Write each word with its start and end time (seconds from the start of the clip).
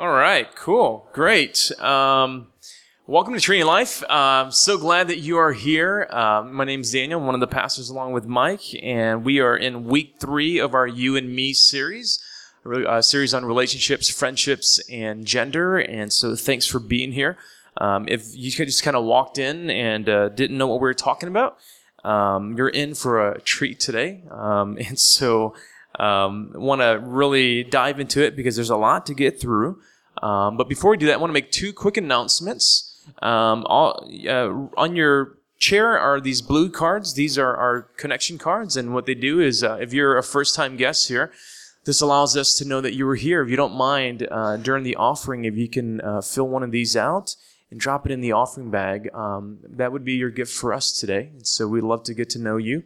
All 0.00 0.12
right, 0.12 0.46
cool, 0.54 1.08
great. 1.12 1.72
Um, 1.80 2.46
welcome 3.08 3.34
to 3.34 3.40
Trinity 3.40 3.64
Life. 3.64 4.04
Uh, 4.04 4.48
so 4.48 4.78
glad 4.78 5.08
that 5.08 5.18
you 5.18 5.38
are 5.38 5.52
here. 5.52 6.06
Uh, 6.08 6.44
my 6.44 6.64
name's 6.64 6.92
Daniel, 6.92 7.20
one 7.20 7.34
of 7.34 7.40
the 7.40 7.48
pastors 7.48 7.90
along 7.90 8.12
with 8.12 8.24
Mike, 8.24 8.62
and 8.80 9.24
we 9.24 9.40
are 9.40 9.56
in 9.56 9.86
week 9.86 10.14
three 10.20 10.60
of 10.60 10.72
our 10.72 10.86
You 10.86 11.16
and 11.16 11.34
Me 11.34 11.52
series, 11.52 12.22
a 12.64 13.02
series 13.02 13.34
on 13.34 13.44
relationships, 13.44 14.08
friendships, 14.08 14.78
and 14.88 15.24
gender. 15.24 15.78
And 15.78 16.12
so 16.12 16.36
thanks 16.36 16.64
for 16.64 16.78
being 16.78 17.10
here. 17.10 17.36
Um, 17.78 18.06
if 18.06 18.22
you 18.36 18.52
just 18.52 18.84
kind 18.84 18.96
of 18.96 19.02
walked 19.02 19.36
in 19.36 19.68
and 19.68 20.08
uh, 20.08 20.28
didn't 20.28 20.56
know 20.56 20.68
what 20.68 20.80
we 20.80 20.86
were 20.86 20.94
talking 20.94 21.28
about, 21.28 21.58
um, 22.04 22.56
you're 22.56 22.68
in 22.68 22.94
for 22.94 23.32
a 23.32 23.40
treat 23.40 23.80
today. 23.80 24.22
Um, 24.30 24.78
and 24.86 24.96
so 24.96 25.54
um, 25.98 26.52
want 26.54 26.80
to 26.80 27.00
really 27.02 27.64
dive 27.64 28.00
into 28.00 28.24
it 28.24 28.36
because 28.36 28.56
there's 28.56 28.70
a 28.70 28.76
lot 28.76 29.06
to 29.06 29.14
get 29.14 29.40
through. 29.40 29.80
Um, 30.22 30.56
but 30.56 30.68
before 30.68 30.90
we 30.90 30.96
do 30.96 31.06
that, 31.06 31.14
I 31.14 31.16
want 31.16 31.30
to 31.30 31.34
make 31.34 31.50
two 31.50 31.72
quick 31.72 31.96
announcements. 31.96 33.04
Um, 33.22 33.64
all, 33.66 34.08
uh, 34.28 34.80
on 34.80 34.96
your 34.96 35.38
chair 35.58 35.98
are 35.98 36.20
these 36.20 36.42
blue 36.42 36.70
cards. 36.70 37.14
These 37.14 37.38
are 37.38 37.56
our 37.56 37.82
connection 37.96 38.38
cards, 38.38 38.76
and 38.76 38.94
what 38.94 39.06
they 39.06 39.14
do 39.14 39.40
is, 39.40 39.62
uh, 39.62 39.78
if 39.80 39.92
you're 39.92 40.16
a 40.16 40.22
first-time 40.22 40.76
guest 40.76 41.08
here, 41.08 41.32
this 41.84 42.00
allows 42.00 42.36
us 42.36 42.54
to 42.56 42.64
know 42.64 42.80
that 42.80 42.94
you 42.94 43.06
were 43.06 43.16
here. 43.16 43.42
If 43.42 43.48
you 43.48 43.56
don't 43.56 43.74
mind, 43.74 44.26
uh, 44.30 44.56
during 44.58 44.84
the 44.84 44.96
offering, 44.96 45.44
if 45.44 45.56
you 45.56 45.68
can 45.68 46.00
uh, 46.00 46.20
fill 46.20 46.48
one 46.48 46.62
of 46.62 46.70
these 46.70 46.96
out 46.96 47.34
and 47.70 47.80
drop 47.80 48.04
it 48.06 48.12
in 48.12 48.20
the 48.20 48.32
offering 48.32 48.70
bag, 48.70 49.08
um, 49.14 49.58
that 49.62 49.90
would 49.90 50.04
be 50.04 50.14
your 50.14 50.30
gift 50.30 50.52
for 50.52 50.72
us 50.72 50.92
today. 51.00 51.30
And 51.32 51.46
so 51.46 51.66
we'd 51.66 51.82
love 51.82 52.02
to 52.04 52.14
get 52.14 52.28
to 52.30 52.38
know 52.38 52.56
you. 52.56 52.82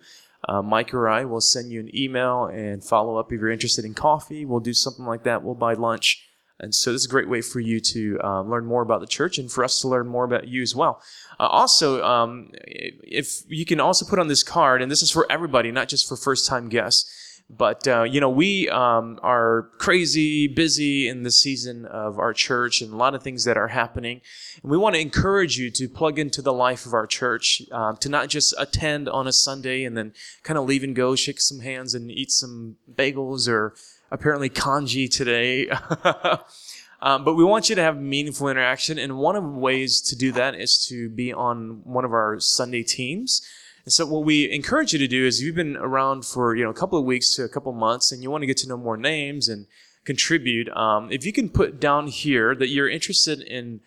Uh, 0.49 0.63
Mike 0.63 0.93
or 0.93 1.09
I 1.09 1.25
will 1.25 1.41
send 1.41 1.71
you 1.71 1.81
an 1.81 1.95
email 1.97 2.47
and 2.47 2.83
follow 2.85 3.17
up 3.17 3.33
if 3.33 3.41
you're 3.41 3.51
interested 3.51 3.85
in 3.85 3.95
coffee. 3.95 4.45
We'll 4.45 4.61
do 4.61 4.75
something 4.75 5.05
like 5.05 5.23
that. 5.25 5.43
We'll 5.43 5.55
buy 5.55 5.75
lunch. 5.75 6.29
And 6.61 6.75
so 6.75 6.93
this 6.93 7.03
is 7.03 7.07
a 7.07 7.11
great 7.11 7.29
way 7.29 7.41
for 7.41 7.59
you 7.59 7.81
to 7.81 8.21
uh, 8.23 8.43
learn 8.43 8.65
more 8.65 8.83
about 8.83 9.01
the 9.01 9.07
church 9.07 9.39
and 9.39 9.51
for 9.51 9.65
us 9.65 9.81
to 9.81 9.89
learn 9.89 10.07
more 10.07 10.25
about 10.25 10.47
you 10.47 10.63
as 10.63 10.77
well. 10.77 11.03
Uh, 11.41 11.47
also, 11.47 12.05
um, 12.05 12.51
if 12.55 13.43
you 13.49 13.65
can 13.65 13.81
also 13.81 14.07
put 14.07 14.21
on 14.21 14.29
this 14.29 14.45
card, 14.45 14.81
and 14.81 14.91
this 14.91 15.03
is 15.03 15.11
for 15.11 15.31
everybody, 15.31 15.73
not 15.73 15.89
just 15.89 16.09
for 16.09 16.17
first-time 16.17 16.69
guests. 16.69 17.11
But 17.57 17.87
uh, 17.87 18.05
you 18.05 18.19
know, 18.19 18.31
we 18.31 18.69
um, 18.71 19.21
are 19.23 19.69
crazy 19.77 20.47
busy 20.47 21.07
in 21.07 21.23
the 21.23 21.31
season 21.31 21.85
of 21.85 22.19
our 22.19 22.33
church, 22.33 22.81
and 22.81 22.93
a 22.93 22.97
lot 22.97 23.15
of 23.15 23.23
things 23.23 23.45
that 23.45 23.59
are 23.59 23.69
happening. 23.69 24.23
And 24.63 24.71
we 24.71 24.79
want 24.79 24.95
to 24.95 25.01
encourage 25.01 25.59
you 25.59 25.71
to 25.73 25.89
plug 25.89 26.19
into 26.19 26.41
the 26.41 26.53
life 26.53 26.87
of 26.87 26.95
our 26.95 27.07
church, 27.07 27.63
uh, 27.71 27.93
to 27.95 28.09
not 28.09 28.31
just 28.31 28.55
attend 28.59 29.07
on 29.09 29.27
a 29.27 29.33
Sunday 29.33 29.85
and 29.85 29.97
then 29.97 30.15
kind 30.43 30.59
of 30.59 30.65
leave 30.65 30.83
and 30.83 30.97
go, 30.97 31.15
shake 31.15 31.41
some 31.41 31.61
hands, 31.61 31.95
and 31.95 32.11
eat 32.11 32.31
some 32.31 32.77
bagels 32.91 33.49
or 33.49 33.75
apparently 34.11 34.49
congee 34.49 35.09
today. 35.09 35.69
um, 37.03 37.23
but 37.23 37.35
we 37.35 37.45
want 37.45 37.69
you 37.69 37.77
to 37.77 37.83
have 37.83 38.01
meaningful 38.01 38.49
interaction, 38.49 38.99
and 38.99 39.19
one 39.19 39.37
of 39.37 39.43
the 39.43 39.51
ways 39.51 40.01
to 40.01 40.17
do 40.17 40.33
that 40.33 40.55
is 40.55 40.87
to 40.89 41.11
be 41.11 41.35
on 41.35 41.83
one 41.85 42.07
of 42.07 42.15
our 42.15 42.41
Sunday 42.41 42.83
teams. 42.83 43.47
And 43.85 43.93
so 43.93 44.07
what 44.07 44.25
we 44.25 44.51
encourage 44.51 44.93
you 44.93 44.99
to 44.99 45.09
do 45.09 45.27
is 45.27 45.41
if 45.41 45.47
you've 45.47 45.57
been 45.57 45.77
around 45.77 46.25
for 46.25 46.55
you 46.55 46.65
know 46.65 46.71
a 46.71 46.75
couple 46.75 46.99
of 46.99 47.05
weeks 47.05 47.35
to 47.37 47.45
a 47.45 47.49
couple 47.49 47.73
of 47.73 47.79
months 47.79 48.13
and 48.13 48.23
you 48.23 48.31
want 48.31 48.43
to 48.43 48.47
get 48.47 48.57
to 48.59 48.69
know 48.69 48.77
more 48.77 48.97
names 48.97 49.49
and 49.49 49.67
contribute, 50.05 50.69
um, 50.77 51.11
if 51.11 51.25
you 51.25 51.33
can 51.33 51.49
put 51.49 51.81
down 51.81 52.07
here 52.07 52.55
that 52.55 52.69
you're 52.69 52.89
interested 52.89 53.41
in 53.41 53.81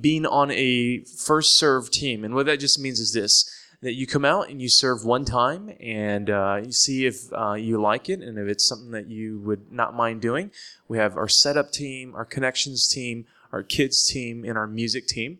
being 0.00 0.26
on 0.26 0.50
a 0.52 1.00
first 1.04 1.58
serve 1.58 1.90
team. 1.90 2.24
And 2.24 2.34
what 2.34 2.46
that 2.46 2.60
just 2.60 2.78
means 2.78 3.00
is 3.00 3.12
this 3.12 3.56
that 3.82 3.94
you 3.94 4.06
come 4.06 4.26
out 4.26 4.50
and 4.50 4.60
you 4.60 4.68
serve 4.68 5.06
one 5.06 5.24
time 5.24 5.72
and 5.80 6.28
uh, 6.28 6.60
you 6.62 6.70
see 6.70 7.06
if 7.06 7.32
uh, 7.32 7.54
you 7.54 7.80
like 7.80 8.10
it 8.10 8.20
and 8.20 8.38
if 8.38 8.46
it's 8.46 8.66
something 8.68 8.90
that 8.90 9.08
you 9.08 9.40
would 9.40 9.72
not 9.72 9.94
mind 9.94 10.20
doing. 10.20 10.50
We 10.86 10.98
have 10.98 11.16
our 11.16 11.28
setup 11.28 11.72
team, 11.72 12.14
our 12.14 12.26
connections 12.26 12.86
team, 12.86 13.24
our 13.52 13.62
kids 13.62 14.06
team, 14.06 14.44
and 14.44 14.58
our 14.58 14.66
music 14.66 15.06
team. 15.06 15.38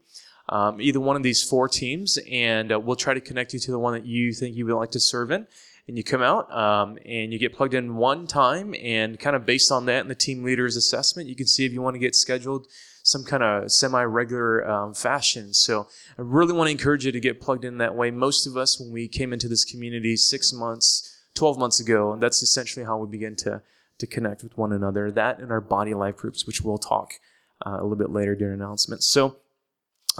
Um, 0.50 0.80
either 0.80 1.00
one 1.00 1.16
of 1.16 1.22
these 1.22 1.42
four 1.42 1.68
teams, 1.68 2.18
and 2.30 2.72
uh, 2.72 2.78
we'll 2.78 2.96
try 2.96 3.14
to 3.14 3.20
connect 3.20 3.54
you 3.54 3.60
to 3.60 3.70
the 3.70 3.78
one 3.78 3.94
that 3.94 4.04
you 4.04 4.32
think 4.32 4.56
you 4.56 4.66
would 4.66 4.74
like 4.74 4.90
to 4.90 5.00
serve 5.00 5.30
in. 5.30 5.46
And 5.88 5.96
you 5.96 6.04
come 6.04 6.22
out 6.22 6.52
um, 6.52 6.98
and 7.04 7.32
you 7.32 7.38
get 7.38 7.54
plugged 7.54 7.74
in 7.74 7.96
one 7.96 8.26
time, 8.26 8.74
and 8.82 9.18
kind 9.18 9.34
of 9.34 9.46
based 9.46 9.72
on 9.72 9.86
that 9.86 10.00
and 10.02 10.10
the 10.10 10.14
team 10.14 10.44
leader's 10.44 10.76
assessment, 10.76 11.28
you 11.28 11.34
can 11.34 11.46
see 11.46 11.64
if 11.64 11.72
you 11.72 11.80
want 11.80 11.94
to 11.94 11.98
get 11.98 12.14
scheduled 12.14 12.66
some 13.02 13.24
kind 13.24 13.42
of 13.42 13.72
semi-regular 13.72 14.68
um, 14.68 14.94
fashion. 14.94 15.54
So 15.54 15.88
I 16.18 16.22
really 16.22 16.52
want 16.52 16.68
to 16.68 16.72
encourage 16.72 17.06
you 17.06 17.12
to 17.12 17.20
get 17.20 17.40
plugged 17.40 17.64
in 17.64 17.78
that 17.78 17.94
way. 17.94 18.10
Most 18.10 18.46
of 18.46 18.56
us, 18.56 18.78
when 18.78 18.92
we 18.92 19.08
came 19.08 19.32
into 19.32 19.48
this 19.48 19.64
community 19.64 20.16
six 20.16 20.52
months, 20.52 21.24
12 21.34 21.58
months 21.58 21.80
ago, 21.80 22.12
and 22.12 22.22
that's 22.22 22.42
essentially 22.42 22.84
how 22.84 22.98
we 22.98 23.08
begin 23.08 23.36
to, 23.36 23.62
to 23.98 24.06
connect 24.06 24.42
with 24.42 24.56
one 24.58 24.72
another. 24.72 25.10
That 25.10 25.38
and 25.38 25.50
our 25.50 25.60
body 25.60 25.94
life 25.94 26.16
groups, 26.16 26.46
which 26.46 26.62
we'll 26.62 26.78
talk 26.78 27.14
uh, 27.66 27.70
a 27.70 27.82
little 27.82 27.96
bit 27.96 28.10
later 28.10 28.34
during 28.34 28.54
announcements. 28.54 29.06
So 29.06 29.36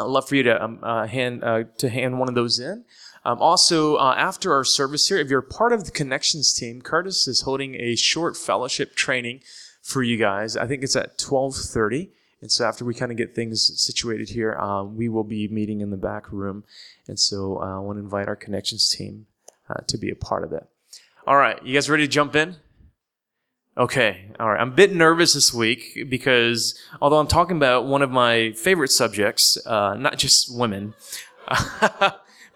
I'd 0.00 0.10
love 0.10 0.28
for 0.28 0.36
you 0.36 0.42
to 0.44 0.62
um, 0.62 0.78
uh, 0.82 1.06
hand 1.06 1.44
uh, 1.44 1.64
to 1.78 1.88
hand 1.88 2.18
one 2.18 2.28
of 2.28 2.34
those 2.34 2.58
in. 2.58 2.84
Um, 3.24 3.38
also, 3.38 3.96
uh, 3.96 4.14
after 4.16 4.54
our 4.54 4.64
service 4.64 5.08
here, 5.08 5.18
if 5.18 5.28
you're 5.28 5.42
part 5.42 5.72
of 5.72 5.84
the 5.84 5.90
connections 5.90 6.54
team, 6.54 6.80
Curtis 6.80 7.28
is 7.28 7.42
holding 7.42 7.74
a 7.74 7.94
short 7.94 8.36
fellowship 8.36 8.94
training 8.94 9.42
for 9.82 10.02
you 10.02 10.16
guys. 10.16 10.56
I 10.56 10.66
think 10.66 10.82
it's 10.82 10.96
at 10.96 11.18
12:30. 11.18 12.10
And 12.42 12.50
so 12.50 12.64
after 12.64 12.86
we 12.86 12.94
kind 12.94 13.12
of 13.12 13.18
get 13.18 13.34
things 13.34 13.78
situated 13.78 14.30
here, 14.30 14.54
um, 14.54 14.96
we 14.96 15.10
will 15.10 15.24
be 15.24 15.46
meeting 15.48 15.82
in 15.82 15.90
the 15.90 15.98
back 15.98 16.32
room. 16.32 16.64
And 17.06 17.20
so 17.20 17.60
uh, 17.60 17.76
I 17.76 17.78
want 17.80 17.98
to 17.98 18.02
invite 18.02 18.28
our 18.28 18.36
connections 18.36 18.88
team 18.88 19.26
uh, 19.68 19.82
to 19.86 19.98
be 19.98 20.10
a 20.10 20.14
part 20.14 20.42
of 20.42 20.52
it. 20.52 20.66
All 21.26 21.36
right, 21.36 21.62
you 21.62 21.74
guys 21.74 21.90
ready 21.90 22.04
to 22.04 22.08
jump 22.08 22.34
in? 22.34 22.56
Okay, 23.80 24.26
all 24.38 24.50
right. 24.50 24.60
I'm 24.60 24.68
a 24.68 24.72
bit 24.72 24.94
nervous 24.94 25.32
this 25.32 25.54
week 25.54 26.06
because 26.10 26.78
although 27.00 27.16
I'm 27.16 27.26
talking 27.26 27.56
about 27.56 27.86
one 27.86 28.02
of 28.02 28.10
my 28.10 28.52
favorite 28.52 28.91
subjects, 28.91 29.56
uh, 29.66 29.94
not 29.94 30.18
just 30.18 30.54
women, 30.54 30.92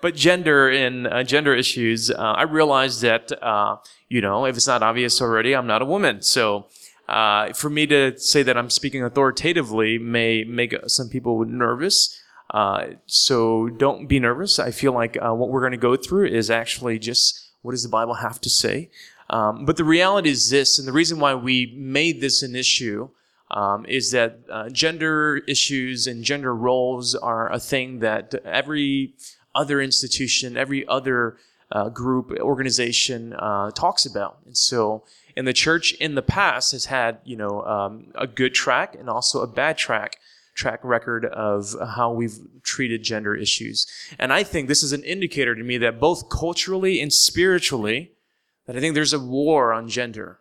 but 0.02 0.14
gender 0.14 0.68
and 0.68 1.06
uh, 1.06 1.22
gender 1.22 1.54
issues, 1.54 2.10
uh, 2.10 2.18
I 2.18 2.42
realize 2.42 3.00
that, 3.00 3.32
uh, 3.42 3.78
you 4.10 4.20
know, 4.20 4.44
if 4.44 4.54
it's 4.54 4.66
not 4.66 4.82
obvious 4.82 5.22
already, 5.22 5.56
I'm 5.56 5.66
not 5.66 5.80
a 5.80 5.86
woman. 5.86 6.20
So 6.20 6.66
uh, 7.08 7.54
for 7.54 7.70
me 7.70 7.86
to 7.86 8.18
say 8.18 8.42
that 8.42 8.58
I'm 8.58 8.68
speaking 8.68 9.02
authoritatively 9.02 9.96
may 9.96 10.44
make 10.44 10.74
some 10.88 11.08
people 11.08 11.42
nervous. 11.46 12.22
Uh, 12.50 12.88
so 13.06 13.70
don't 13.70 14.08
be 14.08 14.20
nervous. 14.20 14.58
I 14.58 14.72
feel 14.72 14.92
like 14.92 15.16
what 15.18 15.48
we're 15.48 15.62
going 15.62 15.72
to 15.72 15.78
go 15.78 15.96
through 15.96 16.26
is 16.26 16.50
actually 16.50 16.98
just 16.98 17.40
what 17.62 17.72
does 17.72 17.82
the 17.82 17.88
Bible 17.88 18.12
have 18.16 18.42
to 18.42 18.50
say. 18.50 18.90
Um, 19.34 19.64
but 19.64 19.76
the 19.76 19.84
reality 19.84 20.30
is 20.30 20.48
this, 20.48 20.78
and 20.78 20.86
the 20.86 20.92
reason 20.92 21.18
why 21.18 21.34
we 21.34 21.74
made 21.76 22.20
this 22.20 22.44
an 22.44 22.54
issue 22.54 23.08
um, 23.50 23.84
is 23.86 24.12
that 24.12 24.38
uh, 24.48 24.68
gender 24.68 25.42
issues 25.48 26.06
and 26.06 26.22
gender 26.22 26.54
roles 26.54 27.16
are 27.16 27.52
a 27.52 27.58
thing 27.58 27.98
that 27.98 28.32
every 28.44 29.14
other 29.52 29.80
institution, 29.80 30.56
every 30.56 30.86
other 30.86 31.36
uh, 31.72 31.88
group, 31.88 32.30
organization 32.38 33.32
uh, 33.32 33.72
talks 33.72 34.06
about. 34.06 34.38
And 34.46 34.56
so 34.56 35.02
and 35.36 35.48
the 35.48 35.52
church 35.52 35.94
in 35.94 36.14
the 36.14 36.22
past 36.22 36.70
has 36.70 36.84
had, 36.84 37.18
you 37.24 37.36
know, 37.36 37.62
um, 37.62 38.12
a 38.14 38.28
good 38.28 38.54
track 38.54 38.94
and 38.94 39.10
also 39.10 39.42
a 39.42 39.48
bad 39.48 39.76
track 39.76 40.16
track 40.54 40.78
record 40.84 41.24
of 41.24 41.74
how 41.96 42.12
we've 42.12 42.38
treated 42.62 43.02
gender 43.02 43.34
issues. 43.34 43.88
And 44.20 44.32
I 44.32 44.44
think 44.44 44.68
this 44.68 44.84
is 44.84 44.92
an 44.92 45.02
indicator 45.02 45.56
to 45.56 45.64
me 45.64 45.78
that 45.78 45.98
both 45.98 46.28
culturally 46.28 47.00
and 47.00 47.12
spiritually, 47.12 48.12
that 48.66 48.76
I 48.76 48.80
think 48.80 48.94
there's 48.94 49.12
a 49.12 49.18
war 49.18 49.72
on 49.72 49.88
gender. 49.88 50.40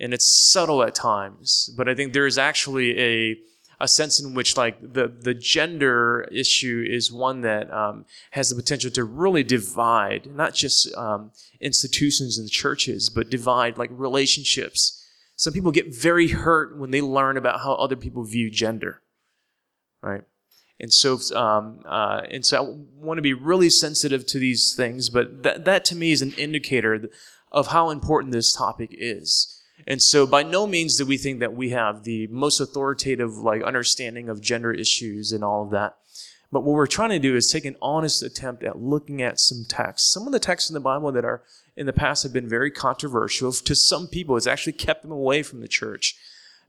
And 0.00 0.12
it's 0.12 0.26
subtle 0.26 0.82
at 0.82 0.94
times, 0.94 1.72
but 1.76 1.88
I 1.88 1.94
think 1.94 2.12
there 2.12 2.26
is 2.26 2.38
actually 2.38 2.98
a 3.00 3.36
a 3.82 3.88
sense 3.88 4.20
in 4.20 4.32
which 4.32 4.56
like 4.56 4.80
the 4.80 5.08
the 5.08 5.34
gender 5.34 6.28
issue 6.30 6.84
is 6.88 7.12
one 7.12 7.40
that 7.40 7.72
um, 7.72 8.06
has 8.30 8.48
the 8.48 8.54
potential 8.54 8.90
to 8.92 9.04
really 9.04 9.42
divide 9.42 10.28
not 10.34 10.54
just 10.54 10.94
um, 10.94 11.32
institutions 11.60 12.38
and 12.38 12.48
churches, 12.48 13.10
but 13.10 13.28
divide 13.28 13.78
like 13.78 13.90
relationships. 13.92 15.04
Some 15.34 15.52
people 15.52 15.72
get 15.72 15.94
very 15.94 16.28
hurt 16.28 16.78
when 16.78 16.92
they 16.92 17.00
learn 17.00 17.36
about 17.36 17.60
how 17.60 17.74
other 17.74 17.96
people 17.96 18.22
view 18.22 18.50
gender, 18.50 19.02
right? 20.00 20.22
And 20.82 20.92
so, 20.92 21.18
um, 21.34 21.80
uh, 21.86 22.22
and 22.30 22.44
so, 22.44 22.58
I 22.58 22.76
want 23.02 23.18
to 23.18 23.22
be 23.22 23.32
really 23.32 23.70
sensitive 23.70 24.26
to 24.26 24.38
these 24.38 24.74
things. 24.74 25.08
But 25.08 25.42
that 25.44 25.64
that 25.64 25.84
to 25.86 25.96
me 25.96 26.12
is 26.12 26.20
an 26.20 26.32
indicator 26.32 27.08
of 27.50 27.68
how 27.68 27.90
important 27.90 28.32
this 28.32 28.52
topic 28.52 28.90
is. 28.92 29.62
And 29.86 30.02
so 30.02 30.26
by 30.26 30.42
no 30.42 30.66
means 30.66 30.96
do 30.96 31.06
we 31.06 31.16
think 31.16 31.40
that 31.40 31.54
we 31.54 31.70
have 31.70 32.04
the 32.04 32.26
most 32.28 32.60
authoritative 32.60 33.36
like 33.36 33.62
understanding 33.62 34.28
of 34.28 34.40
gender 34.40 34.72
issues 34.72 35.32
and 35.32 35.42
all 35.42 35.64
of 35.64 35.70
that. 35.70 35.96
But 36.50 36.64
what 36.64 36.74
we're 36.74 36.86
trying 36.86 37.10
to 37.10 37.18
do 37.18 37.34
is 37.34 37.50
take 37.50 37.64
an 37.64 37.76
honest 37.80 38.22
attempt 38.22 38.62
at 38.62 38.78
looking 38.78 39.22
at 39.22 39.40
some 39.40 39.64
texts. 39.66 40.12
Some 40.12 40.26
of 40.26 40.32
the 40.32 40.38
texts 40.38 40.68
in 40.68 40.74
the 40.74 40.80
Bible 40.80 41.10
that 41.12 41.24
are 41.24 41.42
in 41.76 41.86
the 41.86 41.92
past 41.94 42.22
have 42.22 42.32
been 42.32 42.48
very 42.48 42.70
controversial 42.70 43.52
to 43.52 43.74
some 43.74 44.06
people. 44.06 44.36
It's 44.36 44.46
actually 44.46 44.74
kept 44.74 45.02
them 45.02 45.12
away 45.12 45.42
from 45.42 45.60
the 45.60 45.68
church. 45.68 46.16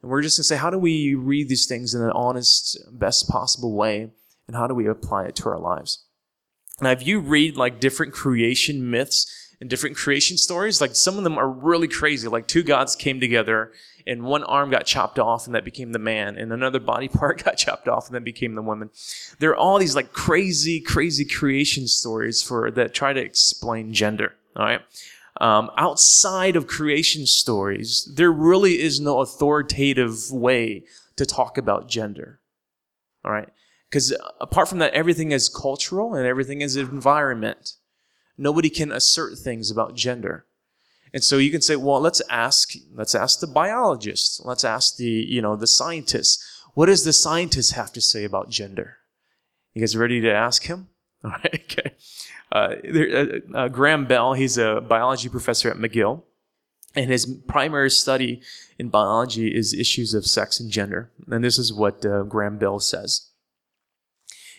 And 0.04 0.12
we're 0.12 0.22
just 0.22 0.38
going 0.38 0.44
to 0.44 0.48
say, 0.48 0.58
how 0.58 0.70
do 0.70 0.78
we 0.78 1.16
read 1.16 1.50
these 1.50 1.66
things 1.66 1.96
in 1.96 2.04
an 2.04 2.12
honest, 2.12 2.78
best 2.92 3.28
possible 3.28 3.74
way? 3.74 4.12
And 4.46 4.56
how 4.56 4.68
do 4.68 4.76
we 4.76 4.88
apply 4.88 5.24
it 5.24 5.36
to 5.38 5.50
our 5.50 5.58
lives? 5.58 6.06
Now, 6.80 6.92
if 6.92 7.08
you 7.08 7.20
read 7.20 7.58
like 7.58 7.80
different 7.80 8.14
creation 8.14 8.92
myths 8.92 9.44
and 9.64 9.70
different 9.70 9.96
creation 9.96 10.36
stories. 10.36 10.82
Like 10.82 10.94
some 10.94 11.18
of 11.18 11.24
them 11.24 11.38
are 11.38 11.50
really 11.50 11.88
crazy. 11.88 12.28
Like 12.28 12.48
two 12.48 12.64
gods 12.64 12.98
came 12.98 13.22
together 13.22 13.72
and 14.06 14.26
one 14.26 14.44
arm 14.44 14.70
got 14.70 14.86
chopped 14.86 15.20
off 15.20 15.46
and 15.46 15.56
that 15.56 15.64
became 15.64 15.94
the 15.94 16.00
man 16.00 16.38
and 16.38 16.52
another 16.52 16.82
body 16.82 17.08
part 17.20 17.42
got 17.42 17.56
chopped 17.56 17.88
off 17.88 18.08
and 18.08 18.16
then 18.16 18.26
became 18.26 18.56
the 18.56 18.62
woman. 18.62 18.90
There 19.40 19.52
are 19.52 19.56
all 19.56 19.80
these 19.80 19.96
like 19.96 20.12
crazy, 20.12 20.82
crazy 20.82 21.24
creation 21.24 21.88
stories 21.88 22.44
for 22.44 22.72
that 22.72 22.94
try 22.94 23.14
to 23.14 23.22
explain 23.22 23.94
gender. 23.94 24.34
All 24.58 24.66
right. 24.66 24.82
Um, 25.42 25.72
outside 25.78 26.56
of 26.56 26.68
creation 26.68 27.26
stories, 27.26 28.10
there 28.16 28.32
really 28.32 28.80
is 28.80 29.00
no 29.00 29.20
authoritative 29.22 30.32
way 30.32 30.84
to 31.16 31.26
talk 31.26 31.58
about 31.58 31.90
gender. 31.90 32.40
All 33.26 33.32
right. 33.32 33.50
Because 33.90 34.16
apart 34.42 34.70
from 34.70 34.80
that, 34.80 34.94
everything 34.94 35.32
is 35.32 35.50
cultural 35.50 36.16
and 36.16 36.26
everything 36.26 36.62
is 36.62 36.76
environment. 36.76 37.74
Nobody 38.38 38.70
can 38.70 38.92
assert 38.92 39.38
things 39.38 39.70
about 39.70 39.96
gender. 39.96 40.46
And 41.14 41.24
so 41.24 41.38
you 41.38 41.52
can 41.52 41.62
say, 41.62 41.76
well, 41.76 42.02
let's 42.02 42.22
ask, 42.30 42.74
let's 42.94 43.14
ask 43.14 43.40
the 43.40 43.48
biologists. 43.48 44.42
Let's 44.44 44.64
ask 44.64 44.98
the, 44.98 45.06
you 45.06 45.42
know, 45.42 45.56
the 45.56 45.68
scientists. 45.68 46.44
What 46.74 46.88
does 46.88 47.04
the 47.04 47.14
scientist 47.14 47.74
have 47.74 47.94
to 47.94 48.02
say 48.02 48.24
about 48.24 48.50
gender? 48.50 48.98
You 49.76 49.82
guys 49.82 49.96
ready 49.96 50.22
to 50.22 50.34
ask 50.34 50.64
him? 50.64 50.88
All 51.24 51.32
right, 51.32 51.62
okay. 51.72 51.94
Uh, 52.54 52.76
uh, 52.96 53.26
uh, 53.56 53.68
Graham 53.68 54.06
Bell, 54.06 54.34
he's 54.34 54.60
a 54.60 54.80
biology 54.80 55.28
professor 55.28 55.72
at 55.72 55.78
McGill, 55.78 56.22
and 56.94 57.10
his 57.10 57.26
primary 57.48 57.90
study 57.90 58.42
in 58.78 58.90
biology 58.90 59.48
is 59.48 59.74
issues 59.74 60.14
of 60.14 60.28
sex 60.28 60.60
and 60.60 60.70
gender. 60.70 61.10
And 61.28 61.44
this 61.44 61.58
is 61.58 61.74
what 61.74 62.02
Graham 62.30 62.60
Bell 62.60 62.80
says. 62.80 63.30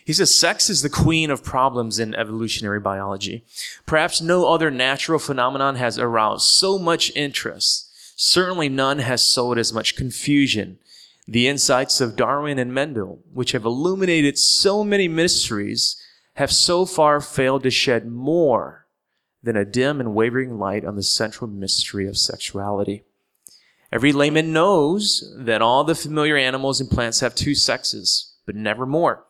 He 0.05 0.13
says 0.13 0.35
sex 0.35 0.69
is 0.69 0.83
the 0.83 0.91
queen 0.91 1.31
of 1.31 1.45
problems 1.45 2.01
in 2.01 2.15
evolutionary 2.17 2.81
biology. 2.81 3.45
Perhaps 3.87 4.21
no 4.21 4.49
other 4.53 4.71
natural 4.71 5.21
phenomenon 5.21 5.77
has 5.77 5.97
aroused 5.97 6.47
so 6.47 6.79
much 6.79 7.13
interest. 7.15 7.91
Certainly 8.17 8.71
none 8.71 8.99
has 8.99 9.25
sowed 9.25 9.57
as 9.57 9.73
much 9.73 9.97
confusion. 9.97 10.79
The 11.27 11.49
insights 11.49 12.01
of 12.03 12.17
Darwin 12.17 12.59
and 12.59 12.75
Mendel, 12.75 13.21
which 13.33 13.53
have 13.53 13.65
illuminated 13.65 14.37
so 14.37 14.85
many 14.85 15.09
mysteries, 15.09 15.97
have 16.35 16.53
so 16.53 16.85
far 16.85 17.21
failed 17.21 17.63
to 17.63 17.71
shed 17.71 18.07
more 18.07 18.87
than 19.43 19.57
a 19.57 19.65
dim 19.65 20.01
and 20.01 20.15
wavering 20.15 20.59
light 20.59 20.85
on 20.85 20.97
the 20.97 21.03
central 21.03 21.49
mystery 21.49 22.07
of 22.09 22.17
sexuality. 22.17 23.05
Every 23.93 24.13
layman 24.13 24.53
knows 24.53 25.33
that 25.39 25.63
all 25.63 25.85
the 25.85 25.95
familiar 25.95 26.37
animals 26.37 26.81
and 26.81 26.91
plants 26.91 27.21
have 27.21 27.35
two 27.35 27.55
sexes, 27.55 28.35
but 28.47 28.57
never 28.57 28.87
more. 28.87 29.25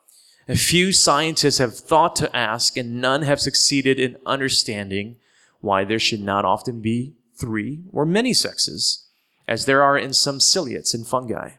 A 0.48 0.56
few 0.56 0.92
scientists 0.92 1.58
have 1.58 1.76
thought 1.76 2.16
to 2.16 2.34
ask, 2.34 2.76
and 2.76 3.00
none 3.00 3.22
have 3.22 3.40
succeeded 3.40 3.98
in 3.98 4.16
understanding 4.24 5.16
why 5.60 5.84
there 5.84 5.98
should 5.98 6.20
not 6.20 6.44
often 6.44 6.80
be 6.80 7.14
three 7.34 7.80
or 7.92 8.06
many 8.06 8.32
sexes, 8.32 9.06
as 9.48 9.66
there 9.66 9.82
are 9.82 9.98
in 9.98 10.12
some 10.12 10.40
ciliates 10.40 10.94
and 10.94 11.06
fungi. 11.06 11.52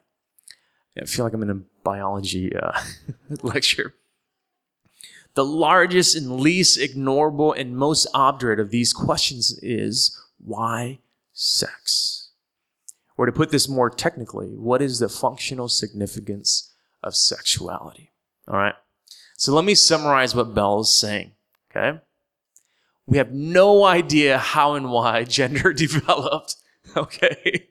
I 1.00 1.06
feel 1.06 1.26
like 1.26 1.34
I'm 1.34 1.44
in 1.44 1.50
a 1.50 1.62
biology 1.84 2.56
uh, 2.56 2.80
lecture. 3.44 3.94
The 5.36 5.46
largest 5.46 6.16
and 6.16 6.40
least 6.40 6.80
ignorable 6.80 7.58
and 7.58 7.78
most 7.78 8.08
obdurate 8.14 8.60
of 8.60 8.72
these 8.72 8.94
questions 8.94 9.60
is 9.62 10.18
why 10.38 11.00
sex? 11.34 12.30
Or 13.18 13.26
to 13.26 13.32
put 13.32 13.52
this 13.52 13.70
more 13.70 13.90
technically, 13.90 14.56
what 14.56 14.82
is 14.82 15.00
the 15.00 15.10
functional 15.10 15.70
significance 15.70 16.74
of 17.04 17.16
sexuality? 17.16 18.12
All 18.48 18.58
right. 18.58 18.76
So 19.38 19.54
let 19.54 19.66
me 19.66 19.76
summarize 19.76 20.34
what 20.34 20.56
Bell 20.56 20.82
is 20.82 20.96
saying. 20.96 21.32
Okay. 21.70 22.00
We 23.06 23.18
have 23.18 23.32
no 23.32 23.84
idea 23.84 24.38
how 24.38 24.74
and 24.74 24.90
why 24.90 25.24
gender 25.26 25.74
developed. 25.74 26.56
Okay. 26.96 27.68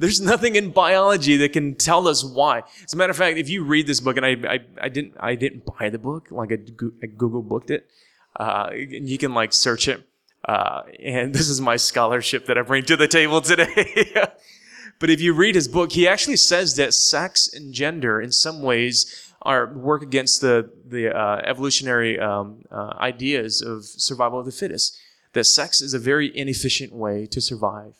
There's 0.00 0.18
nothing 0.18 0.56
in 0.56 0.70
biology 0.70 1.36
that 1.36 1.52
can 1.52 1.74
tell 1.74 2.08
us 2.08 2.24
why. 2.24 2.62
As 2.82 2.94
a 2.94 2.96
matter 2.96 3.10
of 3.10 3.18
fact, 3.18 3.36
if 3.36 3.50
you 3.50 3.62
read 3.62 3.86
this 3.86 4.00
book, 4.00 4.16
and 4.16 4.24
I, 4.24 4.30
I, 4.48 4.60
I 4.80 4.88
didn't, 4.88 5.14
I 5.20 5.34
didn't 5.34 5.66
buy 5.66 5.90
the 5.90 5.98
book, 5.98 6.28
like 6.30 6.50
I, 6.50 6.56
Google 6.56 7.42
booked 7.42 7.70
it. 7.70 7.86
Uh, 8.34 8.70
you 8.72 9.18
can 9.18 9.34
like 9.34 9.52
search 9.52 9.88
it. 9.88 10.02
Uh, 10.42 10.84
and 11.04 11.34
this 11.34 11.50
is 11.50 11.60
my 11.60 11.76
scholarship 11.76 12.46
that 12.46 12.56
I 12.56 12.62
bring 12.62 12.84
to 12.84 12.96
the 12.96 13.08
table 13.08 13.42
today. 13.42 14.10
but 14.98 15.10
if 15.10 15.20
you 15.20 15.34
read 15.34 15.54
his 15.54 15.68
book, 15.68 15.92
he 15.92 16.08
actually 16.08 16.38
says 16.38 16.76
that 16.76 16.94
sex 16.94 17.52
and 17.52 17.74
gender, 17.74 18.22
in 18.22 18.32
some 18.32 18.62
ways, 18.62 19.34
are 19.42 19.70
work 19.72 20.02
against 20.02 20.40
the 20.40 20.70
the 20.86 21.14
uh, 21.14 21.42
evolutionary 21.44 22.18
um, 22.18 22.64
uh, 22.70 22.94
ideas 22.98 23.60
of 23.60 23.84
survival 23.84 24.38
of 24.38 24.46
the 24.46 24.52
fittest. 24.52 24.98
That 25.34 25.44
sex 25.44 25.82
is 25.82 25.92
a 25.92 25.98
very 25.98 26.34
inefficient 26.36 26.92
way 26.92 27.26
to 27.26 27.40
survive, 27.40 27.94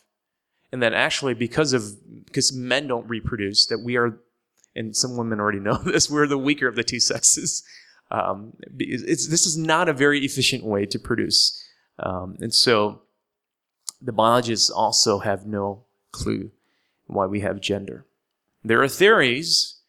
and 0.71 0.81
that 0.81 0.93
actually 0.93 1.33
because 1.33 1.73
of 1.73 1.83
because 2.25 2.53
men 2.53 2.87
don't 2.87 3.07
reproduce, 3.07 3.65
that 3.67 3.79
we 3.79 3.97
are, 3.97 4.19
and 4.75 4.95
some 4.95 5.17
women 5.17 5.39
already 5.39 5.59
know 5.59 5.77
this, 5.85 6.09
we're 6.09 6.27
the 6.27 6.37
weaker 6.37 6.67
of 6.67 6.75
the 6.75 6.83
two 6.83 6.99
sexes. 6.99 7.63
Um, 8.09 8.53
this 8.69 9.45
is 9.45 9.57
not 9.57 9.87
a 9.87 9.93
very 9.93 10.19
efficient 10.25 10.65
way 10.65 10.85
to 10.85 10.99
produce, 10.99 11.63
um, 11.99 12.37
and 12.39 12.53
so 12.53 13.03
the 14.01 14.11
biologists 14.11 14.69
also 14.69 15.19
have 15.19 15.45
no 15.45 15.85
clue 16.11 16.51
why 17.07 17.25
we 17.25 17.39
have 17.39 17.61
gender. 17.61 18.05
There 18.63 18.81
are 18.81 18.89
theories 18.89 19.81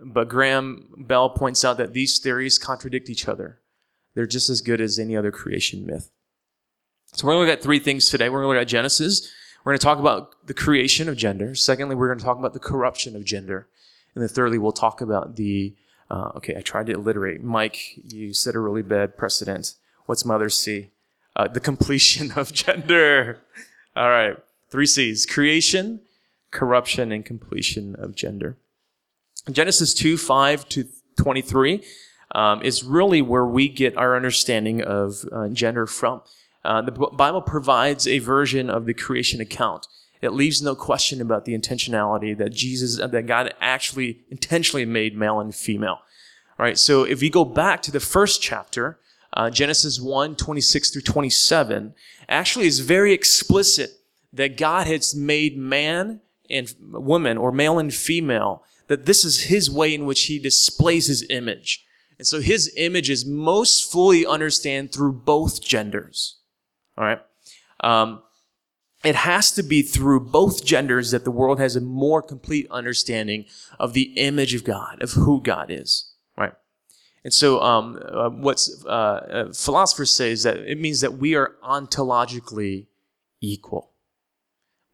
but 0.00 0.28
Graham 0.28 0.88
Bell 0.96 1.30
points 1.30 1.64
out 1.64 1.76
that 1.78 1.92
these 1.92 2.18
theories 2.18 2.58
contradict 2.58 3.10
each 3.10 3.28
other. 3.28 3.60
They're 4.14 4.26
just 4.26 4.48
as 4.48 4.60
good 4.60 4.80
as 4.80 4.98
any 4.98 5.16
other 5.16 5.32
creation 5.32 5.86
myth. 5.86 6.10
So 7.12 7.26
we're 7.26 7.34
going 7.34 7.46
to 7.46 7.50
look 7.50 7.58
at 7.58 7.62
three 7.62 7.78
things 7.78 8.08
today. 8.08 8.28
We're 8.28 8.42
going 8.42 8.54
to 8.54 8.58
look 8.58 8.62
at 8.62 8.68
Genesis. 8.68 9.32
We're 9.68 9.72
going 9.72 9.80
to 9.80 9.84
talk 9.84 9.98
about 9.98 10.46
the 10.46 10.54
creation 10.54 11.10
of 11.10 11.18
gender. 11.18 11.54
Secondly, 11.54 11.94
we're 11.94 12.06
going 12.06 12.18
to 12.18 12.24
talk 12.24 12.38
about 12.38 12.54
the 12.54 12.58
corruption 12.58 13.14
of 13.14 13.22
gender. 13.22 13.68
And 14.14 14.22
then 14.22 14.28
thirdly, 14.30 14.56
we'll 14.56 14.72
talk 14.72 15.02
about 15.02 15.36
the, 15.36 15.74
uh, 16.10 16.30
okay, 16.36 16.56
I 16.56 16.62
tried 16.62 16.86
to 16.86 16.94
alliterate. 16.94 17.42
Mike, 17.42 17.78
you 18.02 18.32
set 18.32 18.54
a 18.54 18.60
really 18.60 18.80
bad 18.80 19.18
precedent. 19.18 19.74
What's 20.06 20.24
mother 20.24 20.48
C? 20.48 20.88
Uh, 21.36 21.48
the 21.48 21.60
completion 21.60 22.32
of 22.36 22.50
gender. 22.50 23.40
All 23.94 24.08
right. 24.08 24.38
Three 24.70 24.86
C's 24.86 25.26
creation, 25.26 26.00
corruption, 26.50 27.12
and 27.12 27.22
completion 27.22 27.94
of 27.96 28.14
gender. 28.14 28.56
Genesis 29.52 29.92
2 29.92 30.16
5 30.16 30.66
to 30.70 30.88
23 31.18 31.84
um, 32.34 32.62
is 32.62 32.84
really 32.84 33.20
where 33.20 33.44
we 33.44 33.68
get 33.68 33.98
our 33.98 34.16
understanding 34.16 34.80
of 34.80 35.26
uh, 35.30 35.48
gender 35.48 35.86
from. 35.86 36.22
Uh, 36.64 36.82
the 36.82 36.92
Bible 36.92 37.42
provides 37.42 38.06
a 38.06 38.18
version 38.18 38.68
of 38.68 38.84
the 38.84 38.94
creation 38.94 39.40
account. 39.40 39.86
It 40.20 40.32
leaves 40.32 40.60
no 40.60 40.74
question 40.74 41.20
about 41.20 41.44
the 41.44 41.56
intentionality 41.56 42.36
that 42.36 42.50
Jesus, 42.50 42.96
that 42.96 43.26
God 43.26 43.54
actually 43.60 44.20
intentionally 44.30 44.84
made 44.84 45.16
male 45.16 45.38
and 45.40 45.54
female. 45.54 46.00
All 46.58 46.64
right. 46.64 46.78
So 46.78 47.04
if 47.04 47.20
we 47.20 47.30
go 47.30 47.44
back 47.44 47.82
to 47.82 47.92
the 47.92 48.00
first 48.00 48.42
chapter, 48.42 48.98
uh, 49.32 49.50
Genesis 49.50 50.00
1, 50.00 50.34
26 50.34 50.90
through 50.90 51.02
27, 51.02 51.94
actually 52.28 52.66
is 52.66 52.80
very 52.80 53.12
explicit 53.12 54.00
that 54.32 54.56
God 54.56 54.86
has 54.88 55.14
made 55.14 55.56
man 55.56 56.20
and 56.50 56.74
woman 56.80 57.38
or 57.38 57.52
male 57.52 57.78
and 57.78 57.94
female 57.94 58.64
that 58.88 59.06
this 59.06 59.24
is 59.24 59.44
his 59.44 59.70
way 59.70 59.94
in 59.94 60.06
which 60.06 60.24
he 60.24 60.38
displays 60.38 61.06
his 61.06 61.24
image. 61.30 61.84
And 62.18 62.26
so 62.26 62.40
his 62.40 62.72
image 62.76 63.10
is 63.10 63.24
most 63.24 63.92
fully 63.92 64.26
understood 64.26 64.92
through 64.92 65.12
both 65.12 65.62
genders. 65.62 66.38
All 66.98 67.04
right. 67.04 67.20
Um, 67.80 68.22
it 69.04 69.14
has 69.14 69.52
to 69.52 69.62
be 69.62 69.82
through 69.82 70.20
both 70.20 70.64
genders 70.64 71.12
that 71.12 71.24
the 71.24 71.30
world 71.30 71.60
has 71.60 71.76
a 71.76 71.80
more 71.80 72.20
complete 72.20 72.66
understanding 72.70 73.44
of 73.78 73.92
the 73.92 74.12
image 74.16 74.54
of 74.54 74.64
God, 74.64 75.00
of 75.00 75.12
who 75.12 75.40
God 75.40 75.70
is. 75.70 76.12
Right. 76.36 76.52
And 77.22 77.32
so, 77.32 77.62
um, 77.62 78.00
uh, 78.04 78.28
what 78.28 78.60
uh, 78.84 78.88
uh, 78.88 79.52
philosophers 79.52 80.10
say 80.10 80.32
is 80.32 80.42
that 80.42 80.56
it 80.56 80.78
means 80.80 81.00
that 81.00 81.14
we 81.14 81.36
are 81.36 81.54
ontologically 81.64 82.86
equal. 83.40 83.92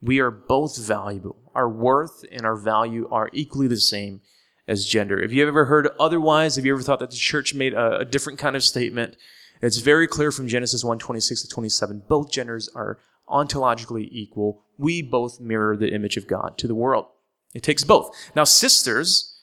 We 0.03 0.21
are 0.21 0.31
both 0.31 0.77
valuable 0.79 1.45
our 1.55 1.69
worth 1.69 2.25
and 2.31 2.45
our 2.45 2.57
value 2.57 3.09
are 3.11 3.31
equally 3.33 3.69
the 3.69 3.77
same 3.77 4.21
as 4.67 4.87
gender. 4.87 5.21
If 5.21 5.33
you 5.33 5.47
ever 5.47 5.67
heard 5.67 5.89
otherwise, 6.01 6.57
have 6.57 6.65
you 6.65 6.75
ever 6.75 6.83
thought 6.83 7.01
that 7.01 7.11
the 7.11 7.17
church 7.17 7.55
made 7.55 7.75
a, 7.75 7.99
a 7.99 8.05
different 8.05 8.39
kind 8.39 8.57
of 8.57 8.65
statement? 8.65 9.17
It's 9.65 9.79
very 9.79 10.07
clear 10.07 10.31
from 10.31 10.49
Genesis 10.49 10.85
1 10.85 10.99
26 10.99 11.43
to 11.43 11.49
27. 11.49 12.03
Both 12.09 12.31
genders 12.31 12.69
are 12.75 12.99
ontologically 13.29 14.09
equal. 14.11 14.65
We 14.77 15.03
both 15.03 15.41
mirror 15.41 15.77
the 15.77 15.93
image 15.93 16.17
of 16.17 16.27
God 16.27 16.59
to 16.59 16.67
the 16.67 16.75
world. 16.75 17.07
It 17.55 17.63
takes 17.63 17.85
both. 17.85 18.15
Now, 18.35 18.45
sisters, 18.45 19.43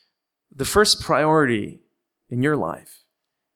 the 0.54 0.66
first 0.66 1.02
priority 1.02 1.80
in 2.30 2.44
your 2.44 2.58
life 2.58 3.04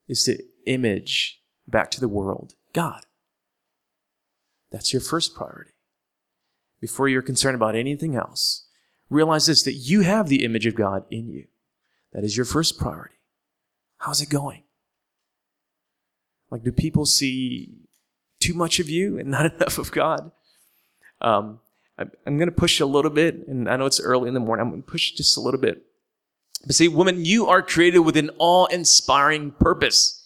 is 0.07 0.23
to 0.23 0.41
image 0.65 1.41
back 1.67 1.91
to 1.91 1.99
the 1.99 2.07
world 2.07 2.53
God. 2.73 3.05
That's 4.71 4.93
your 4.93 5.01
first 5.01 5.35
priority 5.35 5.71
before 6.85 7.07
you're 7.07 7.23
concerned 7.23 7.55
about 7.55 7.75
anything 7.75 8.15
else, 8.15 8.67
realize 9.09 9.47
this 9.47 9.63
that 9.63 9.73
you 9.73 10.01
have 10.01 10.27
the 10.27 10.43
image 10.43 10.67
of 10.67 10.75
God 10.75 11.03
in 11.09 11.27
you. 11.29 11.45
That 12.13 12.23
is 12.23 12.37
your 12.37 12.45
first 12.45 12.77
priority. 12.77 13.15
How's 13.97 14.21
it 14.21 14.29
going? 14.29 14.64
Like, 16.51 16.63
do 16.63 16.71
people 16.71 17.05
see 17.05 17.85
too 18.45 18.53
much 18.53 18.79
of 18.79 18.89
you 18.89 19.17
and 19.17 19.29
not 19.31 19.53
enough 19.53 19.77
of 19.77 19.91
God. 19.91 20.31
Um, 21.21 21.59
I'm, 21.97 22.11
I'm 22.25 22.37
going 22.37 22.49
to 22.49 22.55
push 22.55 22.79
a 22.79 22.85
little 22.85 23.11
bit, 23.11 23.47
and 23.47 23.69
I 23.69 23.77
know 23.77 23.85
it's 23.85 23.99
early 23.99 24.27
in 24.27 24.33
the 24.33 24.39
morning. 24.39 24.65
I'm 24.65 24.69
going 24.69 24.83
to 24.83 24.91
push 24.91 25.11
just 25.11 25.37
a 25.37 25.41
little 25.41 25.59
bit. 25.59 25.83
But 26.65 26.75
see, 26.75 26.87
woman, 26.87 27.25
you 27.25 27.47
are 27.47 27.61
created 27.61 27.99
with 27.99 28.17
an 28.17 28.31
awe-inspiring 28.37 29.51
purpose. 29.51 30.21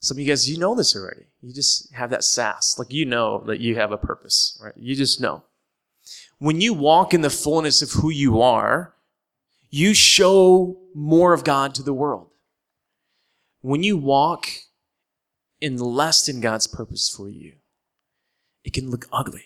Some 0.00 0.16
of 0.16 0.20
you 0.20 0.26
guys, 0.26 0.48
you 0.48 0.58
know 0.58 0.74
this 0.74 0.96
already. 0.96 1.26
You 1.42 1.52
just 1.52 1.92
have 1.94 2.10
that 2.10 2.24
sass. 2.24 2.78
Like 2.78 2.92
you 2.92 3.04
know 3.04 3.42
that 3.46 3.60
you 3.60 3.76
have 3.76 3.92
a 3.92 3.98
purpose, 3.98 4.58
right? 4.62 4.72
You 4.76 4.94
just 4.94 5.20
know. 5.20 5.44
When 6.38 6.60
you 6.60 6.74
walk 6.74 7.12
in 7.14 7.20
the 7.20 7.30
fullness 7.30 7.82
of 7.82 7.90
who 7.90 8.10
you 8.10 8.40
are, 8.40 8.94
you 9.70 9.94
show 9.94 10.80
more 10.94 11.32
of 11.32 11.44
God 11.44 11.74
to 11.76 11.82
the 11.82 11.94
world. 11.94 12.28
When 13.60 13.82
you 13.82 13.96
walk 13.96 14.48
in 15.62 15.76
less 15.76 16.26
than 16.26 16.40
God's 16.40 16.66
purpose 16.66 17.08
for 17.08 17.28
you, 17.28 17.52
it 18.64 18.72
can 18.72 18.90
look 18.90 19.06
ugly. 19.12 19.44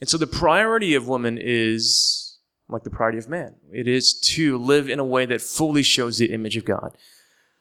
And 0.00 0.08
so 0.08 0.18
the 0.18 0.26
priority 0.26 0.94
of 0.94 1.08
woman 1.08 1.38
is 1.40 2.38
like 2.68 2.84
the 2.84 2.90
priority 2.90 3.18
of 3.18 3.28
man. 3.28 3.54
It 3.72 3.88
is 3.88 4.12
to 4.34 4.58
live 4.58 4.88
in 4.88 4.98
a 4.98 5.04
way 5.04 5.26
that 5.26 5.40
fully 5.40 5.82
shows 5.82 6.18
the 6.18 6.32
image 6.32 6.56
of 6.56 6.64
God 6.64 6.96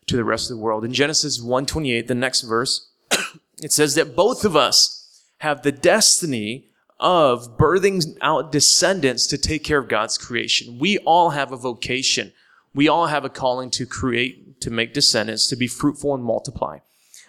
to 0.07 0.17
the 0.17 0.23
rest 0.23 0.51
of 0.51 0.57
the 0.57 0.63
world. 0.63 0.83
In 0.83 0.93
Genesis 0.93 1.39
1:28, 1.39 2.07
the 2.07 2.15
next 2.15 2.41
verse, 2.41 2.89
it 3.63 3.71
says 3.71 3.95
that 3.95 4.15
both 4.15 4.43
of 4.43 4.55
us 4.55 5.23
have 5.39 5.61
the 5.61 5.71
destiny 5.71 6.67
of 6.99 7.57
birthing 7.57 8.17
out 8.21 8.51
descendants 8.51 9.25
to 9.27 9.37
take 9.37 9.63
care 9.63 9.79
of 9.79 9.87
God's 9.87 10.17
creation. 10.17 10.77
We 10.79 10.97
all 10.99 11.29
have 11.29 11.53
a 11.53 11.57
vocation. 11.57 12.33
We 12.73 12.89
all 12.89 13.07
have 13.07 13.23
a 13.23 13.29
calling 13.29 13.69
to 13.71 13.85
create, 13.85 14.48
to 14.61 14.69
make 14.69 14.93
descendants, 14.93 15.47
to 15.47 15.55
be 15.55 15.67
fruitful 15.67 16.13
and 16.13 16.23
multiply. 16.23 16.79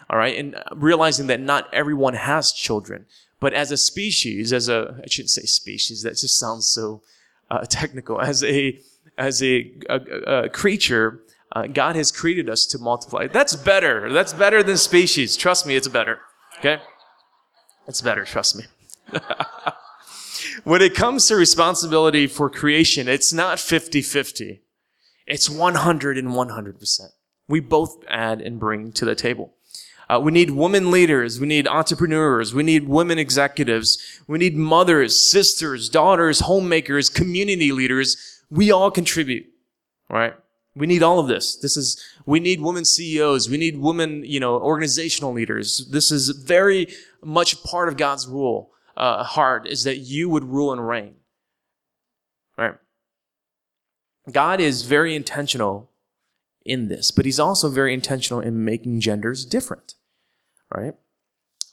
All 0.09 0.19
right. 0.19 0.37
And 0.37 0.57
realizing 0.75 1.29
that 1.29 1.41
not 1.41 1.73
everyone 1.73 2.15
has 2.15 2.53
children, 2.53 3.07
but 3.39 3.55
as 3.55 3.71
a 3.71 3.77
species, 3.77 4.53
as 4.53 4.69
a, 4.69 5.01
I 5.03 5.09
shouldn't 5.09 5.31
say 5.31 5.43
species, 5.43 6.03
that 6.03 6.17
just 6.17 6.39
sounds 6.39 6.67
so 6.67 7.03
uh, 7.51 7.61
technical. 7.69 8.21
As 8.21 8.43
a, 8.45 8.79
as 9.17 9.43
a, 9.43 9.73
a, 9.89 9.97
a 10.45 10.49
creature, 10.49 11.21
uh, 11.53 11.67
God 11.67 11.97
has 11.97 12.13
created 12.13 12.49
us 12.49 12.67
to 12.67 12.79
multiply. 12.79 13.27
That's 13.27 13.57
better. 13.57 14.13
That's 14.13 14.33
better 14.33 14.63
than 14.63 14.77
species. 14.77 15.37
Trust 15.37 15.67
me, 15.67 15.77
it's 15.77 15.89
better. 15.89 16.21
Okay? 16.59 16.81
It's 17.89 18.01
better, 18.01 18.25
trust 18.25 18.57
me. 18.57 18.65
when 20.65 20.83
it 20.83 20.95
comes 20.95 21.27
to 21.29 21.37
responsibility 21.37 22.27
for 22.27 22.51
creation, 22.51 23.09
it's 23.09 23.33
not 23.33 23.59
50 23.59 24.03
50. 24.03 24.63
It's 25.27 25.49
100 25.49 26.19
and 26.19 26.29
100%. 26.29 27.01
We 27.51 27.59
both 27.61 28.05
add 28.09 28.41
and 28.41 28.61
bring 28.61 28.93
to 28.93 29.05
the 29.05 29.17
table. 29.17 29.53
Uh, 30.09 30.21
we 30.21 30.31
need 30.33 30.51
women 30.51 30.91
leaders. 30.91 31.41
We 31.41 31.47
need 31.49 31.67
entrepreneurs. 31.67 32.55
We 32.55 32.63
need 32.63 32.89
women 32.89 33.19
executives. 33.19 34.21
We 34.27 34.39
need 34.39 34.57
mothers, 34.57 35.21
sisters, 35.21 35.89
daughters, 35.89 36.41
homemakers, 36.41 37.09
community 37.09 37.73
leaders. 37.73 38.43
We 38.51 38.71
all 38.71 38.91
contribute, 38.91 39.47
right? 40.09 40.35
We 40.77 40.87
need 40.87 41.03
all 41.03 41.19
of 41.19 41.27
this. 41.27 41.57
This 41.57 41.77
is, 41.77 42.03
we 42.25 42.39
need 42.39 42.61
women 42.61 42.85
CEOs. 42.85 43.51
We 43.51 43.57
need 43.57 43.79
women, 43.79 44.23
you 44.25 44.39
know, 44.39 44.55
organizational 44.61 45.33
leaders. 45.33 45.89
This 45.91 46.13
is 46.13 46.29
very 46.29 46.87
much 47.23 47.63
part 47.65 47.89
of 47.89 47.97
God's 47.97 48.29
rule, 48.29 48.71
uh, 48.97 49.25
heart 49.25 49.67
is 49.67 49.85
that 49.85 49.99
you 49.99 50.29
would 50.29 50.45
rule 50.45 50.73
and 50.73 50.87
reign, 50.87 51.15
right? 52.57 52.75
God 54.31 54.61
is 54.61 54.83
very 54.83 55.17
intentional 55.17 55.90
in 56.71 56.89
this, 56.89 57.11
but 57.11 57.25
he's 57.25 57.41
also 57.41 57.69
very 57.69 57.93
intentional 57.93 58.41
in 58.41 58.65
making 58.65 59.01
genders 59.01 59.45
different 59.45 59.95
right? 60.75 60.95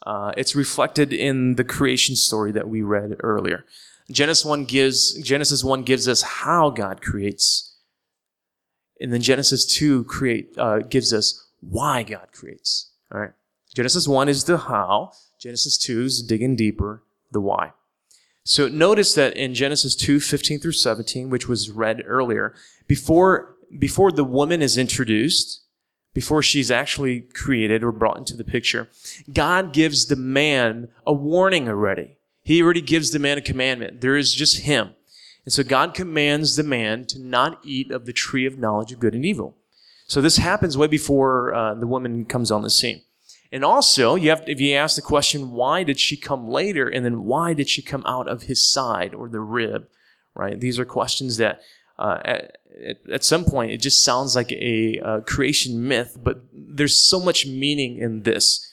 Uh, 0.06 0.32
it's 0.38 0.56
reflected 0.56 1.14
in 1.14 1.56
the 1.56 1.64
creation 1.64 2.16
story 2.16 2.52
that 2.52 2.70
we 2.70 2.82
read 2.82 3.16
earlier. 3.22 3.66
Genesis 4.10 4.46
1 4.46 4.66
gives, 4.66 5.14
Genesis 5.22 5.64
1 5.64 5.84
gives 5.84 6.08
us 6.08 6.22
how 6.22 6.70
God 6.70 7.02
creates. 7.02 7.76
And 9.02 9.12
then 9.12 9.22
Genesis 9.22 9.66
2 9.66 10.06
create, 10.06 10.58
uh, 10.58 10.80
gives 10.80 11.14
us 11.14 11.50
why 11.60 12.04
God 12.04 12.32
creates. 12.32 12.92
All 13.12 13.20
right. 13.20 13.34
Genesis 13.76 14.08
1 14.08 14.30
is 14.30 14.46
the 14.46 14.58
how. 14.58 15.12
Genesis 15.40 15.78
2 15.78 16.04
is 16.04 16.24
digging 16.24 16.56
deeper, 16.56 17.04
the 17.32 17.42
why. 17.42 17.74
So 18.44 18.70
notice 18.70 19.14
that 19.16 19.36
in 19.36 19.54
Genesis 19.54 19.94
2, 19.94 20.22
15 20.22 20.60
through 20.60 20.72
17, 20.72 21.30
which 21.30 21.50
was 21.50 21.70
read 21.70 22.02
earlier, 22.06 22.56
before, 22.88 23.57
before 23.78 24.12
the 24.12 24.24
woman 24.24 24.62
is 24.62 24.78
introduced, 24.78 25.62
before 26.14 26.42
she's 26.42 26.72
actually 26.72 27.22
created 27.22 27.84
or 27.84 27.92
brought 27.92 28.18
into 28.18 28.36
the 28.36 28.44
picture, 28.44 28.90
God 29.32 29.74
gives 29.74 30.08
the 30.08 30.16
man 30.16 30.90
a 31.06 31.14
warning 31.14 31.70
already. 31.70 32.18
He 32.44 32.62
already 32.64 32.82
gives 32.82 33.12
the 33.12 33.20
man 33.20 33.38
a 33.38 33.42
commandment. 33.42 34.02
There 34.02 34.16
is 34.16 34.34
just 34.34 34.62
him. 34.62 34.96
And 35.46 35.54
so 35.54 35.64
God 35.64 35.94
commands 35.94 36.56
the 36.56 36.64
man 36.64 37.06
to 37.06 37.20
not 37.20 37.60
eat 37.64 37.92
of 37.92 38.06
the 38.06 38.14
tree 38.14 38.46
of 38.46 38.58
knowledge 38.58 38.92
of 38.92 39.00
good 39.00 39.14
and 39.14 39.26
evil. 39.26 39.56
So 40.08 40.22
this 40.22 40.38
happens 40.38 40.78
way 40.78 40.88
before 40.88 41.54
uh, 41.54 41.74
the 41.76 41.88
woman 41.88 42.26
comes 42.26 42.52
on 42.52 42.64
the 42.64 42.70
scene. 42.70 43.02
And 43.52 43.64
also, 43.64 44.16
you 44.16 44.30
have, 44.30 44.44
if 44.48 44.60
you 44.60 44.74
ask 44.76 44.96
the 44.96 45.02
question, 45.02 45.52
why 45.52 45.84
did 45.84 46.00
she 46.00 46.18
come 46.18 46.50
later? 46.50 46.88
And 46.88 47.06
then 47.06 47.24
why 47.24 47.54
did 47.54 47.70
she 47.70 47.82
come 47.82 48.04
out 48.06 48.28
of 48.28 48.44
his 48.44 48.66
side 48.66 49.14
or 49.14 49.30
the 49.30 49.40
rib? 49.40 49.88
Right? 50.34 50.60
These 50.60 50.80
are 50.80 50.86
questions 50.86 51.38
that 51.38 51.62
uh, 51.98 52.40
at, 52.86 52.98
at, 53.12 53.24
some 53.24 53.46
point 53.46 53.72
it 53.72 53.82
just 53.82 54.04
sounds 54.04 54.36
like 54.36 54.52
a, 54.52 55.22
creation 55.26 55.88
myth, 55.88 56.18
but 56.22 56.42
there's 56.54 56.96
so 56.96 57.20
much 57.20 57.46
meaning 57.46 57.98
in 57.98 58.24
this. 58.24 58.66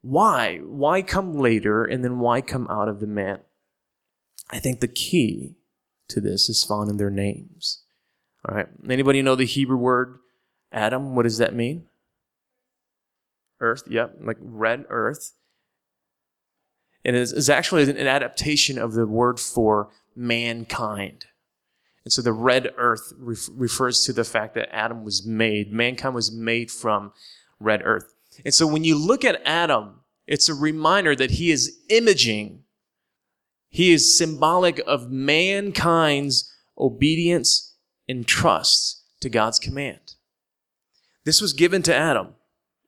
Why? 0.00 0.58
Why 0.58 1.02
come 1.02 1.38
later 1.38 1.84
and 1.84 2.04
then 2.04 2.18
why 2.18 2.40
come 2.40 2.66
out 2.68 2.88
of 2.88 3.00
the 3.00 3.06
man? 3.06 3.40
I 4.50 4.58
think 4.58 4.80
the 4.80 4.88
key 4.88 5.56
to 6.08 6.20
this 6.20 6.48
is 6.48 6.64
found 6.64 6.90
in 6.90 6.96
their 6.96 7.10
names. 7.10 7.82
All 8.46 8.56
right. 8.56 8.68
Anybody 8.88 9.22
know 9.22 9.34
the 9.34 9.46
Hebrew 9.46 9.76
word 9.76 10.18
Adam? 10.72 11.14
What 11.14 11.22
does 11.22 11.38
that 11.38 11.54
mean? 11.54 11.86
Earth. 13.60 13.84
Yep. 13.88 14.16
Like 14.20 14.38
red 14.40 14.84
earth. 14.88 15.32
And 17.04 17.16
it 17.16 17.20
is 17.20 17.50
actually 17.50 17.82
an 17.84 18.06
adaptation 18.06 18.78
of 18.78 18.92
the 18.92 19.06
word 19.06 19.40
for 19.40 19.90
mankind. 20.14 21.26
And 22.04 22.12
so 22.12 22.22
the 22.22 22.32
red 22.32 22.72
earth 22.76 23.12
ref- 23.18 23.48
refers 23.52 24.04
to 24.04 24.12
the 24.12 24.24
fact 24.24 24.54
that 24.54 24.74
Adam 24.74 25.04
was 25.04 25.24
made, 25.26 25.72
mankind 25.72 26.14
was 26.14 26.32
made 26.32 26.70
from 26.70 27.12
red 27.60 27.82
earth. 27.84 28.12
And 28.44 28.52
so 28.52 28.66
when 28.66 28.84
you 28.84 28.96
look 28.98 29.24
at 29.24 29.40
Adam, 29.44 30.00
it's 30.26 30.48
a 30.48 30.54
reminder 30.54 31.14
that 31.14 31.32
he 31.32 31.50
is 31.50 31.78
imaging, 31.88 32.62
he 33.68 33.92
is 33.92 34.16
symbolic 34.16 34.80
of 34.86 35.10
mankind's 35.10 36.52
obedience 36.78 37.76
and 38.08 38.26
trust 38.26 39.02
to 39.20 39.28
God's 39.28 39.58
command. 39.58 40.14
This 41.24 41.40
was 41.40 41.52
given 41.52 41.82
to 41.82 41.94
Adam. 41.94 42.34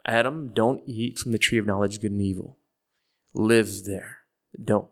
Adam, 0.04 0.50
don't 0.52 0.82
eat 0.86 1.18
from 1.18 1.32
the 1.32 1.38
tree 1.38 1.58
of 1.58 1.66
knowledge 1.66 1.96
of 1.96 2.02
good 2.02 2.12
and 2.12 2.20
evil. 2.20 2.58
Live 3.32 3.84
there. 3.84 4.18
Don't. 4.62 4.88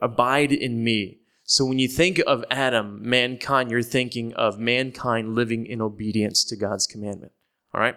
Abide 0.00 0.52
in 0.52 0.82
me. 0.82 1.18
So 1.50 1.64
when 1.64 1.78
you 1.78 1.88
think 1.88 2.20
of 2.26 2.44
Adam, 2.50 2.98
mankind, 3.00 3.70
you're 3.70 3.80
thinking 3.80 4.34
of 4.34 4.58
mankind 4.58 5.34
living 5.34 5.64
in 5.64 5.80
obedience 5.80 6.44
to 6.44 6.56
God's 6.56 6.86
commandment. 6.86 7.32
All 7.72 7.80
right? 7.80 7.96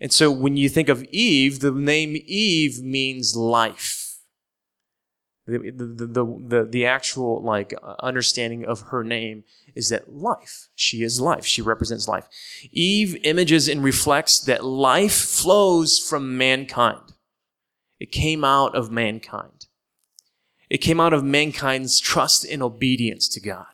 And 0.00 0.12
so 0.12 0.30
when 0.30 0.56
you 0.56 0.68
think 0.68 0.88
of 0.88 1.02
Eve, 1.10 1.58
the 1.58 1.72
name 1.72 2.16
Eve 2.24 2.84
means 2.84 3.34
life. 3.34 4.20
The, 5.44 5.72
the, 5.76 6.06
the, 6.06 6.38
the, 6.46 6.68
the 6.70 6.86
actual 6.86 7.42
like 7.42 7.74
uh, 7.82 7.96
understanding 7.98 8.64
of 8.64 8.82
her 8.82 9.02
name 9.02 9.42
is 9.74 9.88
that 9.88 10.14
life. 10.14 10.68
She 10.76 11.02
is 11.02 11.20
life. 11.20 11.44
She 11.44 11.62
represents 11.62 12.06
life. 12.06 12.28
Eve 12.70 13.16
images 13.24 13.68
and 13.68 13.82
reflects 13.82 14.38
that 14.38 14.64
life 14.64 15.16
flows 15.16 15.98
from 15.98 16.38
mankind. 16.38 17.12
It 17.98 18.12
came 18.12 18.44
out 18.44 18.76
of 18.76 18.92
mankind. 18.92 19.53
It 20.74 20.78
came 20.78 20.98
out 20.98 21.12
of 21.12 21.22
mankind's 21.22 22.00
trust 22.00 22.44
and 22.44 22.60
obedience 22.60 23.28
to 23.28 23.40
God. 23.40 23.68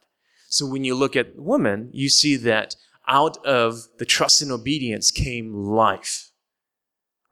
So 0.50 0.66
when 0.66 0.84
you 0.84 0.94
look 0.94 1.16
at 1.16 1.34
woman, 1.34 1.88
you 1.94 2.10
see 2.10 2.36
that 2.36 2.76
out 3.08 3.42
of 3.42 3.88
the 3.96 4.04
trust 4.04 4.42
and 4.42 4.52
obedience 4.52 5.10
came 5.10 5.54
life. 5.54 6.30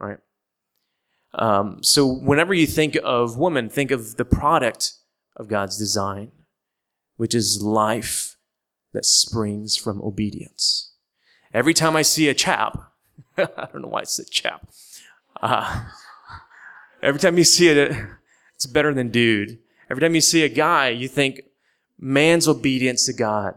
Right? 0.01 0.21
Um, 1.35 1.83
so 1.83 2.07
whenever 2.07 2.55
you 2.55 2.67
think 2.67 2.97
of 3.05 3.37
woman, 3.37 3.69
think 3.69 3.91
of 3.91 4.17
the 4.17 4.25
product 4.25 4.95
of 5.37 5.49
God's 5.49 5.77
design, 5.77 6.33
which 7.19 7.35
is 7.35 7.61
life 7.61 8.39
that 8.95 9.05
springs 9.05 9.77
from 9.77 10.01
obedience. 10.01 10.95
Every 11.53 11.75
time 11.75 11.95
I 11.95 12.01
see 12.01 12.31
a 12.31 12.35
chap, 12.35 12.75
I 13.37 13.69
don't 13.71 13.83
know 13.83 13.89
why 13.89 14.01
I 14.01 14.05
said 14.05 14.31
chap. 14.31 14.67
Uh, 15.43 15.91
every 17.03 17.21
time 17.21 17.37
you 17.37 17.45
see 17.45 17.69
it, 17.69 17.93
it's 18.59 18.67
better 18.67 18.93
than 18.93 19.11
dude. 19.11 19.61
Every 19.89 20.01
time 20.01 20.17
you 20.17 20.21
see 20.21 20.43
a 20.43 20.49
guy, 20.49 20.89
you 20.89 21.07
think 21.07 21.43
man's 21.97 22.49
obedience 22.49 23.07
to 23.07 23.13
God 23.13 23.55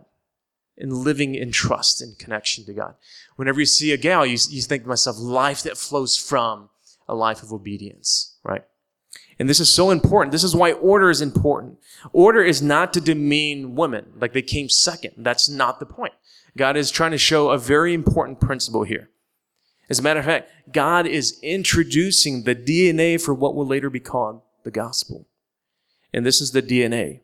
and 0.78 0.94
living 0.94 1.34
in 1.34 1.52
trust 1.52 2.04
and 2.04 2.20
connection 2.20 2.66
to 2.66 2.74
God. 2.74 2.94
Whenever 3.36 3.60
you 3.60 3.66
see 3.66 3.92
a 3.94 3.98
gal, 3.98 4.28
you, 4.28 4.38
you 4.52 4.62
think 4.62 4.84
to 4.84 4.90
myself, 4.90 5.18
life 5.18 5.64
that 5.64 5.76
flows 5.76 6.16
from, 6.18 6.70
a 7.08 7.16
life 7.16 7.42
of 7.42 7.52
obedience, 7.52 8.36
right? 8.44 8.64
And 9.40 9.50
this 9.50 9.60
is 9.60 9.74
so 9.74 9.90
important. 9.90 10.34
This 10.34 10.44
is 10.44 10.56
why 10.56 10.74
order 10.74 11.10
is 11.10 11.20
important. 11.20 11.80
Order 12.14 12.44
is 12.44 12.62
not 12.62 12.94
to 12.94 13.02
demean 13.02 13.74
women, 13.74 14.06
like 14.18 14.34
they 14.34 14.44
came 14.44 14.70
second. 14.70 15.14
That's 15.18 15.50
not 15.50 15.80
the 15.80 15.88
point. 15.88 16.14
God 16.56 16.78
is 16.78 16.92
trying 16.92 17.10
to 17.10 17.18
show 17.18 17.50
a 17.50 17.58
very 17.58 17.96
important 17.96 18.40
principle 18.40 18.84
here. 18.84 19.10
As 19.90 19.98
a 19.98 20.04
matter 20.04 20.20
of 20.20 20.28
fact, 20.28 20.52
God 20.72 21.08
is 21.08 21.40
introducing 21.42 22.44
the 22.44 22.56
DNA 22.56 23.20
for 23.20 23.34
what 23.34 23.56
will 23.56 23.66
later 23.66 23.90
be 23.90 24.00
called 24.00 24.44
the 24.64 24.72
gospel. 24.72 25.28
And 26.14 26.26
this 26.26 26.42
is 26.42 26.52
the 26.52 26.62
DNA. 26.62 27.22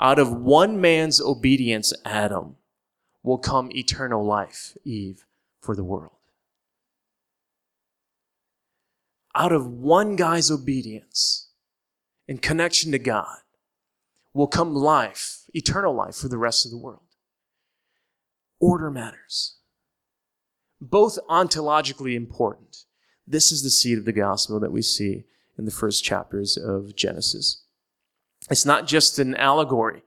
Out 0.00 0.18
of 0.18 0.32
one 0.32 0.80
man's 0.80 1.20
obedience, 1.20 1.92
Adam, 2.04 2.56
will 3.22 3.38
come 3.38 3.70
eternal 3.72 4.24
life, 4.24 4.76
Eve, 4.84 5.24
for 5.60 5.74
the 5.74 5.84
world. 5.84 6.10
Out 9.34 9.52
of 9.52 9.66
one 9.66 10.16
guy's 10.16 10.50
obedience 10.50 11.48
and 12.28 12.40
connection 12.40 12.92
to 12.92 12.98
God 12.98 13.38
will 14.32 14.46
come 14.46 14.74
life, 14.74 15.42
eternal 15.54 15.94
life 15.94 16.14
for 16.14 16.28
the 16.28 16.38
rest 16.38 16.64
of 16.64 16.70
the 16.70 16.78
world. 16.78 17.00
Order 18.60 18.90
matters. 18.90 19.56
Both 20.80 21.18
ontologically 21.28 22.14
important. 22.14 22.84
This 23.26 23.50
is 23.50 23.62
the 23.62 23.70
seed 23.70 23.98
of 23.98 24.04
the 24.04 24.12
gospel 24.12 24.60
that 24.60 24.72
we 24.72 24.82
see 24.82 25.24
in 25.58 25.64
the 25.64 25.70
first 25.70 26.04
chapters 26.04 26.56
of 26.56 26.94
Genesis. 26.96 27.62
It's 28.50 28.66
not 28.66 28.86
just 28.86 29.18
an 29.18 29.34
allegory. 29.36 30.02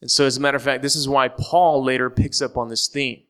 And 0.00 0.10
so, 0.10 0.26
as 0.26 0.36
a 0.36 0.40
matter 0.40 0.56
of 0.56 0.62
fact, 0.62 0.82
this 0.82 0.96
is 0.96 1.08
why 1.08 1.28
Paul 1.28 1.82
later 1.82 2.10
picks 2.10 2.42
up 2.42 2.56
on 2.56 2.68
this 2.68 2.88
theme. 2.88 3.22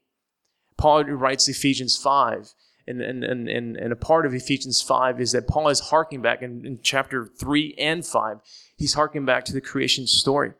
Paul 0.76 1.04
writes 1.04 1.48
Ephesians 1.48 1.96
5, 1.96 2.52
and, 2.86 3.00
and, 3.00 3.24
and, 3.24 3.48
and, 3.48 3.92
a 3.92 3.96
part 3.96 4.26
of 4.26 4.34
Ephesians 4.34 4.82
5 4.82 5.20
is 5.20 5.32
that 5.32 5.48
Paul 5.48 5.68
is 5.68 5.80
harking 5.80 6.20
back 6.20 6.42
in, 6.42 6.66
in 6.66 6.80
chapter 6.82 7.24
3 7.24 7.74
and 7.78 8.04
5. 8.04 8.38
He's 8.76 8.94
harking 8.94 9.24
back 9.24 9.44
to 9.46 9.52
the 9.52 9.60
creation 9.60 10.06
story. 10.06 10.52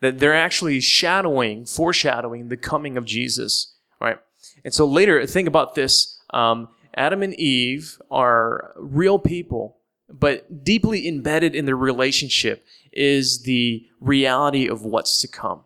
That 0.00 0.20
they're 0.20 0.36
actually 0.36 0.80
shadowing, 0.80 1.64
foreshadowing 1.64 2.48
the 2.48 2.56
coming 2.56 2.96
of 2.96 3.04
Jesus, 3.04 3.74
right? 4.00 4.18
And 4.64 4.72
so 4.72 4.86
later, 4.86 5.26
think 5.26 5.48
about 5.48 5.74
this. 5.74 6.20
Um, 6.30 6.68
Adam 6.94 7.22
and 7.22 7.34
Eve 7.34 7.98
are 8.10 8.72
real 8.76 9.18
people 9.18 9.78
but 10.08 10.64
deeply 10.64 11.06
embedded 11.06 11.54
in 11.54 11.66
their 11.66 11.76
relationship 11.76 12.64
is 12.92 13.42
the 13.42 13.86
reality 14.00 14.68
of 14.68 14.82
what's 14.82 15.20
to 15.20 15.28
come. 15.28 15.64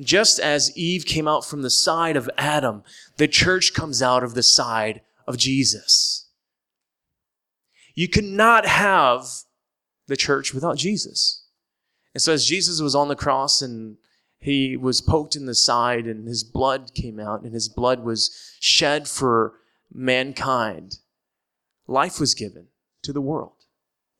Just 0.00 0.38
as 0.38 0.76
Eve 0.76 1.04
came 1.04 1.28
out 1.28 1.44
from 1.44 1.62
the 1.62 1.70
side 1.70 2.16
of 2.16 2.30
Adam, 2.38 2.82
the 3.16 3.28
church 3.28 3.74
comes 3.74 4.00
out 4.00 4.22
of 4.22 4.34
the 4.34 4.42
side 4.42 5.02
of 5.26 5.36
Jesus. 5.36 6.28
You 7.94 8.08
cannot 8.08 8.64
have 8.64 9.26
the 10.06 10.16
church 10.16 10.54
without 10.54 10.76
Jesus. 10.76 11.44
And 12.14 12.22
so 12.22 12.32
as 12.32 12.46
Jesus 12.46 12.80
was 12.80 12.94
on 12.94 13.08
the 13.08 13.16
cross 13.16 13.60
and 13.60 13.96
he 14.38 14.76
was 14.76 15.00
poked 15.00 15.36
in 15.36 15.46
the 15.46 15.54
side 15.54 16.06
and 16.06 16.26
his 16.26 16.42
blood 16.42 16.94
came 16.94 17.20
out 17.20 17.42
and 17.42 17.54
his 17.54 17.68
blood 17.68 18.00
was 18.00 18.56
shed 18.60 19.08
for 19.08 19.54
mankind, 19.92 20.98
life 21.86 22.18
was 22.18 22.34
given 22.34 22.68
to 23.02 23.12
the 23.12 23.20
world, 23.20 23.64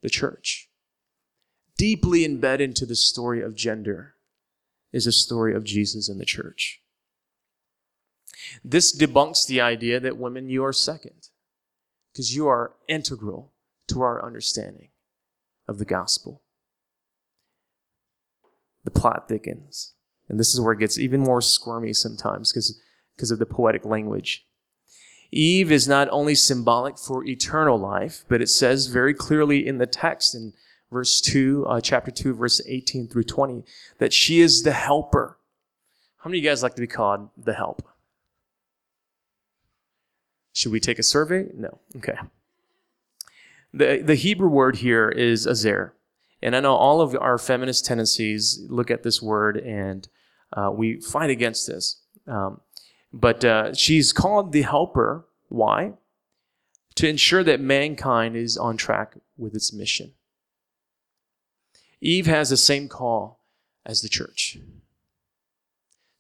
the 0.03 0.11
church. 0.11 0.69
Deeply 1.77 2.25
embedded 2.25 2.71
into 2.71 2.87
the 2.87 2.97
story 2.97 3.43
of 3.43 3.57
gender 3.57 4.15
is 4.93 5.07
a 5.07 5.13
story 5.13 5.55
of 5.55 5.65
Jesus 5.65 6.09
and 6.09 6.21
the 6.21 6.25
church. 6.25 6.83
This 8.65 8.97
debunks 8.97 9.47
the 9.47 9.61
idea 9.61 10.01
that 10.01 10.19
women, 10.19 10.49
you 10.49 10.65
are 10.65 10.73
second, 10.73 11.29
because 12.13 12.35
you 12.35 12.47
are 12.47 12.75
integral 12.89 13.53
to 13.89 14.03
our 14.03 14.25
understanding 14.25 14.89
of 15.67 15.79
the 15.79 15.85
gospel. 15.85 16.43
The 18.85 18.91
plot 18.91 19.29
thickens. 19.29 19.95
And 20.29 20.39
this 20.39 20.55
is 20.55 20.61
where 20.61 20.73
it 20.73 20.81
gets 20.81 20.99
even 20.99 21.21
more 21.21 21.41
squirmy 21.41 21.93
sometimes 21.93 22.53
because 22.53 23.31
of 23.31 23.39
the 23.39 23.47
poetic 23.47 23.85
language. 23.85 24.47
Eve 25.33 25.73
is 25.73 25.89
not 25.89 26.09
only 26.11 26.35
symbolic 26.35 26.99
for 26.99 27.25
eternal 27.25 27.79
life, 27.79 28.25
but 28.29 28.43
it 28.43 28.49
says 28.49 28.87
very 28.87 29.15
clearly 29.15 29.67
in 29.67 29.79
the 29.79 29.87
text 29.87 30.35
in 30.35 30.53
verse 30.93 31.23
2, 31.23 31.67
uh, 31.67 31.81
chapter 31.81 32.11
2, 32.11 32.35
verse 32.35 32.61
18 32.67 33.09
through 33.09 33.25
20, 33.25 33.65
that 33.99 34.13
she 34.13 34.41
is 34.41 34.63
the 34.63 34.73
helper. 34.73 35.39
How 36.19 36.29
many 36.29 36.39
of 36.39 36.45
you 36.45 36.51
guys 36.51 36.63
like 36.63 36.75
to 36.75 36.83
be 36.83 36.87
called 36.87 37.31
the 37.37 37.55
help? 37.55 37.89
Should 40.53 40.71
we 40.71 40.81
take 40.81 40.99
a 40.99 41.03
survey? 41.03 41.47
No. 41.55 41.81
Okay. 41.97 42.19
The, 43.73 44.03
the 44.05 44.15
Hebrew 44.15 44.51
word 44.51 44.77
here 44.77 45.09
is 45.09 45.47
ezer. 45.47 45.95
And 46.43 46.55
I 46.55 46.61
know 46.61 46.75
all 46.75 47.01
of 47.01 47.17
our 47.19 47.39
feminist 47.39 47.87
tendencies 47.87 48.61
look 48.69 48.91
at 48.91 49.03
this 49.03 49.23
word 49.23 49.57
and 49.57 50.07
uh, 50.53 50.71
we 50.75 51.01
fight 51.01 51.31
against 51.31 51.67
this. 51.67 52.03
Um, 52.27 52.61
but 53.13 53.45
uh, 53.45 53.75
she's 53.75 54.13
called 54.13 54.53
the 54.53 54.63
helper. 54.63 55.27
Why? 55.49 55.95
To 56.97 57.09
ensure 57.09 57.45
that 57.45 57.61
mankind 57.61 58.37
is 58.37 58.57
on 58.57 58.77
track 58.77 59.17
with 59.37 59.55
its 59.55 59.73
mission. 59.73 60.13
Eve 62.01 62.27
has 62.27 62.51
the 62.51 62.57
same 62.57 62.89
call 62.89 63.41
as 63.87 64.03
the 64.03 64.09
church 64.09 64.59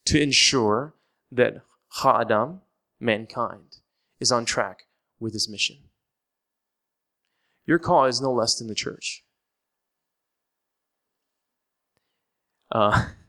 to 0.04 0.20
ensure 0.20 0.94
that 1.30 1.62
Ha'adam, 1.88 2.60
mankind, 3.00 3.78
is 4.20 4.32
on 4.32 4.44
track 4.44 4.86
with 5.18 5.32
his 5.32 5.48
mission. 5.48 5.78
Your 7.66 7.78
call 7.78 8.06
is 8.06 8.20
no 8.20 8.32
less 8.32 8.58
than 8.58 8.68
the 8.68 8.74
church. 8.74 9.24
Uh, 12.70 13.06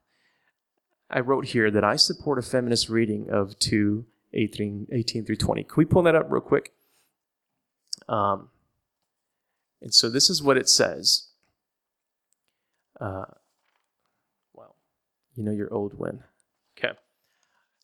I 1.13 1.19
wrote 1.19 1.45
here 1.45 1.69
that 1.69 1.83
I 1.83 1.95
support 1.95 2.39
a 2.39 2.41
feminist 2.41 2.89
reading 2.89 3.29
of 3.29 3.57
2 3.59 4.05
18, 4.33 4.87
18 4.91 5.25
through 5.25 5.35
20. 5.35 5.63
Can 5.63 5.75
we 5.77 5.85
pull 5.85 6.01
that 6.01 6.15
up 6.15 6.25
real 6.27 6.41
quick? 6.41 6.73
Um, 8.09 8.49
and 9.79 9.93
so 9.93 10.09
this 10.09 10.27
is 10.27 10.41
what 10.41 10.57
it 10.57 10.67
says. 10.67 11.27
Uh, 12.99 13.25
well, 14.53 14.75
you 15.35 15.43
know 15.43 15.51
your 15.51 15.71
old 15.71 15.93
one. 15.93 16.23
Okay. 16.75 16.93
It 16.93 16.97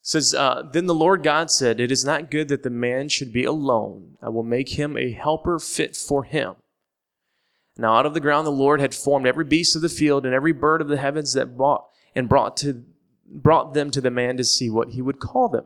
says, 0.01 0.33
uh, 0.33 0.63
Then 0.71 0.87
the 0.87 0.95
Lord 0.95 1.21
God 1.21 1.51
said, 1.51 1.79
It 1.79 1.91
is 1.91 2.03
not 2.03 2.31
good 2.31 2.47
that 2.47 2.63
the 2.63 2.71
man 2.71 3.09
should 3.09 3.31
be 3.31 3.43
alone. 3.43 4.17
I 4.23 4.29
will 4.29 4.41
make 4.41 4.69
him 4.69 4.97
a 4.97 5.11
helper 5.11 5.59
fit 5.59 5.95
for 5.95 6.23
him. 6.23 6.55
Now 7.77 7.95
out 7.95 8.07
of 8.07 8.15
the 8.15 8.19
ground 8.19 8.47
the 8.47 8.51
Lord 8.51 8.81
had 8.81 8.95
formed 8.95 9.27
every 9.27 9.45
beast 9.45 9.75
of 9.75 9.83
the 9.83 9.87
field 9.87 10.25
and 10.25 10.33
every 10.33 10.51
bird 10.51 10.81
of 10.81 10.87
the 10.87 10.97
heavens 10.97 11.33
that 11.33 11.55
brought 11.55 11.85
and 12.15 12.27
brought 12.27 12.57
to 12.57 12.85
brought 13.31 13.73
them 13.73 13.91
to 13.91 14.01
the 14.01 14.11
man 14.11 14.37
to 14.37 14.43
see 14.43 14.69
what 14.69 14.89
he 14.89 15.01
would 15.01 15.19
call 15.19 15.49
them. 15.49 15.65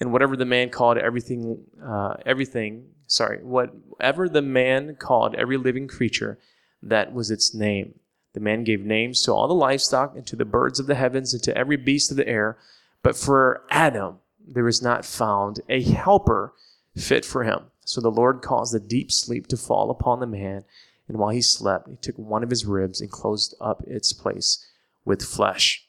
And 0.00 0.12
whatever 0.12 0.36
the 0.36 0.44
man 0.44 0.70
called 0.70 0.98
everything, 0.98 1.64
uh, 1.82 2.14
everything, 2.24 2.86
sorry, 3.06 3.38
whatever 3.42 4.28
the 4.28 4.42
man 4.42 4.94
called 4.96 5.34
every 5.34 5.56
living 5.56 5.88
creature, 5.88 6.38
that 6.82 7.12
was 7.12 7.30
its 7.30 7.54
name. 7.54 7.94
The 8.34 8.40
man 8.40 8.62
gave 8.62 8.80
names 8.84 9.22
to 9.22 9.32
all 9.32 9.48
the 9.48 9.54
livestock 9.54 10.14
and 10.14 10.26
to 10.28 10.36
the 10.36 10.44
birds 10.44 10.78
of 10.78 10.86
the 10.86 10.94
heavens 10.94 11.34
and 11.34 11.42
to 11.42 11.56
every 11.56 11.76
beast 11.76 12.10
of 12.10 12.16
the 12.16 12.28
air. 12.28 12.58
But 13.02 13.16
for 13.16 13.64
Adam, 13.70 14.18
there 14.46 14.64
was 14.64 14.82
not 14.82 15.04
found 15.04 15.60
a 15.68 15.82
helper 15.82 16.52
fit 16.96 17.24
for 17.24 17.42
him. 17.42 17.64
So 17.84 18.00
the 18.00 18.10
Lord 18.10 18.42
caused 18.42 18.74
a 18.74 18.80
deep 18.80 19.10
sleep 19.10 19.46
to 19.48 19.56
fall 19.56 19.90
upon 19.90 20.20
the 20.20 20.26
man. 20.26 20.64
And 21.08 21.16
while 21.16 21.30
he 21.30 21.40
slept, 21.40 21.88
he 21.88 21.96
took 21.96 22.18
one 22.18 22.44
of 22.44 22.50
his 22.50 22.66
ribs 22.66 23.00
and 23.00 23.10
closed 23.10 23.54
up 23.60 23.82
its 23.86 24.12
place 24.12 24.64
with 25.04 25.22
flesh. 25.22 25.87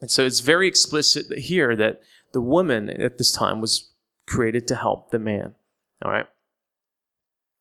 And 0.00 0.10
so 0.10 0.24
it's 0.24 0.40
very 0.40 0.68
explicit 0.68 1.38
here 1.38 1.74
that 1.76 2.00
the 2.32 2.40
woman 2.40 2.88
at 2.88 3.18
this 3.18 3.32
time 3.32 3.60
was 3.60 3.90
created 4.26 4.68
to 4.68 4.76
help 4.76 5.10
the 5.10 5.18
man. 5.18 5.54
All 6.04 6.10
right? 6.10 6.26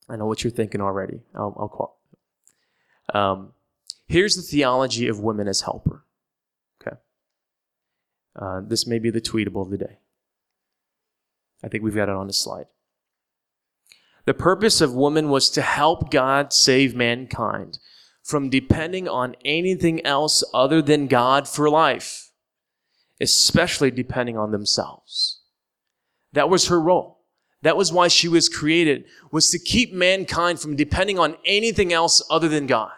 I 0.09 0.15
know 0.15 0.25
what 0.25 0.43
you're 0.43 0.51
thinking 0.51 0.81
already. 0.81 1.21
I'll, 1.35 1.55
I'll 1.59 1.67
call. 1.67 1.99
Um, 3.13 3.53
here's 4.07 4.35
the 4.35 4.41
theology 4.41 5.07
of 5.07 5.19
women 5.19 5.47
as 5.47 5.61
helper. 5.61 6.03
Okay? 6.81 6.97
Uh, 8.35 8.61
this 8.61 8.85
may 8.85 8.99
be 8.99 9.09
the 9.09 9.21
tweetable 9.21 9.61
of 9.61 9.71
the 9.71 9.77
day. 9.77 9.97
I 11.63 11.69
think 11.69 11.83
we've 11.83 11.95
got 11.95 12.09
it 12.09 12.15
on 12.15 12.27
the 12.27 12.33
slide. 12.33 12.67
The 14.25 14.33
purpose 14.33 14.81
of 14.81 14.93
woman 14.93 15.29
was 15.29 15.49
to 15.51 15.61
help 15.61 16.11
God 16.11 16.53
save 16.53 16.95
mankind 16.95 17.79
from 18.21 18.49
depending 18.49 19.07
on 19.07 19.35
anything 19.45 20.05
else 20.05 20.43
other 20.53 20.81
than 20.81 21.07
God 21.07 21.47
for 21.47 21.69
life 21.69 22.26
especially 23.19 23.91
depending 23.91 24.37
on 24.37 24.51
themselves. 24.51 25.41
That 26.33 26.49
was 26.49 26.67
her 26.67 26.79
role. 26.79 27.17
That 27.63 27.77
was 27.77 27.91
why 27.91 28.07
she 28.07 28.27
was 28.27 28.49
created, 28.49 29.05
was 29.31 29.49
to 29.49 29.59
keep 29.59 29.91
mankind 29.91 30.59
from 30.59 30.75
depending 30.75 31.17
on 31.17 31.37
anything 31.45 31.91
else 31.91 32.21
other 32.29 32.47
than 32.47 32.67
God. 32.67 32.91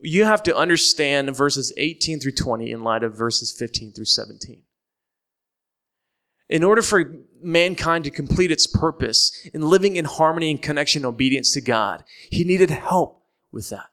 You 0.00 0.24
have 0.24 0.42
to 0.42 0.56
understand 0.56 1.34
verses 1.34 1.72
18 1.76 2.20
through 2.20 2.32
20 2.32 2.70
in 2.70 2.82
light 2.82 3.02
of 3.04 3.16
verses 3.16 3.52
15 3.56 3.92
through 3.92 4.04
17. 4.04 4.62
In 6.50 6.62
order 6.62 6.82
for 6.82 7.14
mankind 7.40 8.04
to 8.04 8.10
complete 8.10 8.50
its 8.50 8.66
purpose 8.66 9.32
in 9.54 9.62
living 9.62 9.96
in 9.96 10.04
harmony 10.04 10.50
and 10.50 10.60
connection 10.60 11.00
and 11.00 11.06
obedience 11.06 11.52
to 11.54 11.60
God, 11.60 12.04
he 12.30 12.44
needed 12.44 12.70
help 12.70 13.24
with 13.50 13.70
that. 13.70 13.86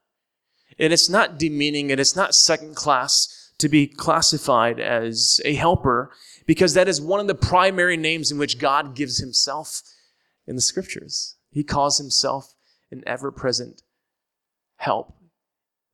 And 0.82 0.92
it's 0.92 1.10
not 1.10 1.38
demeaning 1.38 1.92
and 1.92 2.02
it's 2.02 2.16
not 2.16 2.34
second 2.34 2.76
class 2.76 3.52
to 3.60 3.70
be 3.70 3.86
classified 3.86 4.80
as 4.80 5.40
a 5.46 5.54
helper 5.54 6.12
because 6.48 6.74
that 6.74 6.88
is 6.88 7.00
one 7.00 7.20
of 7.20 7.28
the 7.28 7.36
primary 7.36 7.96
names 7.96 8.32
in 8.32 8.40
which 8.40 8.58
God 8.58 8.96
gives 8.96 9.20
himself 9.20 9.84
in 10.48 10.56
the 10.56 10.62
scriptures. 10.62 11.36
He 11.52 11.64
calls 11.64 12.00
himself 12.00 12.56
an 12.90 13.04
ever 13.06 13.32
present 13.32 13.84
help 14.78 15.16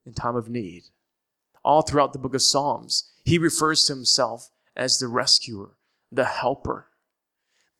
in 0.06 0.14
time 0.14 0.38
of 0.38 0.50
need. 0.50 0.84
All 1.66 1.82
throughout 1.82 2.14
the 2.14 2.20
book 2.20 2.34
of 2.34 2.42
Psalms, 2.42 3.12
he 3.26 3.38
refers 3.38 3.84
to 3.86 3.94
himself 3.94 4.52
as 4.74 5.00
the 5.00 5.10
rescuer, 5.10 5.72
the 6.10 6.24
helper. 6.24 6.88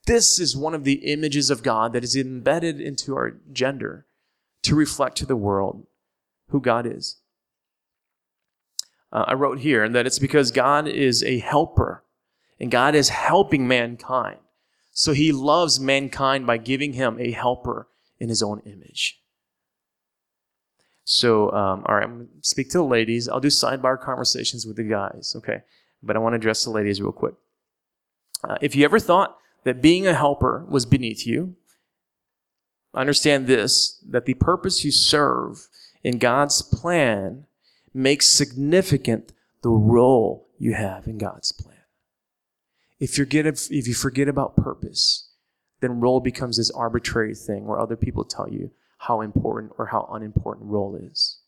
This 0.08 0.42
is 0.42 0.58
one 0.58 0.74
of 0.74 0.84
the 0.84 1.14
images 1.14 1.50
of 1.50 1.64
God 1.64 1.94
that 1.94 2.04
is 2.04 2.18
embedded 2.18 2.82
into 2.82 3.16
our 3.16 3.40
gender 3.54 4.08
to 4.64 4.76
reflect 4.76 5.16
to 5.20 5.26
the 5.26 5.38
world 5.38 5.88
who 6.50 6.62
God 6.62 6.86
is. 6.86 7.18
Uh, 9.12 9.26
I 9.28 9.34
wrote 9.34 9.60
here 9.60 9.88
that 9.88 10.06
it's 10.06 10.20
because 10.20 10.52
God 10.52 10.88
is 10.88 11.24
a 11.24 11.40
helper 11.40 12.04
and 12.60 12.72
God 12.72 12.96
is 12.96 13.10
helping 13.10 13.68
mankind. 13.68 14.40
So 14.92 15.14
he 15.14 15.32
loves 15.32 15.80
mankind 15.80 16.48
by 16.48 16.58
giving 16.58 16.94
him 16.94 17.18
a 17.20 17.32
helper 17.32 17.88
in 18.20 18.30
his 18.30 18.42
own 18.42 18.62
image. 18.66 19.22
So, 21.06 21.52
um, 21.54 21.84
all 21.86 21.96
right, 21.96 22.04
I'm 22.04 22.16
going 22.16 22.28
to 22.42 22.48
speak 22.48 22.70
to 22.72 22.80
the 22.80 22.84
ladies. 22.84 23.30
I'll 23.30 23.40
do 23.40 23.48
sidebar 23.48 24.02
conversations 24.02 24.66
with 24.66 24.76
the 24.76 24.84
guys, 24.84 25.36
okay? 25.38 25.62
But 26.04 26.16
I 26.16 26.20
want 26.20 26.34
to 26.34 26.38
address 26.38 26.66
the 26.66 26.72
ladies 26.72 27.02
real 27.02 27.14
quick. 27.14 27.36
Uh, 28.44 28.58
if 28.62 28.76
you 28.76 28.84
ever 28.84 29.00
thought 29.00 29.38
that 29.64 29.82
being 29.82 30.06
a 30.06 30.14
helper 30.14 30.66
was 30.68 30.86
beneath 30.86 31.26
you, 31.26 31.56
understand 32.94 33.48
this 33.48 34.04
that 34.10 34.26
the 34.26 34.34
purpose 34.34 34.84
you 34.84 34.92
serve 34.92 35.68
in 36.04 36.18
God's 36.18 36.62
plan 36.62 37.46
makes 37.94 38.28
significant 38.28 39.34
the 39.62 39.70
role 39.70 40.48
you 40.58 40.74
have 40.74 41.08
in 41.08 41.18
God's 41.18 41.52
plan. 41.52 41.76
If, 43.00 43.18
you 43.18 43.26
forget, 43.26 43.46
if 43.46 43.88
you 43.88 43.94
forget 43.94 44.28
about 44.28 44.56
purpose, 44.56 45.30
then 45.82 46.00
role 46.00 46.20
becomes 46.20 46.58
this 46.58 46.72
arbitrary 46.72 47.36
thing 47.36 47.66
where 47.66 47.80
other 47.80 47.96
people 47.96 48.24
tell 48.24 48.50
you 48.50 48.72
how 49.00 49.22
important 49.22 49.74
or 49.78 49.88
how 49.88 50.10
unimportant 50.12 50.70
role 50.70 50.96
is. 50.96 51.40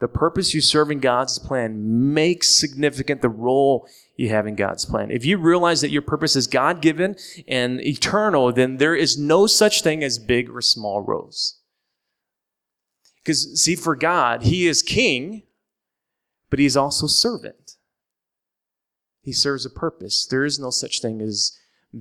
The 0.00 0.08
purpose 0.08 0.54
you 0.54 0.60
serve 0.60 0.92
in 0.92 1.00
God's 1.00 1.40
plan 1.40 2.14
makes 2.14 2.54
significant 2.54 3.20
the 3.20 3.28
role 3.28 3.88
you 4.16 4.28
have 4.28 4.46
in 4.46 4.54
God's 4.54 4.84
plan. 4.84 5.10
If 5.10 5.24
you 5.24 5.38
realize 5.38 5.80
that 5.80 5.90
your 5.90 6.02
purpose 6.02 6.36
is 6.36 6.46
God 6.46 6.80
given 6.80 7.16
and 7.48 7.80
eternal, 7.80 8.52
then 8.52 8.76
there 8.76 8.94
is 8.94 9.18
no 9.18 9.48
such 9.48 9.82
thing 9.82 10.04
as 10.04 10.20
big 10.20 10.50
or 10.50 10.60
small 10.60 11.00
roles. 11.00 11.58
Because, 13.28 13.62
see, 13.62 13.76
for 13.76 13.94
God, 13.94 14.44
He 14.44 14.66
is 14.66 14.82
king, 14.82 15.42
but 16.48 16.58
He's 16.58 16.78
also 16.78 17.06
servant. 17.06 17.76
He 19.20 19.32
serves 19.32 19.66
a 19.66 19.70
purpose. 19.70 20.24
There 20.24 20.46
is 20.46 20.58
no 20.58 20.70
such 20.70 21.02
thing 21.02 21.20
as 21.20 21.52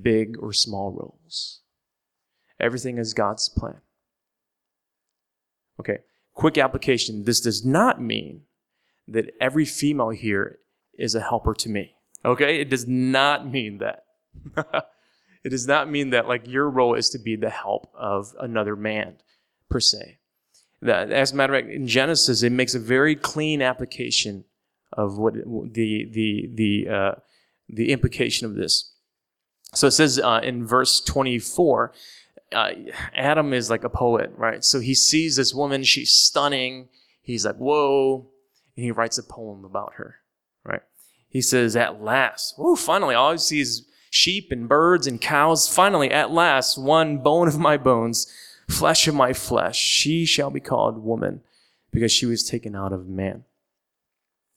big 0.02 0.38
or 0.40 0.54
small 0.54 0.90
roles. 0.90 1.60
Everything 2.62 2.98
is 2.98 3.14
God's 3.14 3.50
plan. 3.50 3.82
Okay, 5.82 5.98
quick 6.34 6.58
application. 6.58 7.26
This 7.26 7.42
does 7.42 7.66
not 7.66 8.02
mean 8.02 8.44
that 9.06 9.34
every 9.42 9.66
female 9.66 10.12
here 10.12 10.60
is 10.98 11.14
a 11.14 11.20
helper 11.20 11.54
to 11.56 11.68
me. 11.68 11.96
Okay, 12.24 12.62
it 12.62 12.70
does 12.70 12.88
not 12.88 13.46
mean 13.46 13.80
that. 13.80 14.06
it 15.44 15.50
does 15.50 15.68
not 15.68 15.90
mean 15.92 16.12
that 16.12 16.30
like 16.30 16.48
your 16.48 16.70
role 16.70 16.94
is 16.94 17.10
to 17.10 17.20
be 17.20 17.36
the 17.36 17.50
help 17.50 17.92
of 17.94 18.34
another 18.40 18.78
man 18.78 19.18
per 19.70 19.82
se. 19.82 20.17
As 20.86 21.32
a 21.32 21.36
matter 21.36 21.56
of 21.56 21.64
fact, 21.64 21.74
in 21.74 21.88
Genesis, 21.88 22.44
it 22.44 22.52
makes 22.52 22.76
a 22.76 22.80
very 22.80 23.16
clean 23.16 23.62
application 23.62 24.46
of 24.94 25.18
what 25.18 25.34
the 25.34 26.08
the 26.12 26.50
the 26.54 26.88
uh, 26.90 27.12
the 27.68 27.92
implication 27.92 28.46
of 28.46 28.56
this. 28.56 28.94
So 29.74 29.88
it 29.88 29.92
says 29.92 30.20
uh, 30.20 30.40
in 30.44 30.66
verse 30.66 31.02
24, 31.02 31.94
uh, 32.54 32.72
Adam 33.16 33.54
is 33.54 33.70
like 33.70 33.84
a 33.84 33.90
poet, 33.90 34.32
right? 34.38 34.64
So 34.64 34.80
he 34.80 34.96
sees 34.96 35.36
this 35.36 35.54
woman, 35.54 35.84
she's 35.84 36.12
stunning. 36.12 36.88
He's 37.22 37.46
like, 37.46 37.58
whoa. 37.58 38.30
And 38.76 38.86
he 38.86 38.92
writes 38.92 39.18
a 39.18 39.24
poem 39.24 39.66
about 39.66 39.96
her, 39.96 40.16
right? 40.64 40.82
He 41.28 41.42
says, 41.42 41.76
at 41.76 42.02
last, 42.02 42.56
oh, 42.58 42.76
finally, 42.76 43.16
all 43.16 43.34
I 43.34 43.36
see 43.36 43.60
is 43.60 43.86
sheep 44.10 44.52
and 44.52 44.70
birds 44.70 45.08
and 45.08 45.20
cows. 45.20 45.68
Finally, 45.68 46.12
at 46.12 46.32
last, 46.32 46.78
one 46.78 47.18
bone 47.18 47.48
of 47.50 47.60
my 47.60 47.76
bones, 47.76 48.32
flesh 48.70 49.08
of 49.08 49.16
my 49.16 49.34
flesh, 49.34 49.78
she 49.78 50.26
shall 50.26 50.50
be 50.50 50.60
called 50.60 51.04
woman 51.04 51.42
because 51.92 52.12
she 52.12 52.26
was 52.26 52.44
taken 52.44 52.76
out 52.76 52.94
of 52.94 53.08
man. 53.08 53.44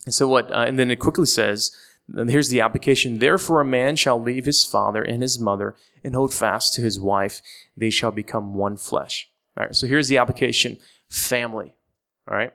And 0.05 0.15
so 0.15 0.29
what, 0.29 0.51
uh, 0.51 0.65
and 0.67 0.79
then 0.79 0.91
it 0.91 0.97
quickly 0.97 1.27
says, 1.27 1.75
and 2.17 2.31
here's 2.31 2.49
the 2.49 2.61
application. 2.61 3.19
Therefore, 3.19 3.61
a 3.61 3.65
man 3.65 3.97
shall 3.97 4.21
leave 4.21 4.47
his 4.47 4.65
father 4.65 5.03
and 5.03 5.23
his 5.23 5.39
mother 5.39 5.77
and 6.03 6.15
hold 6.15 6.35
fast 6.35 6.75
to 6.75 6.83
his 6.83 6.99
wife. 6.99 7.41
They 7.77 7.91
shall 7.91 8.11
become 8.11 8.55
one 8.55 8.77
flesh. 8.77 9.31
All 9.57 9.67
right. 9.67 9.75
So 9.75 9.87
here's 9.87 10.09
the 10.09 10.19
application. 10.19 10.79
Family. 11.09 11.75
All 12.29 12.37
right. 12.37 12.53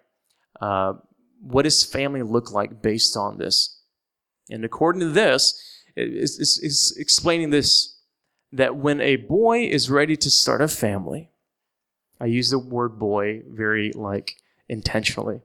Uh, 0.60 0.94
what 1.42 1.64
does 1.64 1.84
family 1.84 2.22
look 2.22 2.52
like 2.52 2.82
based 2.82 3.16
on 3.16 3.38
this? 3.38 3.80
And 4.50 4.66
according 4.66 5.02
to 5.02 5.10
this, 5.10 5.62
it's, 5.96 6.40
it's, 6.40 6.62
it's 6.62 6.98
explaining 6.98 7.50
this 7.52 7.94
that 8.52 8.76
when 8.76 9.02
a 9.02 9.18
boy 9.18 9.66
is 9.66 9.90
ready 9.90 10.16
to 10.16 10.30
start 10.30 10.62
a 10.62 10.68
family, 10.68 11.30
I 12.26 12.28
use 12.28 12.50
the 12.50 12.58
word 12.58 12.98
boy 12.98 13.44
very 13.48 13.92
like 13.92 14.38
intentionally. 14.68 15.42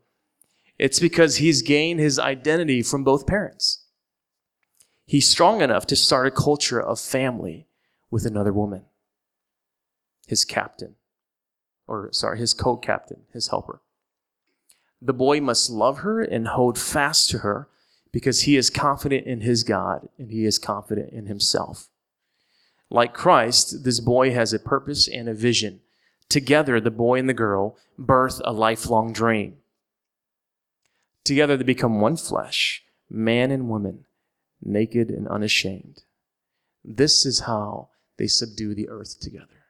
It's 0.78 0.98
because 0.98 1.36
he's 1.36 1.60
gained 1.60 2.00
his 2.00 2.18
identity 2.18 2.80
from 2.82 3.04
both 3.04 3.26
parents. 3.26 3.84
He's 5.04 5.28
strong 5.28 5.60
enough 5.60 5.86
to 5.88 5.94
start 5.94 6.26
a 6.26 6.30
culture 6.30 6.80
of 6.80 6.98
family 6.98 7.66
with 8.10 8.24
another 8.24 8.50
woman, 8.50 8.86
his 10.26 10.46
captain, 10.46 10.94
or 11.86 12.08
sorry, 12.12 12.38
his 12.38 12.54
co 12.54 12.78
captain, 12.78 13.24
his 13.30 13.48
helper. 13.48 13.82
The 15.02 15.12
boy 15.12 15.42
must 15.42 15.68
love 15.68 15.98
her 15.98 16.22
and 16.22 16.48
hold 16.48 16.78
fast 16.78 17.28
to 17.28 17.38
her 17.40 17.68
because 18.10 18.42
he 18.42 18.56
is 18.56 18.70
confident 18.70 19.26
in 19.26 19.42
his 19.42 19.64
God 19.64 20.08
and 20.16 20.30
he 20.30 20.46
is 20.46 20.58
confident 20.58 21.12
in 21.12 21.26
himself. 21.26 21.90
Like 22.88 23.12
Christ, 23.12 23.84
this 23.84 24.00
boy 24.00 24.32
has 24.32 24.54
a 24.54 24.58
purpose 24.58 25.08
and 25.08 25.28
a 25.28 25.34
vision. 25.34 25.80
Together, 26.30 26.80
the 26.80 26.90
boy 26.90 27.18
and 27.18 27.28
the 27.28 27.34
girl 27.34 27.76
birth 27.98 28.40
a 28.44 28.52
lifelong 28.52 29.12
dream. 29.12 29.56
Together, 31.24 31.56
they 31.56 31.64
become 31.64 32.00
one 32.00 32.16
flesh, 32.16 32.84
man 33.10 33.50
and 33.50 33.68
woman, 33.68 34.06
naked 34.62 35.10
and 35.10 35.28
unashamed. 35.28 36.04
This 36.84 37.26
is 37.26 37.40
how 37.40 37.90
they 38.16 38.28
subdue 38.28 38.74
the 38.74 38.88
earth 38.88 39.20
together. 39.20 39.66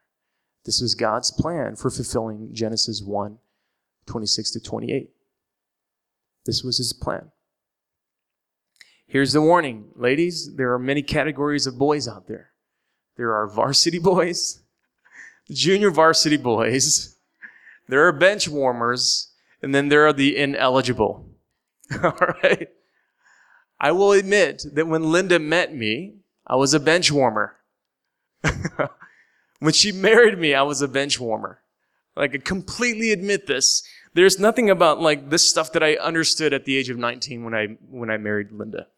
This 0.64 0.80
was 0.80 0.94
God's 0.94 1.30
plan 1.30 1.76
for 1.76 1.90
fulfilling 1.90 2.50
Genesis 2.52 3.02
1 3.02 3.38
26 4.06 4.50
to 4.52 4.60
28. 4.60 5.10
This 6.44 6.62
was 6.62 6.78
his 6.78 6.92
plan. 6.92 7.30
Here's 9.06 9.32
the 9.32 9.40
warning, 9.40 9.88
ladies 9.96 10.56
there 10.56 10.72
are 10.72 10.78
many 10.78 11.02
categories 11.02 11.66
of 11.66 11.78
boys 11.78 12.06
out 12.06 12.26
there. 12.26 12.50
There 13.16 13.34
are 13.34 13.48
varsity 13.48 13.98
boys, 14.02 14.59
junior 15.50 15.90
varsity 15.90 16.36
boys, 16.36 17.16
there 17.88 18.06
are 18.06 18.12
bench 18.12 18.48
warmers, 18.48 19.28
and 19.62 19.74
then 19.74 19.88
there 19.88 20.06
are 20.06 20.12
the 20.12 20.36
ineligible. 20.36 21.26
All 22.02 22.14
right? 22.42 22.68
I 23.80 23.92
will 23.92 24.12
admit 24.12 24.64
that 24.74 24.86
when 24.86 25.10
Linda 25.10 25.38
met 25.38 25.74
me, 25.74 26.16
I 26.46 26.56
was 26.56 26.74
a 26.74 26.80
bench 26.80 27.10
warmer. 27.10 27.56
when 29.60 29.72
she 29.72 29.92
married 29.92 30.38
me, 30.38 30.54
I 30.54 30.62
was 30.62 30.82
a 30.82 30.88
bench 30.88 31.18
warmer. 31.18 31.60
Like, 32.16 32.34
I 32.34 32.38
completely 32.38 33.12
admit 33.12 33.46
this. 33.46 33.82
There's 34.12 34.38
nothing 34.38 34.68
about 34.68 35.00
like 35.00 35.30
this 35.30 35.48
stuff 35.48 35.72
that 35.72 35.82
I 35.82 35.94
understood 35.94 36.52
at 36.52 36.64
the 36.64 36.76
age 36.76 36.90
of 36.90 36.98
19 36.98 37.44
when 37.44 37.54
I 37.54 37.66
when 37.88 38.10
I 38.10 38.16
married 38.16 38.50
Linda. 38.50 38.88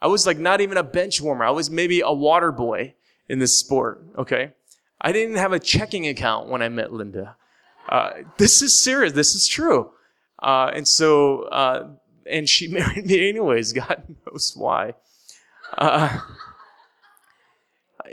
I 0.00 0.06
was 0.06 0.26
like 0.26 0.38
not 0.38 0.60
even 0.60 0.78
a 0.78 0.82
bench 0.82 1.20
warmer. 1.20 1.44
I 1.44 1.50
was 1.50 1.70
maybe 1.70 2.00
a 2.00 2.12
water 2.12 2.50
boy 2.50 2.94
in 3.28 3.38
this 3.38 3.58
sport. 3.58 4.02
Okay, 4.16 4.52
I 5.00 5.12
didn't 5.12 5.36
have 5.36 5.52
a 5.52 5.58
checking 5.58 6.08
account 6.08 6.48
when 6.48 6.62
I 6.62 6.68
met 6.68 6.92
Linda. 6.92 7.36
Uh, 7.88 8.10
this 8.38 8.62
is 8.62 8.78
serious. 8.78 9.12
This 9.12 9.34
is 9.34 9.46
true. 9.46 9.90
Uh, 10.42 10.70
and 10.74 10.86
so 10.86 11.42
uh, 11.44 11.88
and 12.26 12.48
she 12.48 12.68
married 12.72 13.06
me 13.06 13.28
anyways. 13.28 13.72
God 13.72 14.16
knows 14.26 14.52
why. 14.56 14.94
Uh, 15.76 16.20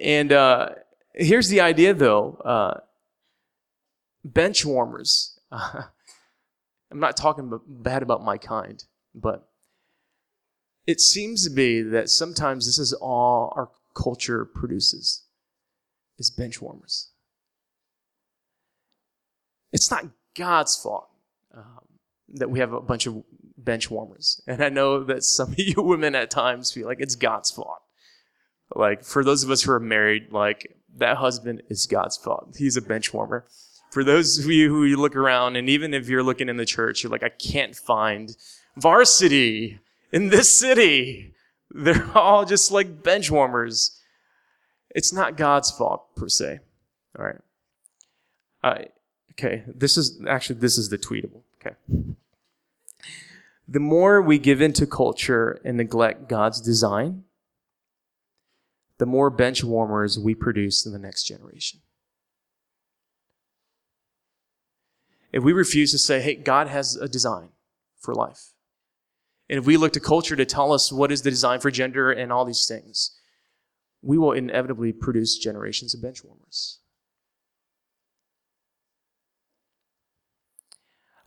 and 0.02 0.32
uh, 0.32 0.70
here's 1.14 1.50
the 1.50 1.62
idea, 1.62 1.94
though 1.94 2.36
uh, 2.46 2.80
bench 4.24 4.66
warmers. 4.66 5.40
I'm 5.52 7.00
not 7.00 7.16
talking 7.16 7.58
bad 7.68 8.04
about 8.04 8.24
my 8.24 8.38
kind, 8.38 8.84
but 9.16 9.48
it 10.88 11.00
seems 11.00 11.48
to 11.48 11.50
be 11.50 11.82
that 11.82 12.10
sometimes 12.10 12.66
this 12.66 12.80
is 12.80 12.92
all 12.94 13.54
our 13.56 13.70
culture 13.94 14.46
produces 14.46 15.24
is 16.22 16.32
bench 16.32 16.62
warmers. 16.62 17.10
It's 19.74 19.90
not 19.90 20.06
God's 20.38 20.78
fault 20.78 21.10
um, 21.54 21.88
that 22.36 22.50
we 22.50 22.60
have 22.60 22.74
a 22.74 22.80
bunch 22.80 23.08
of 23.08 23.24
bench 23.58 23.90
warmers. 23.90 24.42
And 24.48 24.64
I 24.64 24.70
know 24.70 25.04
that 25.04 25.24
some 25.24 25.52
of 25.54 25.60
you 25.60 25.82
women 25.82 26.16
at 26.16 26.30
times 26.30 26.72
feel 26.72 26.88
like 26.88 27.02
it's 27.02 27.16
God's 27.16 27.52
fault. 27.52 27.82
Like, 28.74 29.04
for 29.04 29.24
those 29.24 29.44
of 29.44 29.50
us 29.52 29.64
who 29.64 29.72
are 29.72 29.82
married, 29.82 30.32
like, 30.32 30.78
that 30.98 31.18
husband 31.18 31.64
is 31.70 31.88
God's 31.88 32.16
fault. 32.16 32.56
He's 32.58 32.78
a 32.78 32.82
bench 32.82 33.14
warmer. 33.14 33.46
For 33.92 34.04
those 34.04 34.40
of 34.40 34.46
you 34.46 34.70
who 34.70 34.86
you 34.86 34.96
look 34.96 35.18
around, 35.18 35.58
and 35.58 35.68
even 35.68 35.94
if 35.94 36.08
you're 36.08 36.24
looking 36.24 36.48
in 36.48 36.56
the 36.56 36.66
church, 36.66 37.04
you're 37.04 37.12
like, 37.12 37.24
I 37.24 37.30
can't 37.30 37.76
find 37.76 38.34
varsity 38.78 39.80
in 40.14 40.30
this 40.30 40.58
city. 40.58 41.34
They're 41.70 42.10
all 42.16 42.46
just 42.46 42.72
like 42.72 43.04
bench 43.04 43.30
warmers. 43.30 44.01
It's 44.94 45.14
not 45.14 45.38
God's 45.38 45.72
fault 45.72 46.16
per 46.16 46.28
se. 46.28 46.60
All 47.18 47.26
right. 47.26 47.42
Uh, 48.64 48.84
okay. 49.32 49.64
This 49.68 49.98
is 49.98 50.22
actually 50.28 50.60
this 50.60 50.78
is 50.78 50.90
the 50.90 50.98
tweetable. 50.98 51.42
Okay. 51.60 51.76
The 53.68 53.80
more 53.80 54.22
we 54.22 54.38
give 54.38 54.62
into 54.62 54.86
culture 54.86 55.62
and 55.64 55.78
neglect 55.78 56.28
God's 56.28 56.60
design, 56.60 57.24
the 58.98 59.06
more 59.06 59.30
bench 59.30 59.64
warmers 59.64 60.20
we 60.20 60.36
produce 60.36 60.86
in 60.86 60.92
the 60.92 61.00
next 61.00 61.24
generation. 61.24 61.80
If 65.32 65.44
we 65.44 65.54
refuse 65.54 65.92
to 65.92 65.98
say, 65.98 66.20
hey, 66.22 66.36
God 66.36 66.68
has 66.68 66.98
a 66.98 67.08
design 67.08 67.50
for 67.98 68.14
life, 68.14 68.52
and 69.50 69.58
if 69.58 69.66
we 69.66 69.78
look 69.78 69.94
to 69.94 70.00
culture 70.00 70.36
to 70.36 70.46
tell 70.46 70.74
us 70.74 70.92
what 70.92 71.12
is 71.12 71.22
the 71.22 71.30
design 71.30 71.62
for 71.62 71.72
gender 71.72 72.12
and 72.12 72.32
all 72.32 72.44
these 72.44 72.68
things, 72.68 73.18
we 74.02 74.18
will 74.18 74.32
inevitably 74.32 74.92
produce 74.92 75.38
generations 75.38 75.94
of 75.94 76.02
benchwarmers. 76.02 76.78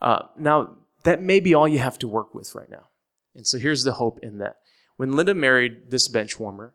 Uh, 0.01 0.23
now, 0.39 0.77
that 1.05 1.23
may 1.23 1.41
be 1.41 1.55
all 1.55 1.69
you 1.69 1.79
have 1.79 1.99
to 1.99 2.09
work 2.09 2.35
with 2.35 2.55
right 2.55 2.71
now. 2.71 2.89
And 3.35 3.47
so 3.47 3.59
here's 3.59 3.85
the 3.85 3.93
hope 3.93 4.19
in 4.23 4.39
that. 4.39 4.57
When 4.97 5.13
Linda 5.13 5.35
married 5.35 5.91
this 5.91 6.09
benchwarmer, 6.09 6.73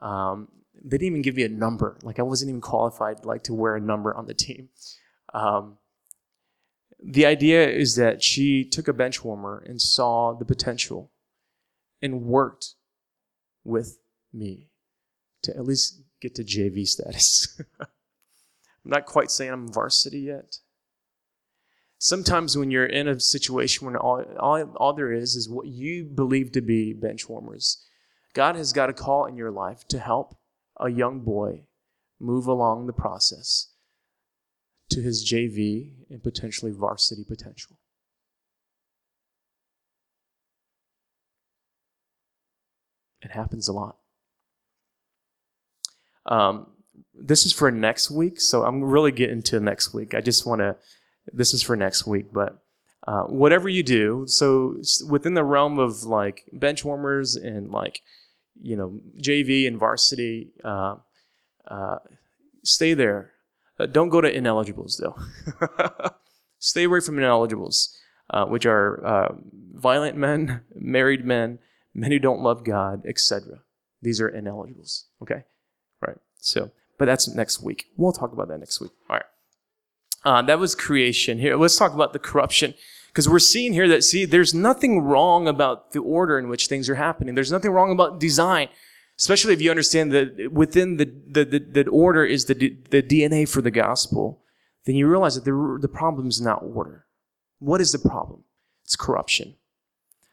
um, 0.00 0.48
they 0.74 0.96
didn't 0.96 1.08
even 1.08 1.22
give 1.22 1.36
me 1.36 1.44
a 1.44 1.48
number. 1.48 1.98
Like 2.02 2.18
I 2.18 2.22
wasn't 2.22 2.48
even 2.48 2.60
qualified 2.60 3.24
like 3.24 3.44
to 3.44 3.54
wear 3.54 3.76
a 3.76 3.80
number 3.80 4.14
on 4.14 4.26
the 4.26 4.34
team. 4.34 4.70
Um, 5.34 5.78
the 7.02 7.26
idea 7.26 7.68
is 7.68 7.96
that 7.96 8.22
she 8.22 8.64
took 8.64 8.88
a 8.88 8.92
bench 8.92 9.24
warmer 9.24 9.62
and 9.66 9.80
saw 9.80 10.32
the 10.32 10.44
potential 10.44 11.10
and 12.02 12.22
worked 12.22 12.74
with 13.64 13.98
me 14.32 14.69
to 15.42 15.56
at 15.56 15.64
least 15.64 16.02
get 16.20 16.34
to 16.36 16.44
JV 16.44 16.86
status. 16.86 17.60
I'm 17.80 17.86
not 18.84 19.06
quite 19.06 19.30
saying 19.30 19.52
I'm 19.52 19.72
varsity 19.72 20.20
yet. 20.20 20.58
Sometimes 21.98 22.56
when 22.56 22.70
you're 22.70 22.86
in 22.86 23.08
a 23.08 23.20
situation 23.20 23.86
where 23.86 23.98
all, 23.98 24.24
all, 24.38 24.62
all 24.76 24.92
there 24.94 25.12
is 25.12 25.36
is 25.36 25.50
what 25.50 25.66
you 25.66 26.04
believe 26.04 26.50
to 26.52 26.62
be 26.62 26.94
bench 26.94 27.28
warmers, 27.28 27.84
God 28.32 28.56
has 28.56 28.72
got 28.72 28.88
a 28.88 28.94
call 28.94 29.26
in 29.26 29.36
your 29.36 29.50
life 29.50 29.86
to 29.88 29.98
help 29.98 30.38
a 30.78 30.88
young 30.88 31.20
boy 31.20 31.64
move 32.18 32.46
along 32.46 32.86
the 32.86 32.92
process 32.92 33.74
to 34.90 35.02
his 35.02 35.30
JV 35.30 35.92
and 36.08 36.22
potentially 36.22 36.72
varsity 36.72 37.24
potential. 37.24 37.76
It 43.22 43.32
happens 43.32 43.68
a 43.68 43.72
lot. 43.72 43.99
Um, 46.26 46.66
this 47.14 47.44
is 47.44 47.52
for 47.52 47.70
next 47.70 48.10
week, 48.10 48.40
so 48.40 48.64
I'm 48.64 48.82
really 48.82 49.12
getting 49.12 49.42
to 49.42 49.60
next 49.60 49.92
week. 49.92 50.14
I 50.14 50.20
just 50.20 50.46
want 50.46 50.60
to, 50.60 50.76
this 51.32 51.52
is 51.52 51.62
for 51.62 51.76
next 51.76 52.06
week, 52.06 52.32
but 52.32 52.62
uh, 53.06 53.24
whatever 53.24 53.68
you 53.68 53.82
do, 53.82 54.24
so 54.26 54.76
within 55.08 55.34
the 55.34 55.44
realm 55.44 55.78
of 55.78 56.04
like 56.04 56.44
bench 56.52 56.84
warmers 56.84 57.36
and 57.36 57.70
like, 57.70 58.02
you 58.60 58.76
know, 58.76 59.00
JV 59.18 59.66
and 59.66 59.78
varsity, 59.78 60.50
uh, 60.64 60.96
uh, 61.66 61.98
stay 62.62 62.94
there. 62.94 63.32
Uh, 63.78 63.86
don't 63.86 64.10
go 64.10 64.20
to 64.20 64.32
ineligibles 64.32 64.98
though. 64.98 65.16
Stay 66.58 66.84
away 66.84 67.00
from 67.00 67.16
ineligibles, 67.16 67.96
uh, 68.28 68.44
which 68.44 68.66
are 68.66 69.04
uh, 69.04 69.34
violent 69.72 70.16
men, 70.16 70.60
married 70.74 71.24
men, 71.24 71.58
men 71.94 72.12
who 72.12 72.18
don't 72.18 72.42
love 72.42 72.64
God, 72.64 73.02
etc. 73.06 73.60
These 74.02 74.20
are 74.20 74.30
ineligibles. 74.30 75.04
Okay. 75.22 75.44
So, 76.40 76.70
but 76.98 77.06
that's 77.06 77.28
next 77.28 77.62
week. 77.62 77.86
We'll 77.96 78.12
talk 78.12 78.32
about 78.32 78.48
that 78.48 78.58
next 78.58 78.80
week. 78.80 78.92
All 79.08 79.16
right. 79.16 79.24
Uh, 80.24 80.42
that 80.42 80.58
was 80.58 80.74
creation. 80.74 81.38
Here, 81.38 81.56
let's 81.56 81.76
talk 81.76 81.94
about 81.94 82.12
the 82.12 82.18
corruption. 82.18 82.74
Because 83.08 83.28
we're 83.28 83.38
seeing 83.38 83.72
here 83.72 83.88
that, 83.88 84.04
see, 84.04 84.24
there's 84.24 84.54
nothing 84.54 85.00
wrong 85.00 85.48
about 85.48 85.92
the 85.92 85.98
order 85.98 86.38
in 86.38 86.48
which 86.48 86.68
things 86.68 86.88
are 86.88 86.94
happening. 86.94 87.34
There's 87.34 87.50
nothing 87.50 87.72
wrong 87.72 87.90
about 87.90 88.20
design 88.20 88.68
especially 89.20 89.52
if 89.52 89.60
you 89.60 89.68
understand 89.68 90.12
that 90.12 90.50
within 90.50 90.96
the, 90.96 91.04
the, 91.04 91.44
the, 91.44 91.58
the 91.58 91.90
order 91.90 92.24
is 92.24 92.46
the, 92.46 92.54
the 92.88 93.02
DNA 93.02 93.46
for 93.46 93.60
the 93.60 93.70
gospel, 93.70 94.40
then 94.86 94.94
you 94.94 95.06
realize 95.06 95.34
that 95.34 95.44
the, 95.44 95.78
the 95.78 95.88
problem 95.88 96.26
is 96.26 96.40
not 96.40 96.62
order. 96.62 97.04
What 97.58 97.82
is 97.82 97.92
the 97.92 97.98
problem? 97.98 98.44
It's 98.82 98.96
corruption. 98.96 99.56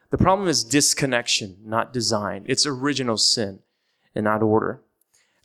The 0.09 0.17
problem 0.17 0.47
is 0.47 0.63
disconnection, 0.63 1.57
not 1.65 1.91
design. 1.91 2.45
It's 2.47 2.65
original 2.65 3.17
sin 3.17 3.59
and 4.15 4.23
not 4.23 4.41
order. 4.41 4.81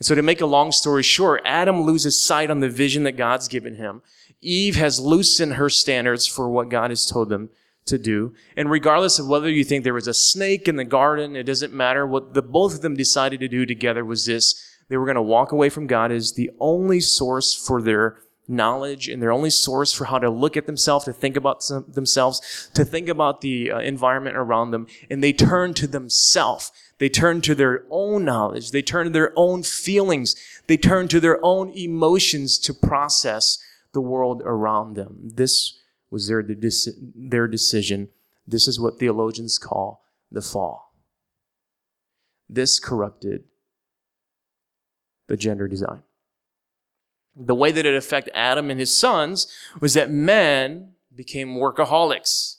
And 0.02 0.06
so 0.08 0.16
to 0.16 0.22
make 0.22 0.40
a 0.40 0.46
long 0.46 0.72
story 0.72 1.04
short, 1.04 1.42
Adam 1.44 1.82
loses 1.82 2.20
sight 2.20 2.50
on 2.50 2.58
the 2.58 2.68
vision 2.68 3.04
that 3.04 3.12
God's 3.12 3.46
given 3.46 3.76
him. 3.76 4.02
Eve 4.40 4.74
has 4.74 4.98
loosened 4.98 5.52
her 5.52 5.70
standards 5.70 6.26
for 6.26 6.48
what 6.48 6.70
God 6.70 6.90
has 6.90 7.06
told 7.06 7.28
them 7.28 7.50
to 7.86 7.98
do. 7.98 8.34
And 8.56 8.68
regardless 8.68 9.20
of 9.20 9.28
whether 9.28 9.48
you 9.48 9.62
think 9.62 9.84
there 9.84 9.94
was 9.94 10.08
a 10.08 10.12
snake 10.12 10.66
in 10.66 10.74
the 10.74 10.84
garden, 10.84 11.36
it 11.36 11.44
doesn't 11.44 11.72
matter. 11.72 12.04
What 12.04 12.34
the 12.34 12.42
both 12.42 12.74
of 12.74 12.80
them 12.80 12.96
decided 12.96 13.38
to 13.38 13.48
do 13.48 13.64
together 13.64 14.04
was 14.04 14.26
this. 14.26 14.76
They 14.88 14.96
were 14.96 15.06
going 15.06 15.14
to 15.14 15.22
walk 15.22 15.52
away 15.52 15.68
from 15.68 15.86
God 15.86 16.10
as 16.10 16.32
the 16.32 16.50
only 16.58 16.98
source 16.98 17.54
for 17.54 17.80
their 17.80 18.18
knowledge 18.48 19.08
and 19.08 19.22
their 19.22 19.30
only 19.30 19.50
source 19.50 19.92
for 19.92 20.06
how 20.06 20.18
to 20.18 20.28
look 20.28 20.56
at 20.56 20.66
themselves, 20.66 21.04
to 21.04 21.12
think 21.12 21.36
about 21.36 21.62
themselves, 21.88 22.70
to 22.74 22.84
think 22.84 23.08
about 23.08 23.40
the 23.40 23.70
uh, 23.70 23.78
environment 23.78 24.36
around 24.36 24.72
them. 24.72 24.88
And 25.08 25.22
they 25.22 25.32
turned 25.32 25.76
to 25.76 25.86
themselves. 25.86 26.72
They 27.02 27.08
turned 27.08 27.42
to 27.42 27.56
their 27.56 27.82
own 27.90 28.24
knowledge. 28.24 28.70
They 28.70 28.80
turned 28.80 29.08
to 29.08 29.12
their 29.12 29.32
own 29.34 29.64
feelings. 29.64 30.36
They 30.68 30.76
turned 30.76 31.10
to 31.10 31.18
their 31.18 31.44
own 31.44 31.70
emotions 31.70 32.60
to 32.60 32.72
process 32.72 33.58
the 33.92 34.00
world 34.00 34.40
around 34.44 34.94
them. 34.94 35.18
This 35.20 35.80
was 36.12 36.28
their, 36.28 36.46
their 36.46 37.48
decision. 37.48 38.10
This 38.46 38.68
is 38.68 38.78
what 38.78 39.00
theologians 39.00 39.58
call 39.58 40.04
the 40.30 40.40
fall. 40.40 40.94
This 42.48 42.78
corrupted 42.78 43.46
the 45.26 45.36
gender 45.36 45.66
design. 45.66 46.04
The 47.34 47.56
way 47.56 47.72
that 47.72 47.84
it 47.84 47.96
affected 47.96 48.32
Adam 48.32 48.70
and 48.70 48.78
his 48.78 48.94
sons 48.94 49.48
was 49.80 49.94
that 49.94 50.12
men 50.12 50.92
became 51.12 51.56
workaholics. 51.56 52.58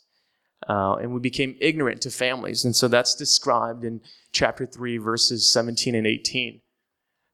Uh, 0.67 0.95
and 0.95 1.13
we 1.13 1.19
became 1.19 1.55
ignorant 1.59 2.01
to 2.01 2.09
families. 2.09 2.63
And 2.63 2.75
so 2.75 2.87
that's 2.87 3.15
described 3.15 3.83
in 3.83 4.01
chapter 4.31 4.65
3, 4.65 4.97
verses 4.97 5.51
17 5.51 5.95
and 5.95 6.07
18. 6.07 6.61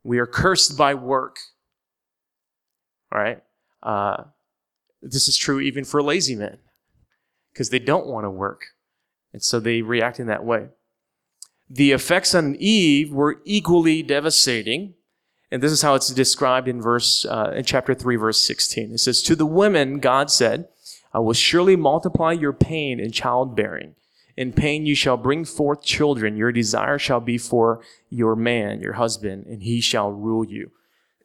We 0.04 0.20
are 0.20 0.26
cursed 0.26 0.78
by 0.78 0.94
work. 0.94 1.38
All 3.12 3.22
right? 3.22 3.42
Uh, 3.84 4.24
this 5.02 5.28
is 5.28 5.38
true 5.38 5.60
even 5.60 5.86
for 5.86 6.02
lazy 6.02 6.36
men 6.36 6.58
because 7.54 7.70
they 7.70 7.80
don't 7.80 8.08
want 8.08 8.26
to 8.26 8.30
work. 8.30 8.65
And 9.34 9.44
so 9.44 9.60
they 9.60 9.82
react 9.82 10.20
in 10.20 10.28
that 10.28 10.44
way. 10.44 10.68
The 11.70 11.92
effects 11.92 12.34
on 12.34 12.56
Eve 12.60 13.12
were 13.12 13.42
equally 13.46 14.02
devastating. 14.02 14.96
And 15.52 15.62
this 15.62 15.72
is 15.72 15.82
how 15.82 15.96
it's 15.96 16.10
described 16.10 16.68
in 16.68 16.82
verse, 16.82 17.26
uh, 17.26 17.54
in 17.56 17.63
chapter 17.63 17.94
3, 17.94 18.15
verse 18.15 18.42
16. 18.42 18.94
It 18.94 18.98
says, 19.00 19.22
To 19.24 19.36
the 19.36 19.46
women, 19.46 20.00
God 20.00 20.32
said, 20.32 20.68
I 21.13 21.19
will 21.19 21.34
surely 21.34 21.76
multiply 21.76 22.32
your 22.34 22.54
pain 22.54 23.00
in 23.00 23.12
childbearing. 23.12 23.95
In 24.38 24.54
pain 24.54 24.86
you 24.86 24.95
shall 24.95 25.17
bring 25.17 25.43
forth 25.43 25.84
children. 25.84 26.38
Your 26.38 26.52
desire 26.52 26.98
shall 26.98 27.19
be 27.19 27.38
for 27.38 27.82
your 28.10 28.36
man, 28.36 28.80
your 28.80 28.93
husband, 28.93 29.45
and 29.48 29.63
he 29.63 29.82
shall 29.82 30.12
rule 30.12 30.45
you 30.45 30.72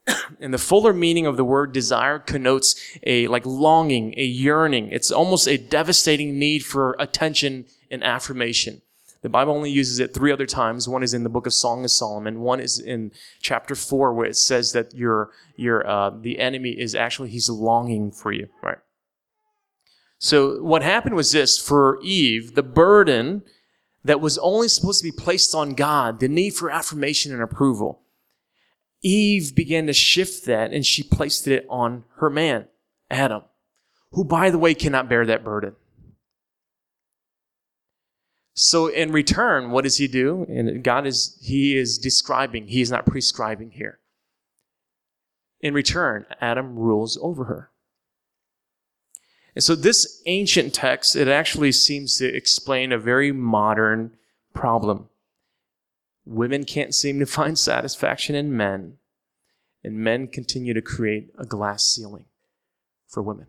and 0.40 0.52
the 0.52 0.58
fuller 0.58 0.92
meaning 0.92 1.26
of 1.26 1.36
the 1.36 1.44
word 1.44 1.72
desire 1.72 2.18
connotes 2.18 2.74
a 3.04 3.26
like 3.28 3.46
longing, 3.46 4.14
a 4.16 4.24
yearning. 4.24 4.88
It's 4.88 5.10
almost 5.10 5.46
a 5.48 5.56
devastating 5.56 6.38
need 6.38 6.64
for 6.64 6.96
attention 6.98 7.66
and 7.90 8.02
affirmation. 8.04 8.82
The 9.22 9.30
Bible 9.30 9.54
only 9.54 9.70
uses 9.70 10.00
it 10.00 10.12
three 10.12 10.32
other 10.32 10.44
times. 10.44 10.86
One 10.86 11.02
is 11.02 11.14
in 11.14 11.22
the 11.22 11.30
book 11.30 11.46
of 11.46 11.54
Song 11.54 11.82
of 11.82 11.90
Solomon. 11.90 12.40
One 12.40 12.60
is 12.60 12.78
in 12.78 13.10
chapter 13.40 13.74
four, 13.74 14.12
where 14.12 14.26
it 14.26 14.36
says 14.36 14.72
that 14.72 14.94
your 14.94 15.30
your 15.56 15.86
uh, 15.86 16.10
the 16.10 16.38
enemy 16.38 16.70
is 16.70 16.94
actually 16.94 17.30
he's 17.30 17.48
longing 17.48 18.10
for 18.10 18.32
you, 18.32 18.48
right? 18.62 18.78
So 20.24 20.62
what 20.62 20.82
happened 20.82 21.16
was 21.16 21.32
this 21.32 21.58
for 21.58 22.00
Eve, 22.02 22.54
the 22.54 22.62
burden 22.62 23.42
that 24.02 24.22
was 24.22 24.38
only 24.38 24.68
supposed 24.68 25.02
to 25.02 25.10
be 25.10 25.14
placed 25.14 25.54
on 25.54 25.74
God, 25.74 26.18
the 26.18 26.28
need 26.28 26.54
for 26.54 26.70
affirmation 26.70 27.30
and 27.30 27.42
approval 27.42 28.00
Eve 29.02 29.54
began 29.54 29.86
to 29.86 29.92
shift 29.92 30.46
that 30.46 30.72
and 30.72 30.86
she 30.86 31.02
placed 31.02 31.46
it 31.46 31.66
on 31.68 32.04
her 32.16 32.30
man, 32.30 32.68
Adam, 33.10 33.42
who, 34.12 34.24
by 34.24 34.48
the 34.48 34.56
way, 34.56 34.72
cannot 34.72 35.10
bear 35.10 35.26
that 35.26 35.44
burden. 35.44 35.76
So 38.54 38.86
in 38.86 39.12
return, 39.12 39.72
what 39.72 39.84
does 39.84 39.98
he 39.98 40.08
do? 40.08 40.46
And 40.48 40.82
God 40.82 41.06
is, 41.06 41.38
he 41.42 41.76
is 41.76 41.98
describing, 41.98 42.68
he 42.68 42.80
is 42.80 42.90
not 42.90 43.04
prescribing 43.04 43.72
here. 43.72 43.98
In 45.60 45.74
return, 45.74 46.24
Adam 46.40 46.76
rules 46.76 47.18
over 47.20 47.44
her. 47.44 47.70
And 49.54 49.62
so 49.62 49.74
this 49.74 50.22
ancient 50.26 50.74
text, 50.74 51.14
it 51.14 51.28
actually 51.28 51.72
seems 51.72 52.18
to 52.18 52.26
explain 52.26 52.92
a 52.92 52.98
very 52.98 53.30
modern 53.30 54.16
problem. 54.52 55.08
Women 56.26 56.64
can't 56.64 56.94
seem 56.94 57.20
to 57.20 57.26
find 57.26 57.58
satisfaction 57.58 58.34
in 58.34 58.56
men, 58.56 58.98
and 59.84 59.96
men 59.98 60.26
continue 60.26 60.74
to 60.74 60.82
create 60.82 61.30
a 61.38 61.44
glass 61.44 61.84
ceiling 61.84 62.24
for 63.06 63.22
women. 63.22 63.46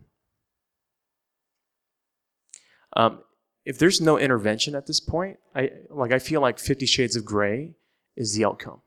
Um, 2.94 3.20
if 3.64 3.78
there's 3.78 4.00
no 4.00 4.18
intervention 4.18 4.74
at 4.74 4.86
this 4.86 5.00
point, 5.00 5.38
I 5.54 5.70
like 5.90 6.12
I 6.12 6.18
feel 6.18 6.40
like 6.40 6.58
Fifty 6.58 6.86
Shades 6.86 7.16
of 7.16 7.24
Grey 7.24 7.74
is 8.16 8.34
the 8.34 8.44
outcome. 8.44 8.80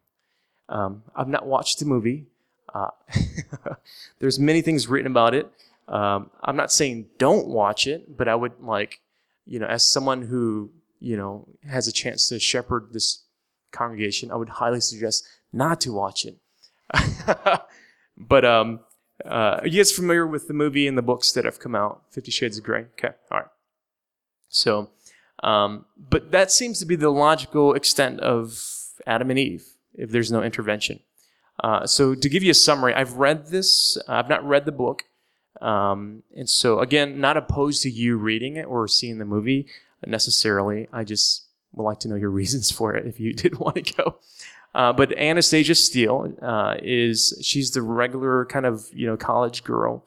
Um, 0.70 1.04
I've 1.16 1.28
not 1.28 1.46
watched 1.46 1.80
the 1.80 1.86
movie. 1.86 2.28
Uh, 2.74 2.92
there's 4.20 4.40
many 4.40 4.62
things 4.62 4.88
written 4.88 5.12
about 5.12 5.34
it. 5.34 5.52
Um, 5.90 6.30
I'm 6.44 6.56
not 6.56 6.72
saying 6.72 7.08
don't 7.18 7.48
watch 7.48 7.88
it, 7.88 8.16
but 8.16 8.28
I 8.28 8.36
would 8.36 8.54
like, 8.62 9.02
you 9.46 9.60
know, 9.60 9.66
as 9.66 9.88
someone 9.88 10.22
who 10.22 10.72
you 11.00 11.18
know 11.18 11.48
has 11.68 11.88
a 11.88 11.92
chance 11.92 12.30
to 12.30 12.40
shepherd 12.40 12.90
this 12.94 13.24
congregation, 13.72 14.32
I 14.32 14.36
would 14.36 14.50
highly 14.50 14.82
suggest 14.82 15.28
not 15.52 15.82
to 15.82 15.92
watch 15.92 16.26
it. 16.26 16.38
but 18.18 18.46
um, 18.46 18.82
uh, 19.26 19.60
are 19.62 19.68
you 19.68 19.80
guys 19.80 19.92
familiar 19.92 20.28
with 20.28 20.48
the 20.48 20.54
movie 20.54 20.88
and 20.88 20.98
the 20.98 21.02
books 21.02 21.32
that 21.32 21.46
have 21.46 21.60
come 21.60 21.76
out? 21.76 22.04
Fifty 22.12 22.32
Shades 22.32 22.58
of 22.60 22.64
Grey. 22.64 22.86
Okay, 22.98 23.16
all 23.32 23.40
right. 23.40 23.48
So, 24.48 24.92
um, 25.44 25.86
but 25.98 26.32
that 26.32 26.52
seems 26.52 26.80
to 26.80 26.86
be 26.86 26.96
the 26.96 27.10
logical 27.10 27.74
extent 27.74 28.20
of 28.20 28.64
Adam 29.08 29.32
and 29.32 29.40
Eve 29.40 29.66
if 29.96 30.12
there's 30.12 30.32
no 30.32 30.44
intervention. 30.44 31.00
Uh, 31.64 31.88
so, 31.88 32.14
to 32.14 32.30
give 32.30 32.44
you 32.44 32.52
a 32.52 32.56
summary, 32.56 32.94
I've 32.94 33.14
read 33.14 33.48
this, 33.48 33.98
I've 34.08 34.30
not 34.30 34.48
read 34.48 34.66
the 34.66 34.72
book. 34.72 35.04
Um, 35.62 36.24
and 36.36 36.50
so, 36.50 36.80
again, 36.80 37.20
not 37.20 37.38
opposed 37.38 37.84
to 37.84 37.90
you 37.90 38.18
reading 38.18 38.56
it 38.56 38.66
or 38.66 38.88
seeing 38.88 39.18
the 39.18 39.26
movie 39.26 39.68
necessarily. 40.06 40.88
I 40.94 41.04
just 41.04 41.46
would 41.74 41.84
like 41.84 42.00
to 42.00 42.08
know 42.08 42.16
your 42.16 42.30
reasons 42.42 42.72
for 42.72 42.96
it 42.96 43.06
if 43.06 43.20
you 43.20 43.34
did 43.34 43.60
want 43.60 43.76
to 43.76 43.94
go. 43.94 44.20
Uh, 44.76 44.94
but 44.94 45.18
Anastasia 45.18 45.76
Steele 45.76 46.34
uh, 46.42 46.76
is 46.82 47.40
she's 47.42 47.72
the 47.72 47.82
regular 47.82 48.46
kind 48.46 48.68
of 48.68 48.86
you 48.94 49.08
know 49.08 49.18
college 49.18 49.64
girl 49.64 50.06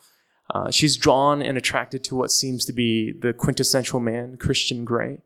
uh, 0.52 0.70
she's 0.70 0.96
drawn 0.96 1.40
and 1.40 1.57
attracted 1.57 2.05
to 2.05 2.14
what 2.14 2.31
seems 2.31 2.64
to 2.66 2.72
be 2.72 3.12
the 3.12 3.33
quintessential 3.33 4.00
man, 4.00 4.37
Christian 4.37 4.85
Grey. 4.85 5.18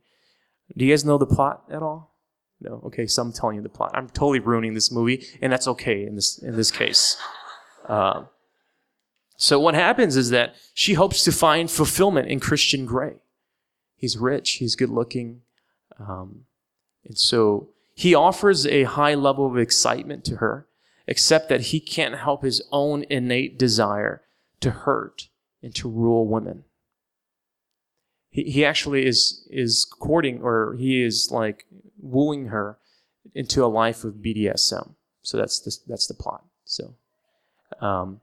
Do 0.77 0.85
you 0.85 0.93
guys 0.93 1.05
know 1.05 1.19
the 1.19 1.27
plot 1.27 1.65
at 1.71 1.83
all? 1.83 2.15
No. 2.61 2.81
Okay, 2.87 3.07
so 3.07 3.23
I'm 3.23 3.33
telling 3.33 3.57
you 3.57 3.63
the 3.63 3.69
plot. 3.69 3.91
I'm 3.93 4.09
totally 4.09 4.39
ruining 4.39 4.75
this 4.75 4.91
movie, 4.91 5.27
and 5.43 5.53
that's 5.53 5.69
okay 5.69 6.05
in 6.05 6.15
this 6.15 6.39
in 6.39 6.57
this 6.57 6.71
case. 6.71 7.17
So 9.37 9.61
what 9.61 9.75
happens 9.75 10.17
is 10.17 10.31
that 10.31 10.55
she 10.73 10.95
hopes 10.95 11.23
to 11.25 11.33
find 11.33 11.71
fulfillment 11.71 12.29
in 12.29 12.41
Christian 12.41 12.87
Grey. 12.87 13.17
He's 13.97 14.17
rich. 14.17 14.53
He's 14.53 14.77
good 14.77 14.91
looking, 14.91 15.43
um, 15.99 16.47
and 17.05 17.17
so 17.17 17.69
he 17.95 18.15
offers 18.15 18.67
a 18.67 18.85
high 18.85 19.15
level 19.15 19.47
of 19.47 19.57
excitement 19.57 20.25
to 20.27 20.37
her, 20.37 20.67
except 21.07 21.49
that 21.49 21.63
he 21.63 21.81
can't 21.81 22.17
help 22.17 22.43
his 22.43 22.63
own 22.71 23.05
innate 23.09 23.59
desire 23.59 24.23
to 24.61 24.71
hurt 24.71 25.29
and 25.63 25.75
to 25.77 25.89
rule 25.89 26.27
women. 26.27 26.65
He, 28.29 28.45
he 28.45 28.65
actually 28.67 29.07
is, 29.07 29.49
is 29.51 29.87
courting 29.87 30.43
or 30.43 30.75
he 30.79 31.03
is 31.03 31.31
like 31.31 31.65
wooing 31.99 32.49
her 32.49 32.79
into 33.35 33.65
a 33.65 33.67
life 33.67 34.05
of 34.05 34.15
BDSM. 34.15 34.95
So 35.23 35.39
that's 35.39 35.61
the, 35.61 35.77
that's 35.89 36.07
the 36.07 36.15
plot. 36.15 36.45
So, 36.65 36.95
um, 37.81 38.21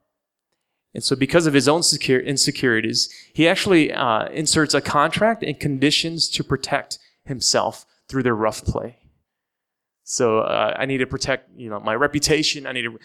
and 0.93 1.03
so 1.03 1.15
because 1.15 1.47
of 1.47 1.53
his 1.53 1.67
own 1.67 1.81
secure, 1.81 2.19
insecurities, 2.19 3.09
he 3.33 3.47
actually 3.47 3.91
uh, 3.91 4.27
inserts 4.27 4.73
a 4.73 4.81
contract 4.81 5.43
and 5.43 5.59
conditions 5.59 6.29
to 6.29 6.43
protect 6.43 6.99
himself 7.25 7.85
through 8.07 8.23
their 8.23 8.35
rough 8.35 8.63
play. 8.63 8.97
So 10.05 10.39
uh, 10.39 10.75
I 10.77 10.85
need 10.85 10.97
to 10.97 11.07
protect, 11.07 11.49
you 11.57 11.69
know, 11.69 11.79
my 11.79 11.95
reputation. 11.95 12.67
I 12.67 12.73
need 12.73 12.83
to. 12.83 12.99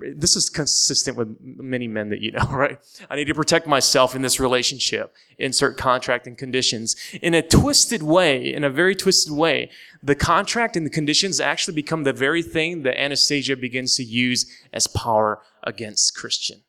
This 0.00 0.34
is 0.34 0.48
consistent 0.48 1.16
with 1.16 1.36
many 1.40 1.86
men 1.86 2.08
that 2.08 2.20
you 2.20 2.32
know, 2.32 2.46
right? 2.50 2.78
I 3.10 3.16
need 3.16 3.26
to 3.26 3.34
protect 3.34 3.66
myself 3.66 4.16
in 4.16 4.22
this 4.22 4.40
relationship. 4.40 5.14
Insert 5.38 5.76
contract 5.76 6.26
and 6.26 6.38
conditions 6.38 6.96
in 7.20 7.34
a 7.34 7.42
twisted 7.42 8.02
way, 8.02 8.52
in 8.52 8.64
a 8.64 8.70
very 8.70 8.96
twisted 8.96 9.32
way. 9.32 9.70
The 10.02 10.14
contract 10.14 10.74
and 10.74 10.86
the 10.86 10.90
conditions 10.90 11.38
actually 11.38 11.74
become 11.74 12.04
the 12.04 12.14
very 12.14 12.42
thing 12.42 12.82
that 12.82 13.00
Anastasia 13.00 13.54
begins 13.54 13.94
to 13.96 14.02
use 14.02 14.50
as 14.72 14.86
power 14.86 15.42
against 15.62 16.16
Christian. 16.16 16.62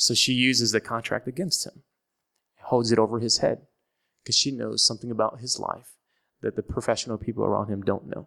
So 0.00 0.14
she 0.14 0.32
uses 0.32 0.72
the 0.72 0.80
contract 0.80 1.28
against 1.28 1.66
him, 1.66 1.82
holds 2.62 2.90
it 2.90 2.98
over 2.98 3.20
his 3.20 3.38
head, 3.38 3.66
because 4.22 4.34
she 4.34 4.50
knows 4.50 4.84
something 4.84 5.10
about 5.10 5.40
his 5.40 5.58
life 5.58 5.92
that 6.40 6.56
the 6.56 6.62
professional 6.62 7.18
people 7.18 7.44
around 7.44 7.68
him 7.68 7.82
don't 7.82 8.06
know. 8.06 8.26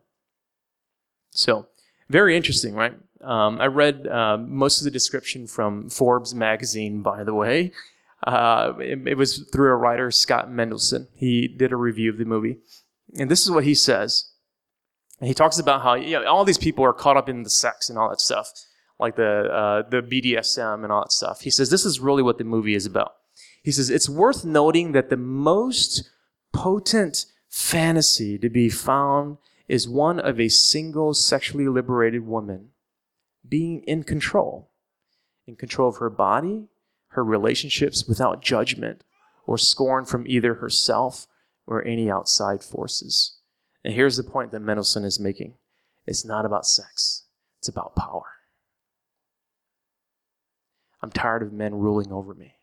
So, 1.31 1.65
very 2.09 2.37
interesting, 2.37 2.75
right? 2.75 2.93
Um, 3.21 3.59
I 3.59 3.65
read 3.65 4.05
uh, 4.05 4.37
most 4.37 4.81
of 4.81 4.85
the 4.85 4.91
description 4.91 5.47
from 5.47 5.89
Forbes 5.89 6.35
magazine, 6.35 7.01
by 7.01 7.23
the 7.23 7.33
way. 7.33 7.71
Uh, 8.21 8.73
it, 8.77 9.07
it, 9.07 9.17
was 9.17 9.39
through 9.51 9.71
a 9.71 9.75
writer, 9.75 10.11
Scott 10.11 10.49
Mendelson. 10.49 11.07
He 11.15 11.47
did 11.47 11.71
a 11.71 11.75
review 11.75 12.11
of 12.11 12.19
the 12.19 12.25
movie. 12.25 12.59
And 13.17 13.31
this 13.31 13.41
is 13.41 13.49
what 13.49 13.63
he 13.63 13.73
says. 13.73 14.29
And 15.19 15.27
he 15.27 15.33
talks 15.33 15.57
about 15.57 15.81
how 15.81 15.95
you 15.95 16.19
know, 16.19 16.27
all 16.27 16.45
these 16.45 16.59
people 16.59 16.85
are 16.85 16.93
caught 16.93 17.17
up 17.17 17.29
in 17.29 17.41
the 17.41 17.49
sex 17.49 17.89
and 17.89 17.97
all 17.97 18.09
that 18.09 18.21
stuff, 18.21 18.51
like 19.03 19.15
the, 19.15 19.49
uh, 19.53 19.89
the 19.89 20.01
BDSM 20.01 20.83
and 20.83 20.91
all 20.91 21.01
that 21.01 21.11
stuff. 21.11 21.41
He 21.41 21.49
says 21.49 21.69
this 21.69 21.85
is 21.85 21.99
really 21.99 22.23
what 22.23 22.37
the 22.37 22.43
movie 22.43 22.73
is 22.73 22.85
about. 22.85 23.13
He 23.61 23.71
says 23.71 23.89
it's 23.89 24.09
worth 24.09 24.43
noting 24.43 24.93
that 24.93 25.09
the 25.09 25.17
most 25.17 26.09
potent 26.53 27.25
fantasy 27.49 28.37
to 28.37 28.49
be 28.49 28.69
found 28.69 29.37
is 29.67 29.87
one 29.87 30.19
of 30.19 30.39
a 30.39 30.49
single 30.49 31.13
sexually 31.13 31.67
liberated 31.67 32.25
woman 32.25 32.69
being 33.47 33.83
in 33.83 34.03
control, 34.03 34.71
in 35.45 35.55
control 35.55 35.89
of 35.89 35.97
her 35.97 36.09
body, 36.09 36.67
her 37.09 37.23
relationships 37.23 38.05
without 38.07 38.41
judgment 38.41 39.03
or 39.45 39.57
scorn 39.57 40.05
from 40.05 40.25
either 40.27 40.55
herself 40.55 41.27
or 41.67 41.85
any 41.85 42.09
outside 42.09 42.63
forces. 42.63 43.37
And 43.83 43.93
here's 43.93 44.17
the 44.17 44.23
point 44.23 44.51
that 44.51 44.61
Mendelson 44.61 45.03
is 45.03 45.19
making 45.19 45.55
it's 46.05 46.25
not 46.25 46.45
about 46.45 46.65
sex, 46.65 47.25
it's 47.59 47.69
about 47.69 47.95
power. 47.95 48.32
I'm 51.03 51.11
tired 51.11 51.43
of 51.43 51.51
men 51.51 51.75
ruling 51.75 52.13
over 52.13 52.33
me. 52.33 52.55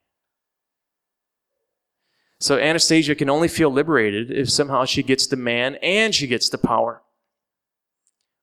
So 2.39 2.59
Anastasia 2.59 3.15
can 3.15 3.29
only 3.29 3.49
feel 3.49 3.69
liberated 3.69 4.31
if 4.31 4.49
somehow 4.49 4.87
she 4.87 5.03
gets 5.03 5.27
the 5.27 5.37
man 5.37 5.75
and 5.83 6.15
she 6.15 6.27
gets 6.27 6.49
the 6.49 6.57
power. 6.57 7.03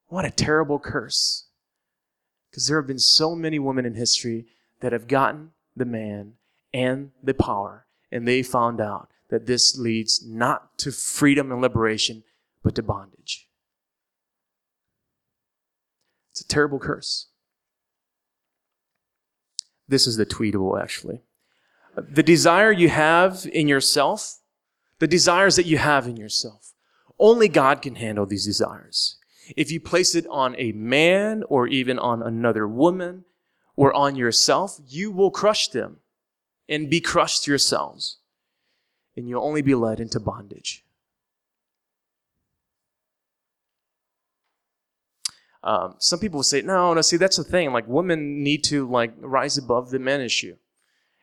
What 0.05 0.23
a 0.23 0.29
terrible 0.29 0.77
curse. 0.77 1.47
Because 2.51 2.67
there 2.67 2.79
have 2.79 2.86
been 2.86 2.99
so 2.99 3.36
many 3.36 3.57
women 3.57 3.88
in 3.88 3.95
history 3.95 4.45
that 4.81 4.91
have 4.91 5.07
gotten 5.07 5.49
the 5.75 5.86
man 5.86 6.33
and 6.71 7.10
the 7.23 7.33
power, 7.33 7.88
and 8.12 8.27
they 8.27 8.43
found 8.43 8.79
out 8.79 9.10
that 9.29 9.47
this 9.47 9.79
leads 9.79 10.23
not 10.23 10.77
to 10.77 10.91
freedom 10.91 11.51
and 11.51 11.60
liberation, 11.60 12.23
but 12.63 12.75
to 12.75 12.83
bondage. 12.83 13.47
It's 16.31 16.41
a 16.41 16.47
terrible 16.47 16.77
curse. 16.77 17.29
This 19.88 20.07
is 20.07 20.17
the 20.17 20.25
tweetable, 20.25 20.81
actually 20.81 21.21
the 21.97 22.23
desire 22.23 22.71
you 22.71 22.89
have 22.89 23.47
in 23.51 23.67
yourself, 23.67 24.39
the 24.99 25.07
desires 25.07 25.55
that 25.55 25.65
you 25.65 25.77
have 25.77 26.07
in 26.07 26.15
yourself, 26.15 26.73
only 27.19 27.47
God 27.47 27.81
can 27.81 27.95
handle 27.95 28.25
these 28.25 28.45
desires. 28.45 29.17
If 29.55 29.71
you 29.71 29.79
place 29.79 30.13
it 30.13 30.27
on 30.29 30.55
a 30.57 30.71
man 30.73 31.43
or 31.49 31.67
even 31.67 31.97
on 31.97 32.21
another 32.21 32.67
woman 32.67 33.25
or 33.75 33.93
on 33.93 34.15
yourself, 34.15 34.79
you 34.88 35.11
will 35.11 35.31
crush 35.31 35.69
them 35.69 35.97
and 36.69 36.89
be 36.89 37.01
crushed 37.01 37.47
yourselves. 37.47 38.17
And 39.15 39.27
you'll 39.27 39.43
only 39.43 39.63
be 39.63 39.73
led 39.73 39.99
into 39.99 40.19
bondage. 40.19 40.85
Um, 45.68 45.95
some 45.99 46.20
people 46.20 46.38
will 46.38 46.43
say, 46.43 46.61
no, 46.61 46.93
no, 46.93 47.01
see, 47.01 47.18
that's 47.18 47.36
the 47.36 47.43
thing. 47.43 47.74
Like, 47.74 47.88
women 47.88 48.41
need 48.41 48.63
to, 48.65 48.88
like, 48.89 49.13
rise 49.20 49.57
above 49.57 49.89
the 49.89 49.99
men 49.99 50.22
issue 50.22 50.55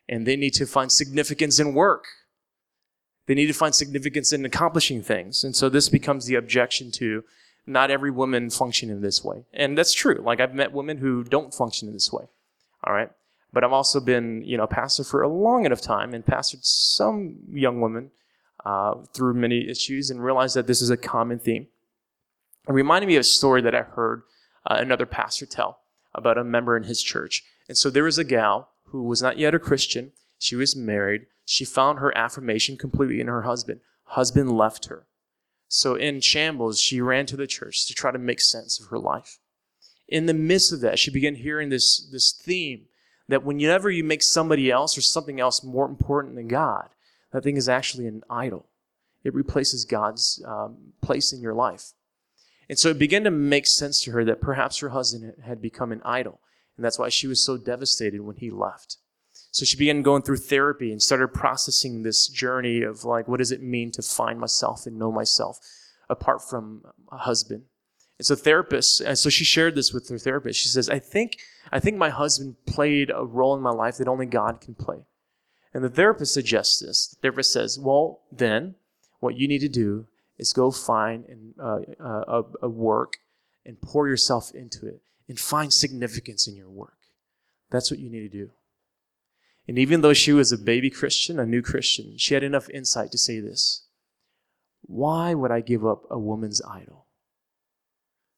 and 0.09 0.27
they 0.27 0.37
need 0.37 0.53
to 0.55 0.67
find 0.67 0.93
significance 0.93 1.59
in 1.59 1.75
work. 1.75 2.05
They 3.27 3.35
need 3.35 3.47
to 3.47 3.55
find 3.55 3.75
significance 3.75 4.33
in 4.33 4.45
accomplishing 4.45 5.03
things. 5.03 5.45
And 5.45 5.57
so 5.57 5.69
this 5.69 5.89
becomes 5.89 6.27
the 6.27 6.35
objection 6.35 6.91
to 6.93 7.25
not 7.67 7.91
every 7.91 8.11
woman 8.11 8.51
function 8.51 8.91
in 8.91 9.01
this 9.01 9.25
way. 9.25 9.45
And 9.55 9.79
that's 9.79 9.95
true. 9.95 10.21
Like 10.23 10.41
I've 10.41 10.55
met 10.55 10.73
women 10.73 10.99
who 10.99 11.25
don't 11.25 11.55
function 11.55 11.89
in 11.89 11.95
this 11.95 12.13
way. 12.13 12.25
All 12.85 12.93
right. 12.93 13.11
But 13.51 13.65
I've 13.65 13.73
also 13.73 13.99
been, 13.99 14.43
you 14.45 14.59
know, 14.59 14.67
pastor 14.67 15.05
for 15.05 15.23
a 15.23 15.29
long 15.29 15.65
enough 15.65 15.81
time 15.81 16.13
and 16.13 16.27
pastored 16.27 16.65
some 16.65 17.37
young 17.51 17.81
women 17.81 18.11
uh, 18.67 18.97
through 19.15 19.35
many 19.35 19.71
issues 19.71 20.11
and 20.11 20.23
realized 20.23 20.57
that 20.57 20.67
this 20.67 20.83
is 20.83 20.91
a 20.91 20.97
common 20.97 21.39
theme. 21.39 21.69
It 22.69 22.73
reminded 22.73 23.07
me 23.07 23.17
of 23.17 23.21
a 23.21 23.25
story 23.25 23.63
that 23.63 23.75
I 23.75 23.83
heard 23.83 24.23
uh, 24.67 24.77
another 24.79 25.07
pastor 25.07 25.47
tell 25.47 25.81
about 26.15 26.39
a 26.39 26.45
member 26.45 26.77
in 26.77 26.85
his 26.85 27.03
church. 27.03 27.45
And 27.69 27.77
so 27.77 27.91
there 27.91 28.05
was 28.05 28.19
a 28.19 28.25
gal 28.25 28.71
who 28.85 29.03
was 29.03 29.23
not 29.23 29.39
yet 29.39 29.55
a 29.55 29.59
Christian. 29.59 30.13
She 30.39 30.57
was 30.57 30.77
married. 30.77 31.27
She 31.45 31.65
found 31.65 31.99
her 31.99 32.17
affirmation 32.17 32.77
completely 32.77 33.21
in 33.21 33.27
her 33.27 33.43
husband. 33.43 33.81
Husband 34.05 34.57
left 34.57 34.87
her. 34.87 35.07
So 35.69 35.95
in 35.95 36.21
shambles, 36.21 36.81
she 36.81 37.01
ran 37.01 37.27
to 37.27 37.37
the 37.37 37.47
church 37.47 37.87
to 37.87 37.95
try 37.95 38.13
to 38.13 38.19
make 38.19 38.41
sense 38.41 38.81
of 38.81 38.89
her 38.89 38.99
life. 38.99 39.39
In 40.09 40.27
the 40.27 40.35
midst 40.35 40.73
of 40.73 40.81
that, 40.81 40.99
she 40.99 41.11
began 41.11 41.35
hearing 41.35 41.71
this, 41.71 42.09
this 42.13 42.33
theme 42.33 42.87
that 43.29 43.45
whenever 43.45 43.91
you 43.91 44.05
make 44.05 44.23
somebody 44.23 44.71
else 44.71 44.97
or 44.97 45.01
something 45.01 45.41
else 45.41 45.65
more 45.65 45.87
important 45.87 46.37
than 46.37 46.49
God, 46.49 46.91
that 47.33 47.43
thing 47.43 47.57
is 47.57 47.69
actually 47.69 48.07
an 48.07 48.23
idol. 48.31 48.67
It 49.25 49.35
replaces 49.35 49.85
God's 49.85 50.43
um, 50.47 50.93
place 51.01 51.33
in 51.33 51.41
your 51.41 51.55
life. 51.55 51.93
And 52.69 52.79
so 52.79 52.91
it 52.91 52.99
began 52.99 53.25
to 53.25 53.31
make 53.31 53.67
sense 53.67 54.03
to 54.03 54.13
her 54.13 54.25
that 54.25 54.41
perhaps 54.41 54.79
her 54.79 54.91
husband 54.91 55.35
had 55.45 55.61
become 55.61 55.93
an 55.93 56.03
idol. 56.05 56.41
And 56.77 56.85
that's 56.85 56.99
why 56.99 57.09
she 57.09 57.27
was 57.27 57.45
so 57.45 57.57
devastated 57.57 58.21
when 58.23 58.37
he 58.37 58.51
left. 58.51 58.97
So 59.51 59.65
she 59.65 59.77
began 59.77 60.03
going 60.03 60.23
through 60.23 60.39
therapy 60.39 60.91
and 60.91 61.01
started 61.01 61.29
processing 61.29 62.03
this 62.03 62.27
journey 62.27 62.83
of 62.83 63.05
like, 63.05 63.29
what 63.29 63.39
does 63.39 63.53
it 63.53 63.63
mean 63.63 63.93
to 63.93 64.03
find 64.03 64.41
myself 64.41 64.87
and 64.87 64.99
know 64.99 65.13
myself 65.13 65.59
apart 66.09 66.43
from 66.43 66.83
a 67.13 67.19
husband? 67.19 67.63
And 68.19 68.27
so 68.27 68.35
therapist, 68.35 69.01
and 69.01 69.19
so 69.19 69.29
she 69.29 69.45
shared 69.45 69.75
this 69.75 69.93
with 69.93 70.09
her 70.09 70.19
therapist. 70.19 70.61
She 70.61 70.69
says, 70.69 70.89
I 70.89 70.99
think, 70.99 71.39
I 71.71 71.81
think 71.81 71.97
my 71.97 72.11
husband 72.11 72.57
played 72.67 73.11
a 73.15 73.25
role 73.25 73.55
in 73.55 73.63
my 73.63 73.71
life 73.71 73.97
that 73.99 74.09
only 74.09 74.27
God 74.27 74.61
can 74.61 74.75
play. 74.75 75.05
And 75.73 75.83
the 75.83 75.91
therapist 75.91 76.33
suggests 76.33 76.81
this. 76.81 77.09
The 77.09 77.17
therapist 77.23 77.53
says, 77.53 77.79
well, 77.79 78.23
then 78.31 78.77
what 79.21 79.37
you 79.37 79.49
need 79.49 79.61
to 79.61 79.69
do 79.69 80.07
is 80.39 80.53
go 80.53 80.71
find 80.71 81.25
an, 81.27 81.55
uh, 81.61 81.79
uh, 82.01 82.43
a, 82.63 82.67
a 82.67 82.69
work 82.69 83.19
and 83.65 83.81
pour 83.81 84.09
yourself 84.09 84.51
into 84.55 84.87
it 84.87 85.01
and 85.29 85.39
find 85.39 85.73
significance 85.73 86.47
in 86.47 86.57
your 86.57 86.69
work. 86.69 86.99
That's 87.71 87.91
what 87.91 88.01
you 88.01 88.11
need 88.11 88.31
to 88.31 88.39
do. 88.39 88.51
And 89.67 89.79
even 89.79 90.03
though 90.03 90.13
she 90.13 90.33
was 90.33 90.53
a 90.53 90.59
baby 90.59 90.91
Christian, 90.91 91.39
a 91.39 91.47
new 91.47 91.63
Christian, 91.63 92.19
she 92.19 92.35
had 92.35 92.43
enough 92.43 92.69
insight 92.71 93.11
to 93.13 93.19
say 93.19 93.41
this 93.41 93.87
Why 94.83 95.35
would 95.35 95.51
I 95.51 95.61
give 95.61 95.87
up 95.87 96.03
a 96.11 96.19
woman's 96.19 96.61
idol 96.63 97.07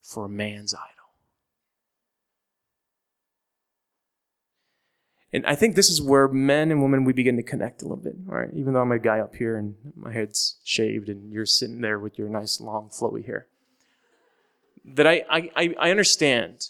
for 0.03 0.27
a 0.27 0.29
man's 0.29 0.75
idol? 0.75 0.96
And 5.33 5.45
I 5.45 5.55
think 5.55 5.75
this 5.75 5.91
is 5.91 6.01
where 6.01 6.29
men 6.29 6.71
and 6.71 6.81
women 6.81 7.05
we 7.05 7.13
begin 7.13 7.37
to 7.37 7.43
connect 7.43 7.83
a 7.83 7.85
little 7.85 8.03
bit, 8.03 8.15
right? 8.25 8.49
Even 8.55 8.73
though 8.73 8.81
I'm 8.81 8.93
a 8.93 8.99
guy 8.99 9.19
up 9.19 9.35
here 9.35 9.57
and 9.57 9.75
my 9.97 10.13
head's 10.13 10.57
shaved 10.65 11.09
and 11.09 11.33
you're 11.33 11.47
sitting 11.47 11.81
there 11.81 11.99
with 11.99 12.19
your 12.19 12.29
nice 12.29 12.61
long 12.61 12.89
flowy 12.89 13.27
hair. 13.27 13.47
That 14.85 15.07
I, 15.07 15.25
I, 15.29 15.75
I 15.79 15.91
understand 15.91 16.69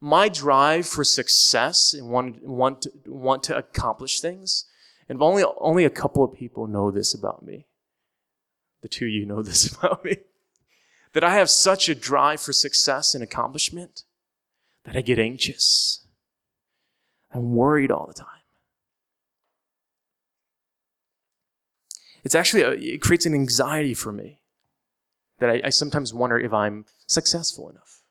my 0.00 0.28
drive 0.28 0.86
for 0.86 1.04
success 1.04 1.94
and 1.94 2.08
want, 2.08 2.42
want, 2.42 2.82
to, 2.82 2.92
want 3.06 3.42
to 3.44 3.56
accomplish 3.56 4.20
things, 4.20 4.66
and 5.08 5.20
only, 5.22 5.44
only 5.58 5.84
a 5.84 5.90
couple 5.90 6.22
of 6.22 6.34
people 6.34 6.66
know 6.66 6.90
this 6.90 7.14
about 7.14 7.44
me. 7.44 7.66
The 8.82 8.88
two 8.88 9.06
of 9.06 9.10
you 9.10 9.26
know 9.26 9.42
this 9.42 9.74
about 9.74 10.04
me. 10.04 10.18
That 11.12 11.24
I 11.24 11.34
have 11.34 11.50
such 11.50 11.88
a 11.88 11.94
drive 11.94 12.40
for 12.40 12.52
success 12.52 13.14
and 13.14 13.24
accomplishment 13.24 14.04
that 14.84 14.96
I 14.96 15.00
get 15.00 15.18
anxious. 15.18 16.06
I'm 17.32 17.54
worried 17.54 17.90
all 17.90 18.06
the 18.06 18.14
time. 18.14 18.26
It's 22.22 22.34
actually, 22.34 22.62
a, 22.62 22.70
it 22.72 23.00
creates 23.00 23.26
an 23.26 23.34
anxiety 23.34 23.94
for 23.94 24.12
me 24.12 24.40
that 25.38 25.50
I, 25.50 25.60
I 25.64 25.70
sometimes 25.70 26.12
wonder 26.12 26.38
if 26.38 26.52
I'm 26.52 26.84
successful 27.06 27.70
enough. 27.70 28.02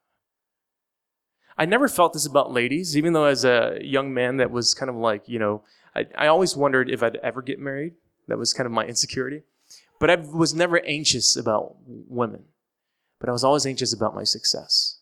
I 1.58 1.66
never 1.66 1.88
felt 1.88 2.14
this 2.14 2.26
about 2.26 2.54
ladies, 2.54 2.98
even 2.98 3.14
though 3.14 3.26
as 3.26 3.44
a 3.44 3.80
young 3.82 4.14
man 4.14 4.38
that 4.38 4.50
was 4.50 4.74
kind 4.74 4.90
of 4.90 4.96
like, 4.96 5.28
you 5.28 5.40
know, 5.40 5.64
I, 5.96 6.08
I 6.18 6.28
always 6.28 6.56
wondered 6.56 6.90
if 6.90 7.04
I'd 7.04 7.18
ever 7.18 7.42
get 7.42 7.60
married. 7.60 7.96
That 8.28 8.38
was 8.38 8.54
kind 8.54 8.66
of 8.66 8.72
my 8.72 8.86
insecurity. 8.86 9.44
But 10.00 10.10
I 10.10 10.16
was 10.16 10.54
never 10.54 10.80
anxious 10.86 11.36
about 11.36 11.76
women, 11.86 12.46
but 13.20 13.28
I 13.28 13.34
was 13.34 13.44
always 13.44 13.66
anxious 13.66 13.92
about 13.92 14.16
my 14.16 14.24
success. 14.24 14.99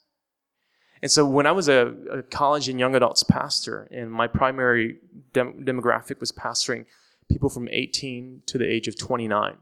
And 1.01 1.11
so 1.11 1.25
when 1.25 1.45
I 1.45 1.51
was 1.51 1.67
a, 1.69 1.93
a 2.11 2.23
college 2.23 2.69
and 2.69 2.79
young 2.79 2.95
adults 2.95 3.23
pastor, 3.23 3.87
and 3.91 4.11
my 4.11 4.27
primary 4.27 4.97
dem- 5.33 5.63
demographic 5.63 6.19
was 6.19 6.31
pastoring 6.31 6.85
people 7.29 7.49
from 7.49 7.67
18 7.69 8.43
to 8.47 8.57
the 8.57 8.65
age 8.65 8.87
of 8.87 8.97
29, 8.97 9.57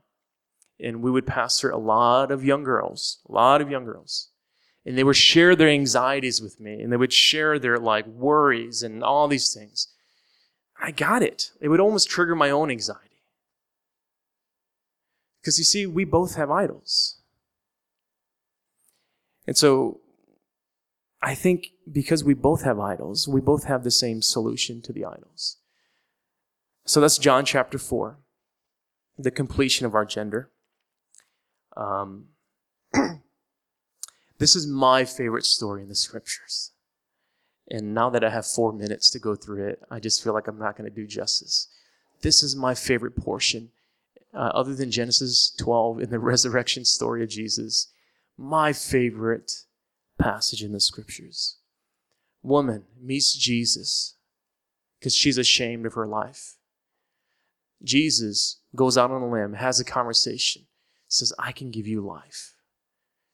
and 0.80 1.02
we 1.02 1.12
would 1.12 1.28
pastor 1.28 1.70
a 1.70 1.78
lot 1.78 2.32
of 2.32 2.44
young 2.44 2.64
girls, 2.64 3.20
a 3.28 3.32
lot 3.32 3.62
of 3.62 3.70
young 3.70 3.86
girls 3.86 4.30
and 4.86 4.98
they 4.98 5.04
would 5.04 5.16
share 5.16 5.56
their 5.56 5.70
anxieties 5.70 6.42
with 6.42 6.60
me 6.60 6.82
and 6.82 6.92
they 6.92 6.98
would 6.98 7.12
share 7.12 7.58
their 7.58 7.80
like 7.80 8.06
worries 8.06 8.84
and 8.84 9.04
all 9.04 9.28
these 9.28 9.54
things. 9.54 9.88
I 10.80 10.92
got 10.92 11.24
it. 11.24 11.52
It 11.60 11.70
would 11.70 11.80
almost 11.80 12.10
trigger 12.10 12.36
my 12.36 12.50
own 12.52 12.70
anxiety. 12.70 13.24
Because 15.42 15.58
you 15.58 15.64
see, 15.64 15.86
we 15.86 16.06
both 16.06 16.36
have 16.36 16.52
idols. 16.52 17.20
And 19.48 19.58
so 19.58 20.02
I 21.26 21.36
think 21.36 21.72
because 21.92 22.24
we 22.24 22.34
both 22.34 22.64
have 22.64 22.80
idols, 22.80 23.28
we 23.28 23.42
both 23.42 23.66
have 23.66 23.84
the 23.84 23.92
same 23.92 24.22
solution 24.22 24.82
to 24.84 24.94
the 24.94 25.04
idols. 25.04 25.58
So 26.86 27.02
that's 27.02 27.18
John 27.18 27.46
chapter 27.46 27.78
4, 27.78 28.18
the 29.18 29.32
completion 29.32 29.86
of 29.86 29.96
our 29.96 30.06
gender. 30.06 30.52
Um, 31.76 32.28
This 34.38 34.56
is 34.56 34.68
my 34.68 35.06
favorite 35.06 35.46
story 35.46 35.82
in 35.82 35.90
the 35.90 35.96
scriptures. 35.96 36.72
And 37.70 37.94
now 37.94 38.10
that 38.10 38.24
I 38.24 38.30
have 38.30 38.46
four 38.46 38.74
minutes 38.74 39.10
to 39.12 39.20
go 39.20 39.36
through 39.36 39.68
it, 39.68 39.82
I 39.90 40.00
just 40.00 40.24
feel 40.24 40.34
like 40.34 40.48
I'm 40.48 40.60
not 40.60 40.78
going 40.78 40.90
to 40.90 40.96
do 40.96 41.08
justice. 41.08 41.68
This 42.22 42.44
is 42.44 42.56
my 42.56 42.76
favorite 42.76 43.16
portion, 43.16 43.72
uh, 44.34 44.52
other 44.54 44.76
than 44.76 44.92
Genesis 44.92 45.54
12 45.58 46.02
in 46.02 46.10
the 46.10 46.20
resurrection 46.32 46.86
story 46.86 47.24
of 47.24 47.30
Jesus. 47.30 47.92
My 48.38 48.74
favorite 48.74 49.64
passage 50.18 50.64
in 50.64 50.72
the 50.72 50.80
scriptures. 50.80 51.58
Woman 52.42 52.84
meets 53.02 53.34
Jesus 53.34 54.16
because 55.00 55.16
she's 55.16 55.38
ashamed 55.38 55.86
of 55.86 55.94
her 55.94 56.08
life. 56.08 56.56
Jesus 57.84 58.62
goes 58.76 58.98
out 58.98 59.12
on 59.12 59.22
a 59.22 59.30
limb, 59.30 59.54
has 59.54 59.80
a 59.80 59.86
conversation, 59.86 60.64
says, 61.08 61.34
I 61.38 61.52
can 61.52 61.72
give 61.72 61.88
you 61.88 62.02
life. 62.02 62.54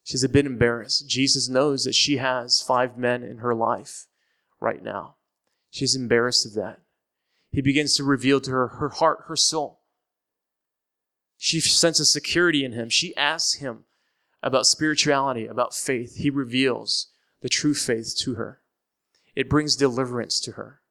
She's 0.04 0.24
a 0.24 0.30
bit 0.30 0.46
embarrassed. 0.46 1.08
Jesus 1.08 1.48
knows 1.48 1.84
that 1.84 1.96
she 1.96 2.18
has 2.18 2.62
five 2.62 2.98
men 2.98 3.24
in 3.24 3.38
her 3.38 3.54
life 3.54 4.08
right 4.60 4.84
now. 4.84 5.16
She's 5.70 5.96
embarrassed 5.96 6.46
of 6.46 6.54
that. 6.56 6.80
He 7.52 7.62
begins 7.62 7.96
to 7.96 8.04
reveal 8.04 8.42
to 8.42 8.52
her 8.52 8.68
her 8.68 8.90
heart, 8.90 9.26
her 9.28 9.36
soul. 9.36 9.82
She 11.38 11.60
senses 11.60 12.12
security 12.12 12.64
in 12.64 12.74
him. 12.74 12.90
She 12.90 13.16
asks 13.16 13.56
him 13.56 13.86
about 14.44 14.66
spirituality, 14.66 15.46
about 15.46 15.74
faith. 15.74 16.18
He 16.18 16.30
reveals 16.30 17.08
the 17.42 17.50
true 17.50 17.74
faith 17.74 18.16
to 18.20 18.36
her. 18.36 18.62
It 19.36 19.50
brings 19.50 19.76
deliverance 19.76 20.40
to 20.42 20.54
her. 20.54 20.82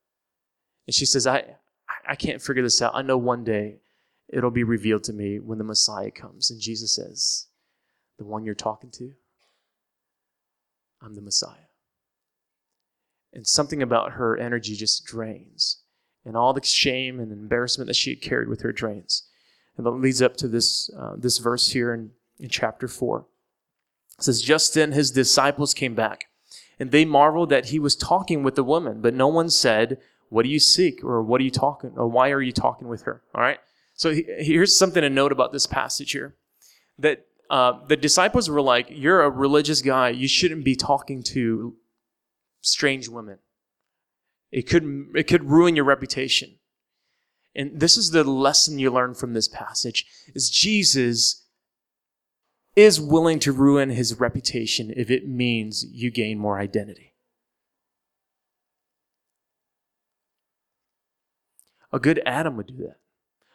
And 0.86 0.94
she 0.94 1.06
says, 1.06 1.26
I, 1.26 1.56
I 2.08 2.14
can't 2.14 2.42
figure 2.42 2.62
this 2.62 2.80
out. 2.80 2.94
I 2.94 3.02
know 3.02 3.18
one 3.18 3.44
day 3.44 3.80
it'll 4.28 4.50
be 4.50 4.64
revealed 4.64 5.04
to 5.04 5.12
me 5.12 5.38
when 5.38 5.58
the 5.58 5.64
Messiah 5.64 6.10
comes. 6.10 6.50
And 6.50 6.60
Jesus 6.60 6.94
says, 6.94 7.46
the 8.18 8.24
one 8.24 8.44
you're 8.44 8.54
talking 8.54 8.90
to? 8.90 9.12
I'm 11.02 11.14
the 11.14 11.22
Messiah. 11.22 11.68
And 13.32 13.46
something 13.46 13.82
about 13.82 14.12
her 14.12 14.36
energy 14.36 14.74
just 14.74 15.04
drains. 15.04 15.78
And 16.24 16.36
all 16.36 16.52
the 16.52 16.62
shame 16.62 17.18
and 17.18 17.32
embarrassment 17.32 17.88
that 17.88 17.96
she 17.96 18.10
had 18.10 18.20
carried 18.20 18.48
with 18.48 18.60
her 18.62 18.72
drains. 18.72 19.28
And 19.76 19.86
that 19.86 19.90
leads 19.92 20.20
up 20.20 20.36
to 20.38 20.48
this, 20.48 20.90
uh, 20.98 21.14
this 21.16 21.38
verse 21.38 21.70
here 21.70 21.94
in, 21.94 22.10
in 22.38 22.48
chapter 22.48 22.88
4. 22.88 23.24
It 24.20 24.24
says, 24.24 24.42
Just 24.42 24.74
then 24.74 24.92
his 24.92 25.10
disciples 25.10 25.72
came 25.72 25.94
back, 25.94 26.26
and 26.78 26.90
they 26.90 27.06
marveled 27.06 27.48
that 27.48 27.66
he 27.66 27.78
was 27.78 27.96
talking 27.96 28.42
with 28.42 28.54
the 28.54 28.62
woman, 28.62 29.00
but 29.00 29.14
no 29.14 29.28
one 29.28 29.48
said, 29.48 29.98
What 30.28 30.42
do 30.42 30.50
you 30.50 30.60
seek? 30.60 31.02
Or 31.02 31.22
what 31.22 31.40
are 31.40 31.44
you 31.44 31.50
talking? 31.50 31.92
Or 31.96 32.06
why 32.06 32.30
are 32.30 32.42
you 32.42 32.52
talking 32.52 32.88
with 32.88 33.02
her? 33.02 33.22
All 33.34 33.40
right? 33.40 33.58
So 33.94 34.14
here's 34.14 34.76
something 34.76 35.00
to 35.00 35.08
note 35.08 35.32
about 35.32 35.52
this 35.52 35.66
passage 35.66 36.12
here 36.12 36.36
that 36.98 37.26
uh, 37.48 37.84
the 37.86 37.96
disciples 37.96 38.50
were 38.50 38.60
like, 38.60 38.88
You're 38.90 39.22
a 39.22 39.30
religious 39.30 39.80
guy. 39.80 40.10
You 40.10 40.28
shouldn't 40.28 40.64
be 40.64 40.76
talking 40.76 41.22
to 41.24 41.76
strange 42.60 43.08
women. 43.08 43.38
It 44.52 44.68
could, 44.68 45.12
it 45.14 45.28
could 45.28 45.44
ruin 45.44 45.76
your 45.76 45.86
reputation. 45.86 46.56
And 47.54 47.80
this 47.80 47.96
is 47.96 48.10
the 48.10 48.22
lesson 48.22 48.78
you 48.78 48.90
learn 48.90 49.14
from 49.14 49.32
this 49.32 49.48
passage 49.48 50.04
is 50.34 50.50
Jesus 50.50 51.39
is 52.76 53.00
willing 53.00 53.38
to 53.40 53.52
ruin 53.52 53.90
his 53.90 54.18
reputation 54.20 54.92
if 54.96 55.10
it 55.10 55.28
means 55.28 55.84
you 55.90 56.10
gain 56.10 56.38
more 56.38 56.58
identity. 56.58 57.14
A 61.92 61.98
good 61.98 62.22
Adam 62.24 62.56
would 62.56 62.68
do 62.68 62.76
that. 62.78 62.96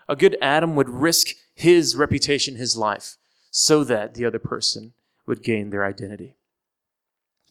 A 0.07 0.15
good 0.15 0.37
Adam 0.41 0.75
would 0.75 0.89
risk 0.89 1.29
his 1.53 1.95
reputation, 1.95 2.55
his 2.55 2.75
life, 2.75 3.17
so 3.49 3.83
that 3.83 4.13
the 4.13 4.25
other 4.25 4.39
person 4.39 4.93
would 5.25 5.41
gain 5.41 5.69
their 5.69 5.85
identity. 5.85 6.35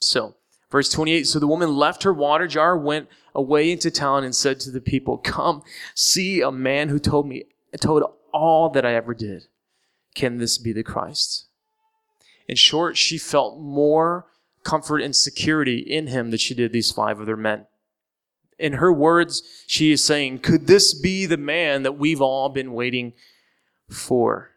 So, 0.00 0.36
verse 0.70 0.90
28 0.90 1.26
So 1.26 1.38
the 1.38 1.46
woman 1.46 1.74
left 1.74 2.02
her 2.02 2.12
water 2.12 2.46
jar, 2.46 2.76
went 2.76 3.08
away 3.34 3.72
into 3.72 3.90
town, 3.90 4.22
and 4.22 4.34
said 4.34 4.60
to 4.60 4.70
the 4.70 4.80
people, 4.80 5.18
Come, 5.18 5.62
see 5.94 6.42
a 6.42 6.52
man 6.52 6.90
who 6.90 6.98
told 6.98 7.26
me, 7.26 7.44
told 7.80 8.04
all 8.32 8.68
that 8.70 8.84
I 8.84 8.94
ever 8.94 9.14
did. 9.14 9.46
Can 10.14 10.36
this 10.36 10.58
be 10.58 10.72
the 10.72 10.84
Christ? 10.84 11.46
In 12.49 12.57
short, 12.57 12.97
she 12.97 13.18
felt 13.18 13.59
more 13.59 14.26
comfort 14.62 15.01
and 15.01 15.14
security 15.14 15.78
in 15.78 16.09
him 16.09 16.30
than 16.30 16.38
she 16.38 16.55
did 16.55 16.72
these 16.72 16.90
five 16.90 17.20
other 17.20 17.36
men. 17.36 17.66
In 18.59 18.74
her 18.74 18.92
words, 18.92 19.42
she 19.66 19.92
is 19.92 20.03
saying, 20.03 20.40
Could 20.40 20.66
this 20.66 20.95
be 20.95 21.26
the 21.26 21.36
man 21.36 21.82
that 21.82 21.99
we've 21.99 22.20
all 22.20 22.49
been 22.49 22.72
waiting 22.72 23.12
for? 23.88 24.51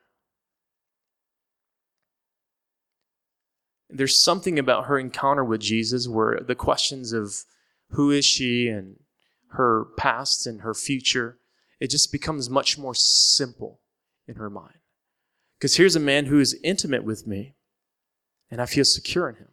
There's 3.90 4.22
something 4.22 4.60
about 4.60 4.86
her 4.86 5.00
encounter 5.00 5.44
with 5.44 5.62
Jesus 5.62 6.08
where 6.08 6.40
the 6.46 6.56
questions 6.56 7.14
of 7.14 7.46
who 7.92 8.12
is 8.12 8.26
she 8.26 8.68
and 8.68 8.98
her 9.52 9.86
past 9.98 10.46
and 10.46 10.62
her 10.62 10.74
future, 10.74 11.38
it 11.80 11.90
just 11.90 12.12
becomes 12.12 12.50
much 12.50 12.78
more 12.78 12.94
simple 12.94 13.80
in 14.28 14.36
her 14.36 14.50
mind. 14.50 14.76
Because 15.58 15.78
here's 15.78 15.96
a 15.96 16.02
man 16.02 16.26
who 16.26 16.40
is 16.40 16.60
intimate 16.64 17.04
with 17.04 17.26
me, 17.26 17.56
and 18.50 18.62
I 18.62 18.66
feel 18.66 18.86
secure 18.86 19.30
in 19.30 19.36
him 19.36 19.50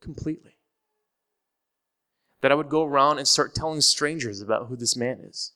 completely. 0.00 0.56
That 2.40 2.52
I 2.52 2.54
would 2.54 2.70
go 2.70 2.84
around 2.84 3.18
and 3.18 3.28
start 3.28 3.54
telling 3.54 3.80
strangers 3.80 4.40
about 4.40 4.68
who 4.68 4.76
this 4.76 4.96
man 4.96 5.20
is. 5.20 5.52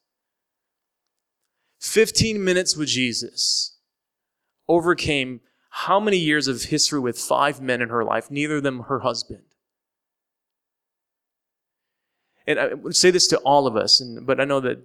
15 1.81 2.43
minutes 2.43 2.77
with 2.77 2.89
Jesus 2.89 3.77
overcame 4.69 5.41
how 5.71 5.99
many 5.99 6.17
years 6.17 6.47
of 6.47 6.65
history 6.65 7.01
with 7.01 7.19
five 7.19 7.61
men 7.61 7.83
in 7.83 7.89
her 7.89 8.05
life, 8.05 8.31
neither 8.31 8.57
of 8.57 8.63
them 8.63 8.85
her 8.85 9.01
husband. 9.01 9.43
And 12.47 12.61
I 12.61 12.75
would 12.75 12.97
say 12.97 13.11
this 13.11 13.27
to 13.29 13.39
all 13.39 13.67
of 13.67 13.77
us, 13.77 14.01
and, 14.01 14.27
but 14.27 14.41
I 14.41 14.45
know 14.45 14.61
that 14.61 14.79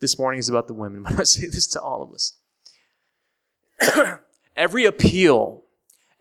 this 0.00 0.18
morning 0.18 0.38
is 0.38 0.48
about 0.48 0.66
the 0.66 0.74
women, 0.74 1.02
but 1.08 1.18
I 1.18 1.24
say 1.24 1.46
this 1.46 1.66
to 1.68 1.80
all 1.80 2.02
of 2.02 2.12
us. 2.12 2.34
every 4.56 4.84
appeal 4.84 5.63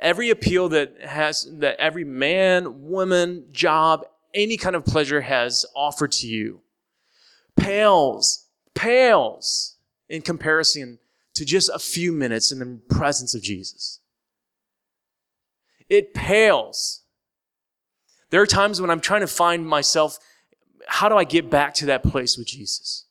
every 0.03 0.29
appeal 0.29 0.69
that 0.69 1.01
has 1.01 1.47
that 1.59 1.79
every 1.79 2.03
man, 2.03 2.83
woman, 2.83 3.45
job, 3.51 4.05
any 4.35 4.57
kind 4.57 4.75
of 4.75 4.85
pleasure 4.85 5.21
has 5.21 5.65
offered 5.75 6.11
to 6.11 6.27
you 6.27 6.61
pales, 7.55 8.47
pales 8.75 9.77
in 10.09 10.21
comparison 10.21 10.99
to 11.33 11.45
just 11.45 11.69
a 11.73 11.79
few 11.79 12.11
minutes 12.11 12.51
in 12.51 12.59
the 12.59 12.79
presence 12.93 13.33
of 13.33 13.41
Jesus. 13.41 13.99
It 15.89 16.13
pales. 16.13 17.01
There 18.29 18.41
are 18.41 18.47
times 18.47 18.81
when 18.81 18.89
I'm 18.89 18.99
trying 18.99 19.21
to 19.21 19.27
find 19.27 19.67
myself, 19.67 20.17
how 20.87 21.07
do 21.09 21.15
I 21.15 21.23
get 21.23 21.49
back 21.49 21.73
to 21.75 21.85
that 21.87 22.03
place 22.03 22.37
with 22.37 22.47
Jesus? 22.47 23.05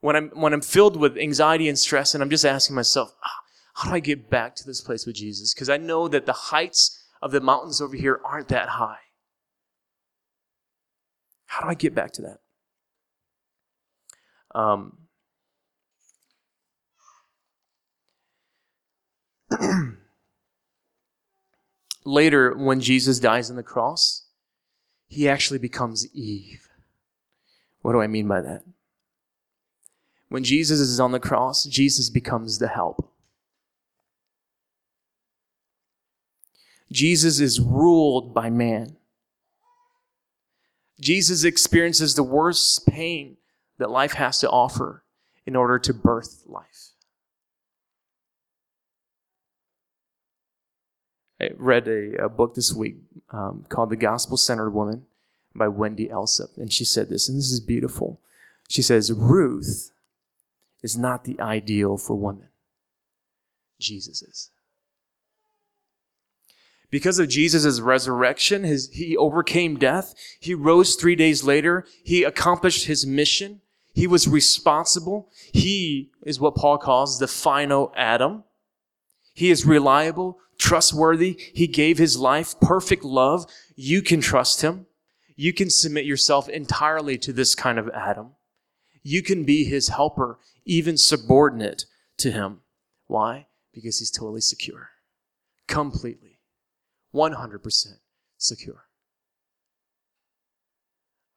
When 0.00 0.16
I'm, 0.16 0.28
when 0.30 0.52
I'm 0.52 0.60
filled 0.60 0.96
with 0.96 1.18
anxiety 1.18 1.68
and 1.68 1.78
stress 1.78 2.14
and 2.14 2.22
I'm 2.22 2.30
just 2.30 2.44
asking 2.44 2.76
myself, 2.76 3.14
ah, 3.24 3.39
how 3.74 3.90
do 3.90 3.96
I 3.96 4.00
get 4.00 4.30
back 4.30 4.54
to 4.56 4.66
this 4.66 4.80
place 4.80 5.06
with 5.06 5.16
Jesus? 5.16 5.54
Because 5.54 5.68
I 5.68 5.76
know 5.76 6.08
that 6.08 6.26
the 6.26 6.32
heights 6.32 7.04
of 7.22 7.30
the 7.30 7.40
mountains 7.40 7.80
over 7.80 7.96
here 7.96 8.20
aren't 8.24 8.48
that 8.48 8.68
high. 8.68 8.98
How 11.46 11.64
do 11.64 11.68
I 11.70 11.74
get 11.74 11.94
back 11.94 12.12
to 12.12 12.22
that? 12.22 12.38
Um, 14.58 14.98
later, 22.04 22.56
when 22.56 22.80
Jesus 22.80 23.18
dies 23.18 23.50
on 23.50 23.56
the 23.56 23.62
cross, 23.62 24.26
he 25.06 25.28
actually 25.28 25.58
becomes 25.58 26.06
Eve. 26.14 26.68
What 27.82 27.92
do 27.92 28.00
I 28.00 28.06
mean 28.06 28.28
by 28.28 28.40
that? 28.42 28.62
When 30.28 30.44
Jesus 30.44 30.78
is 30.78 31.00
on 31.00 31.10
the 31.12 31.18
cross, 31.18 31.64
Jesus 31.64 32.08
becomes 32.10 32.58
the 32.58 32.68
help. 32.68 33.09
Jesus 36.92 37.40
is 37.40 37.60
ruled 37.60 38.34
by 38.34 38.50
man. 38.50 38.96
Jesus 41.00 41.44
experiences 41.44 42.14
the 42.14 42.22
worst 42.22 42.86
pain 42.86 43.36
that 43.78 43.90
life 43.90 44.12
has 44.14 44.40
to 44.40 44.50
offer 44.50 45.04
in 45.46 45.56
order 45.56 45.78
to 45.78 45.94
birth 45.94 46.42
life. 46.46 46.90
I 51.40 51.50
read 51.56 51.88
a, 51.88 52.24
a 52.24 52.28
book 52.28 52.54
this 52.54 52.74
week 52.74 52.96
um, 53.30 53.64
called 53.70 53.88
The 53.88 53.96
Gospel 53.96 54.36
Centered 54.36 54.70
Woman 54.70 55.06
by 55.54 55.68
Wendy 55.68 56.08
Alsup, 56.08 56.58
and 56.58 56.70
she 56.70 56.84
said 56.84 57.08
this, 57.08 57.28
and 57.28 57.38
this 57.38 57.50
is 57.50 57.60
beautiful. 57.60 58.20
She 58.68 58.82
says, 58.82 59.10
Ruth 59.10 59.90
is 60.82 60.98
not 60.98 61.24
the 61.24 61.40
ideal 61.40 61.96
for 61.96 62.14
women, 62.14 62.48
Jesus 63.80 64.22
is. 64.22 64.50
Because 66.90 67.18
of 67.18 67.28
Jesus' 67.28 67.80
resurrection, 67.80 68.64
his, 68.64 68.90
he 68.92 69.16
overcame 69.16 69.78
death. 69.78 70.14
He 70.40 70.54
rose 70.54 70.96
three 70.96 71.14
days 71.14 71.44
later. 71.44 71.86
He 72.04 72.24
accomplished 72.24 72.86
his 72.86 73.06
mission. 73.06 73.60
He 73.92 74.06
was 74.06 74.26
responsible. 74.28 75.30
He 75.52 76.10
is 76.24 76.40
what 76.40 76.56
Paul 76.56 76.78
calls 76.78 77.18
the 77.18 77.28
final 77.28 77.92
Adam. 77.96 78.44
He 79.34 79.50
is 79.50 79.64
reliable, 79.64 80.38
trustworthy. 80.58 81.38
He 81.54 81.66
gave 81.66 81.98
his 81.98 82.18
life 82.18 82.58
perfect 82.60 83.04
love. 83.04 83.46
You 83.76 84.02
can 84.02 84.20
trust 84.20 84.62
him. 84.62 84.86
You 85.36 85.52
can 85.52 85.70
submit 85.70 86.04
yourself 86.04 86.48
entirely 86.48 87.16
to 87.18 87.32
this 87.32 87.54
kind 87.54 87.78
of 87.78 87.88
Adam. 87.90 88.32
You 89.02 89.22
can 89.22 89.44
be 89.44 89.64
his 89.64 89.88
helper, 89.88 90.38
even 90.66 90.98
subordinate 90.98 91.86
to 92.18 92.30
him. 92.30 92.60
Why? 93.06 93.46
Because 93.72 93.98
he's 93.98 94.10
totally 94.10 94.42
secure, 94.42 94.90
completely. 95.66 96.29
100% 97.14 97.86
secure. 98.38 98.84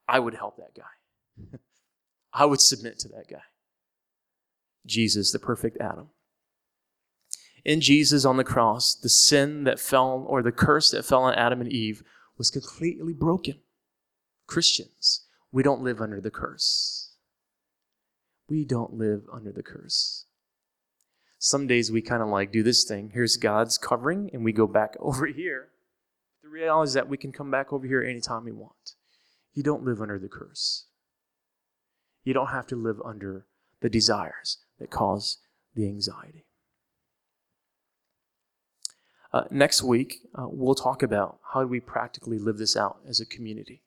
I 0.07 0.19
would 0.19 0.36
help 0.36 0.57
that 0.57 0.76
guy. 0.76 1.57
I 2.34 2.45
would 2.45 2.61
submit 2.61 2.99
to 2.99 3.07
that 3.09 3.28
guy. 3.30 3.43
Jesus, 4.86 5.32
the 5.32 5.39
perfect 5.39 5.78
Adam. 5.80 6.09
In 7.63 7.80
Jesus 7.80 8.26
on 8.26 8.38
the 8.38 8.43
cross, 8.43 8.93
the 8.93 9.09
sin 9.09 9.63
that 9.63 9.80
fell, 9.80 10.26
or 10.28 10.41
the 10.41 10.51
curse 10.51 10.91
that 10.91 11.05
fell 11.05 11.24
on 11.24 11.34
Adam 11.36 11.61
and 11.61 11.71
Eve, 11.71 12.03
was 12.38 12.49
completely 12.49 13.13
broken. 13.13 13.59
Christians, 14.47 15.26
we 15.51 15.63
don't 15.63 15.82
live 15.82 16.01
under 16.01 16.19
the 16.19 16.32
curse. 16.32 17.15
We 18.49 18.65
don't 18.65 18.93
live 18.93 19.24
under 19.32 19.51
the 19.51 19.63
curse. 19.63 20.26
Some 21.45 21.67
days 21.67 21.91
we 21.91 22.01
kind 22.01 22.23
of 22.23 22.29
like 22.29 22.53
do 22.53 22.63
this 22.63 22.85
thing. 22.85 23.11
Here's 23.13 23.35
God's 23.35 23.77
covering, 23.77 24.29
and 24.31 24.45
we 24.45 24.53
go 24.53 24.65
back 24.65 24.95
over 25.01 25.25
here. 25.25 25.67
The 26.41 26.47
reality 26.47 26.87
is 26.87 26.93
that 26.93 27.09
we 27.09 27.17
can 27.17 27.33
come 27.33 27.51
back 27.51 27.73
over 27.73 27.85
here 27.85 28.01
anytime 28.01 28.45
we 28.45 28.53
want. 28.53 28.93
You 29.53 29.61
don't 29.61 29.83
live 29.83 30.01
under 30.01 30.17
the 30.17 30.29
curse. 30.29 30.85
You 32.23 32.33
don't 32.33 32.47
have 32.47 32.65
to 32.67 32.77
live 32.77 33.01
under 33.03 33.45
the 33.81 33.89
desires 33.89 34.59
that 34.79 34.89
cause 34.89 35.39
the 35.75 35.85
anxiety. 35.85 36.45
Uh, 39.33 39.43
next 39.51 39.83
week, 39.83 40.19
uh, 40.35 40.47
we'll 40.47 40.75
talk 40.75 41.03
about 41.03 41.39
how 41.51 41.61
do 41.61 41.67
we 41.67 41.81
practically 41.81 42.39
live 42.39 42.57
this 42.57 42.77
out 42.77 42.99
as 43.05 43.19
a 43.19 43.25
community. 43.25 43.81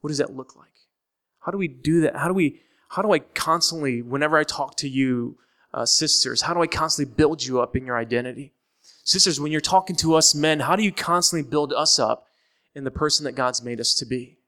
What 0.00 0.08
does 0.08 0.18
that 0.18 0.34
look 0.34 0.56
like? 0.56 0.72
How 1.40 1.52
do 1.52 1.58
we 1.58 1.68
do 1.68 2.00
that? 2.00 2.16
How 2.16 2.28
do 2.28 2.34
we? 2.34 2.62
How 2.88 3.02
do 3.02 3.12
I 3.12 3.18
constantly, 3.18 4.00
whenever 4.00 4.38
I 4.38 4.44
talk 4.44 4.76
to 4.78 4.88
you 4.88 5.36
uh, 5.74 5.86
sisters? 5.86 6.42
How 6.42 6.54
do 6.54 6.62
I 6.62 6.66
constantly 6.66 7.14
build 7.14 7.44
you 7.44 7.60
up 7.60 7.76
in 7.76 7.86
your 7.86 7.96
identity? 7.96 8.52
Sisters, 9.04 9.40
when 9.40 9.52
you're 9.52 9.60
talking 9.60 9.96
to 9.96 10.14
us 10.14 10.34
men, 10.34 10.60
how 10.60 10.76
do 10.76 10.82
you 10.82 10.92
constantly 10.92 11.48
build 11.48 11.72
us 11.72 11.98
up 11.98 12.28
in 12.74 12.84
the 12.84 12.90
person 12.90 13.24
that 13.24 13.32
God's 13.32 13.62
made 13.62 13.80
us 13.80 13.94
to 13.94 14.06
be? 14.06 14.38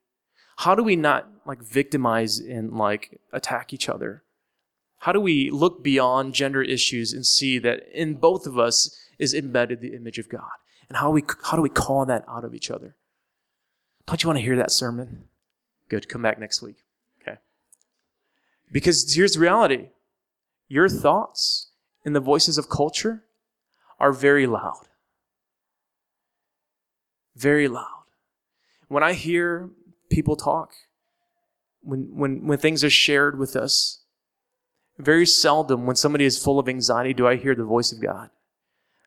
How 0.58 0.74
do 0.74 0.82
we 0.82 0.96
not 0.96 1.28
like 1.44 1.62
victimize 1.62 2.38
and 2.38 2.72
like 2.72 3.20
attack 3.32 3.72
each 3.72 3.88
other? 3.88 4.22
How 4.98 5.12
do 5.12 5.20
we 5.20 5.50
look 5.50 5.82
beyond 5.82 6.34
gender 6.34 6.62
issues 6.62 7.12
and 7.12 7.26
see 7.26 7.58
that 7.58 7.82
in 7.92 8.14
both 8.14 8.46
of 8.46 8.58
us 8.58 8.96
is 9.18 9.34
embedded 9.34 9.80
the 9.80 9.94
image 9.94 10.18
of 10.18 10.28
God? 10.28 10.50
And 10.88 10.98
how 10.98 11.10
we 11.10 11.24
how 11.42 11.56
do 11.56 11.62
we 11.62 11.68
call 11.68 12.06
that 12.06 12.24
out 12.28 12.44
of 12.44 12.54
each 12.54 12.70
other? 12.70 12.94
Don't 14.06 14.22
you 14.22 14.28
want 14.28 14.38
to 14.38 14.44
hear 14.44 14.56
that 14.56 14.70
sermon? 14.70 15.24
Good. 15.88 16.08
Come 16.08 16.22
back 16.22 16.38
next 16.38 16.62
week. 16.62 16.76
Okay. 17.20 17.38
Because 18.70 19.12
here's 19.12 19.34
the 19.34 19.40
reality 19.40 19.88
your 20.68 20.88
thoughts 20.88 21.70
and 22.04 22.14
the 22.14 22.20
voices 22.20 22.58
of 22.58 22.68
culture 22.68 23.24
are 23.98 24.12
very 24.12 24.46
loud. 24.46 24.88
Very 27.36 27.68
loud. 27.68 28.04
When 28.88 29.02
I 29.02 29.12
hear 29.12 29.70
people 30.10 30.36
talk, 30.36 30.72
when, 31.80 32.16
when, 32.16 32.46
when 32.46 32.58
things 32.58 32.84
are 32.84 32.90
shared 32.90 33.38
with 33.38 33.56
us, 33.56 34.04
very 34.98 35.26
seldom 35.26 35.86
when 35.86 35.96
somebody 35.96 36.24
is 36.24 36.42
full 36.42 36.58
of 36.58 36.68
anxiety 36.68 37.12
do 37.12 37.26
I 37.26 37.36
hear 37.36 37.54
the 37.54 37.64
voice 37.64 37.92
of 37.92 38.00
God. 38.00 38.30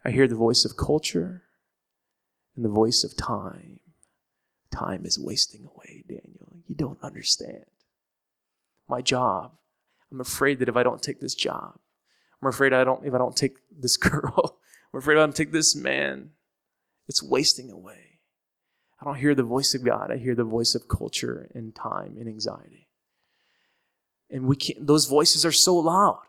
I 0.04 0.12
hear 0.12 0.28
the 0.28 0.36
voice 0.36 0.66
of 0.66 0.78
culture 0.78 1.44
and 2.56 2.66
the 2.66 2.70
voice 2.70 3.04
of 3.04 3.16
time. 3.16 3.80
Time 4.72 5.06
is 5.06 5.18
wasting 5.18 5.66
away, 5.66 6.04
Daniel. 6.08 6.58
You 6.68 6.76
don't 6.76 7.02
understand. 7.02 7.66
My 8.90 9.02
job. 9.02 9.54
I'm 10.12 10.22
afraid 10.22 10.60
that 10.60 10.70
if 10.70 10.76
I 10.76 10.84
don't 10.84 11.02
take 11.02 11.20
this 11.20 11.36
job, 11.36 11.80
I'm 12.42 12.50
afraid 12.50 12.74
I 12.74 12.84
don't 12.84 13.06
if 13.06 13.14
I 13.14 13.18
don't 13.18 13.36
take 13.36 13.58
this 13.72 13.98
girl, 14.10 14.60
I'm 14.94 15.00
afraid 15.00 15.18
I 15.18 15.22
don't 15.22 15.36
take 15.36 15.52
this 15.52 15.76
man, 15.76 16.32
it's 17.08 17.24
wasting 17.24 17.72
away. 17.72 18.20
I 19.00 19.06
don't 19.06 19.16
hear 19.16 19.36
the 19.36 19.44
voice 19.44 19.76
of 19.76 19.86
God. 19.86 20.12
I 20.12 20.18
hear 20.18 20.34
the 20.34 20.44
voice 20.44 20.74
of 20.74 20.88
culture 20.88 21.50
and 21.54 21.76
time 21.76 22.16
and 22.20 22.28
anxiety. 22.28 22.88
And 24.30 24.46
we 24.46 24.56
can't, 24.56 24.86
those 24.86 25.06
voices 25.06 25.46
are 25.46 25.52
so 25.52 25.76
loud. 25.76 26.24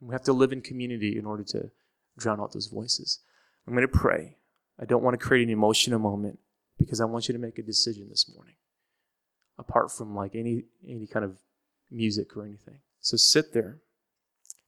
We 0.00 0.14
have 0.14 0.22
to 0.24 0.32
live 0.32 0.52
in 0.52 0.62
community 0.62 1.18
in 1.18 1.26
order 1.26 1.42
to 1.44 1.70
drown 2.16 2.40
out 2.40 2.52
those 2.52 2.68
voices. 2.68 3.18
I'm 3.66 3.74
going 3.74 3.86
to 3.86 3.98
pray. 3.98 4.36
I 4.80 4.84
don't 4.84 5.02
want 5.02 5.18
to 5.18 5.24
create 5.24 5.42
an 5.42 5.52
emotional 5.52 5.98
moment 5.98 6.38
because 6.78 7.00
I 7.00 7.04
want 7.04 7.28
you 7.28 7.32
to 7.32 7.38
make 7.38 7.58
a 7.58 7.62
decision 7.62 8.08
this 8.08 8.30
morning, 8.34 8.54
apart 9.58 9.92
from 9.92 10.14
like 10.14 10.34
any 10.34 10.64
any 10.88 11.06
kind 11.06 11.24
of 11.24 11.36
music 11.90 12.36
or 12.36 12.44
anything. 12.44 12.78
So 13.00 13.16
sit 13.16 13.52
there, 13.52 13.78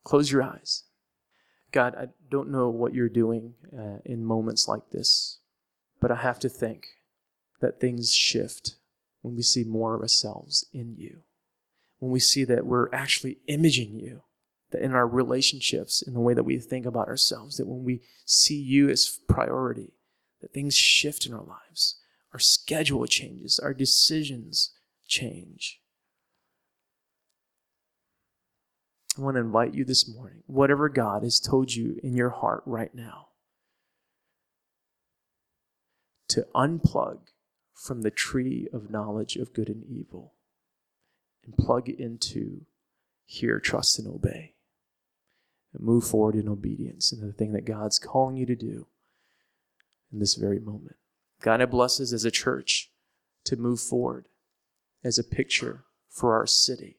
close 0.04 0.30
your 0.30 0.42
eyes. 0.42 0.84
God, 1.70 1.94
I 1.96 2.08
don't 2.30 2.50
know 2.50 2.68
what 2.68 2.94
you're 2.94 3.08
doing 3.08 3.54
uh, 3.76 3.98
in 4.04 4.24
moments 4.24 4.68
like 4.68 4.90
this, 4.90 5.38
but 6.00 6.10
I 6.10 6.16
have 6.16 6.38
to 6.40 6.48
think 6.48 6.86
that 7.60 7.80
things 7.80 8.12
shift 8.12 8.76
when 9.22 9.36
we 9.36 9.42
see 9.42 9.64
more 9.64 9.94
of 9.94 10.02
ourselves 10.02 10.66
in 10.72 10.96
you, 10.96 11.20
when 11.98 12.10
we 12.10 12.20
see 12.20 12.44
that 12.44 12.66
we're 12.66 12.92
actually 12.92 13.38
imaging 13.46 13.98
you 13.98 14.22
that 14.72 14.82
in 14.82 14.92
our 14.92 15.06
relationships, 15.06 16.02
in 16.02 16.14
the 16.14 16.20
way 16.20 16.34
that 16.34 16.42
we 16.42 16.58
think 16.58 16.84
about 16.84 17.08
ourselves, 17.08 17.58
that 17.58 17.66
when 17.66 17.84
we 17.84 18.00
see 18.24 18.60
you 18.60 18.88
as 18.88 19.20
priority, 19.28 19.92
that 20.40 20.52
things 20.52 20.74
shift 20.74 21.24
in 21.24 21.32
our 21.32 21.44
lives. 21.44 22.00
Our 22.32 22.38
schedule 22.38 23.06
changes, 23.06 23.58
our 23.58 23.74
decisions 23.74 24.72
change. 25.06 25.81
I 29.18 29.20
want 29.20 29.36
to 29.36 29.40
invite 29.40 29.74
you 29.74 29.84
this 29.84 30.08
morning, 30.08 30.42
whatever 30.46 30.88
God 30.88 31.22
has 31.22 31.38
told 31.38 31.74
you 31.74 32.00
in 32.02 32.16
your 32.16 32.30
heart 32.30 32.62
right 32.64 32.94
now, 32.94 33.28
to 36.28 36.46
unplug 36.54 37.18
from 37.74 38.02
the 38.02 38.10
tree 38.10 38.68
of 38.72 38.90
knowledge 38.90 39.36
of 39.36 39.52
good 39.52 39.68
and 39.68 39.84
evil 39.84 40.32
and 41.44 41.56
plug 41.56 41.88
into 41.88 42.62
hear, 43.26 43.60
trust, 43.60 43.98
and 43.98 44.08
obey 44.08 44.54
and 45.74 45.84
move 45.84 46.04
forward 46.04 46.34
in 46.34 46.48
obedience 46.48 47.12
in 47.12 47.20
the 47.20 47.32
thing 47.32 47.52
that 47.52 47.66
God's 47.66 47.98
calling 47.98 48.36
you 48.36 48.46
to 48.46 48.56
do 48.56 48.86
in 50.12 50.20
this 50.20 50.36
very 50.36 50.60
moment. 50.60 50.96
God, 51.42 51.68
bless 51.70 52.00
us 52.00 52.12
as 52.12 52.24
a 52.24 52.30
church 52.30 52.90
to 53.44 53.56
move 53.56 53.80
forward 53.80 54.28
as 55.04 55.18
a 55.18 55.24
picture 55.24 55.84
for 56.08 56.34
our 56.34 56.46
city 56.46 56.98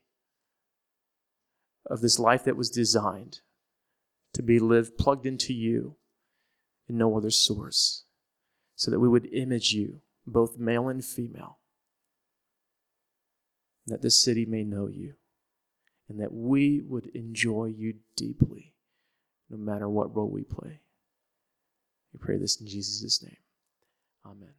of 1.88 2.02
this 2.02 2.20
life 2.20 2.44
that 2.44 2.58
was 2.58 2.70
designed 2.70 3.42
to 4.34 4.42
be 4.42 4.60
lived 4.60 4.98
plugged 4.98 5.26
into 5.26 5.54
you 5.54 5.96
and 6.88 6.98
no 6.98 7.16
other 7.16 7.30
source, 7.30 8.04
so 8.76 8.90
that 8.92 9.00
we 9.00 9.08
would 9.08 9.28
image 9.34 9.74
you, 9.74 10.02
both 10.26 10.58
male 10.58 10.90
and 10.90 11.04
female, 11.04 11.60
that 13.86 14.02
this 14.02 14.22
city 14.22 14.46
may 14.46 14.64
know 14.64 14.88
you 14.88 15.14
and 16.10 16.20
that 16.20 16.34
we 16.34 16.82
would 16.82 17.08
enjoy 17.08 17.66
you 17.66 17.96
deeply 18.16 18.74
no 19.50 19.58
matter 19.58 19.88
what 19.88 20.16
role 20.16 20.30
we 20.30 20.44
play. 20.44 20.80
We 22.14 22.20
pray 22.20 22.38
this 22.38 22.60
in 22.60 22.68
Jesus' 22.68 23.24
name. 23.24 23.38
Amen. 24.26 24.54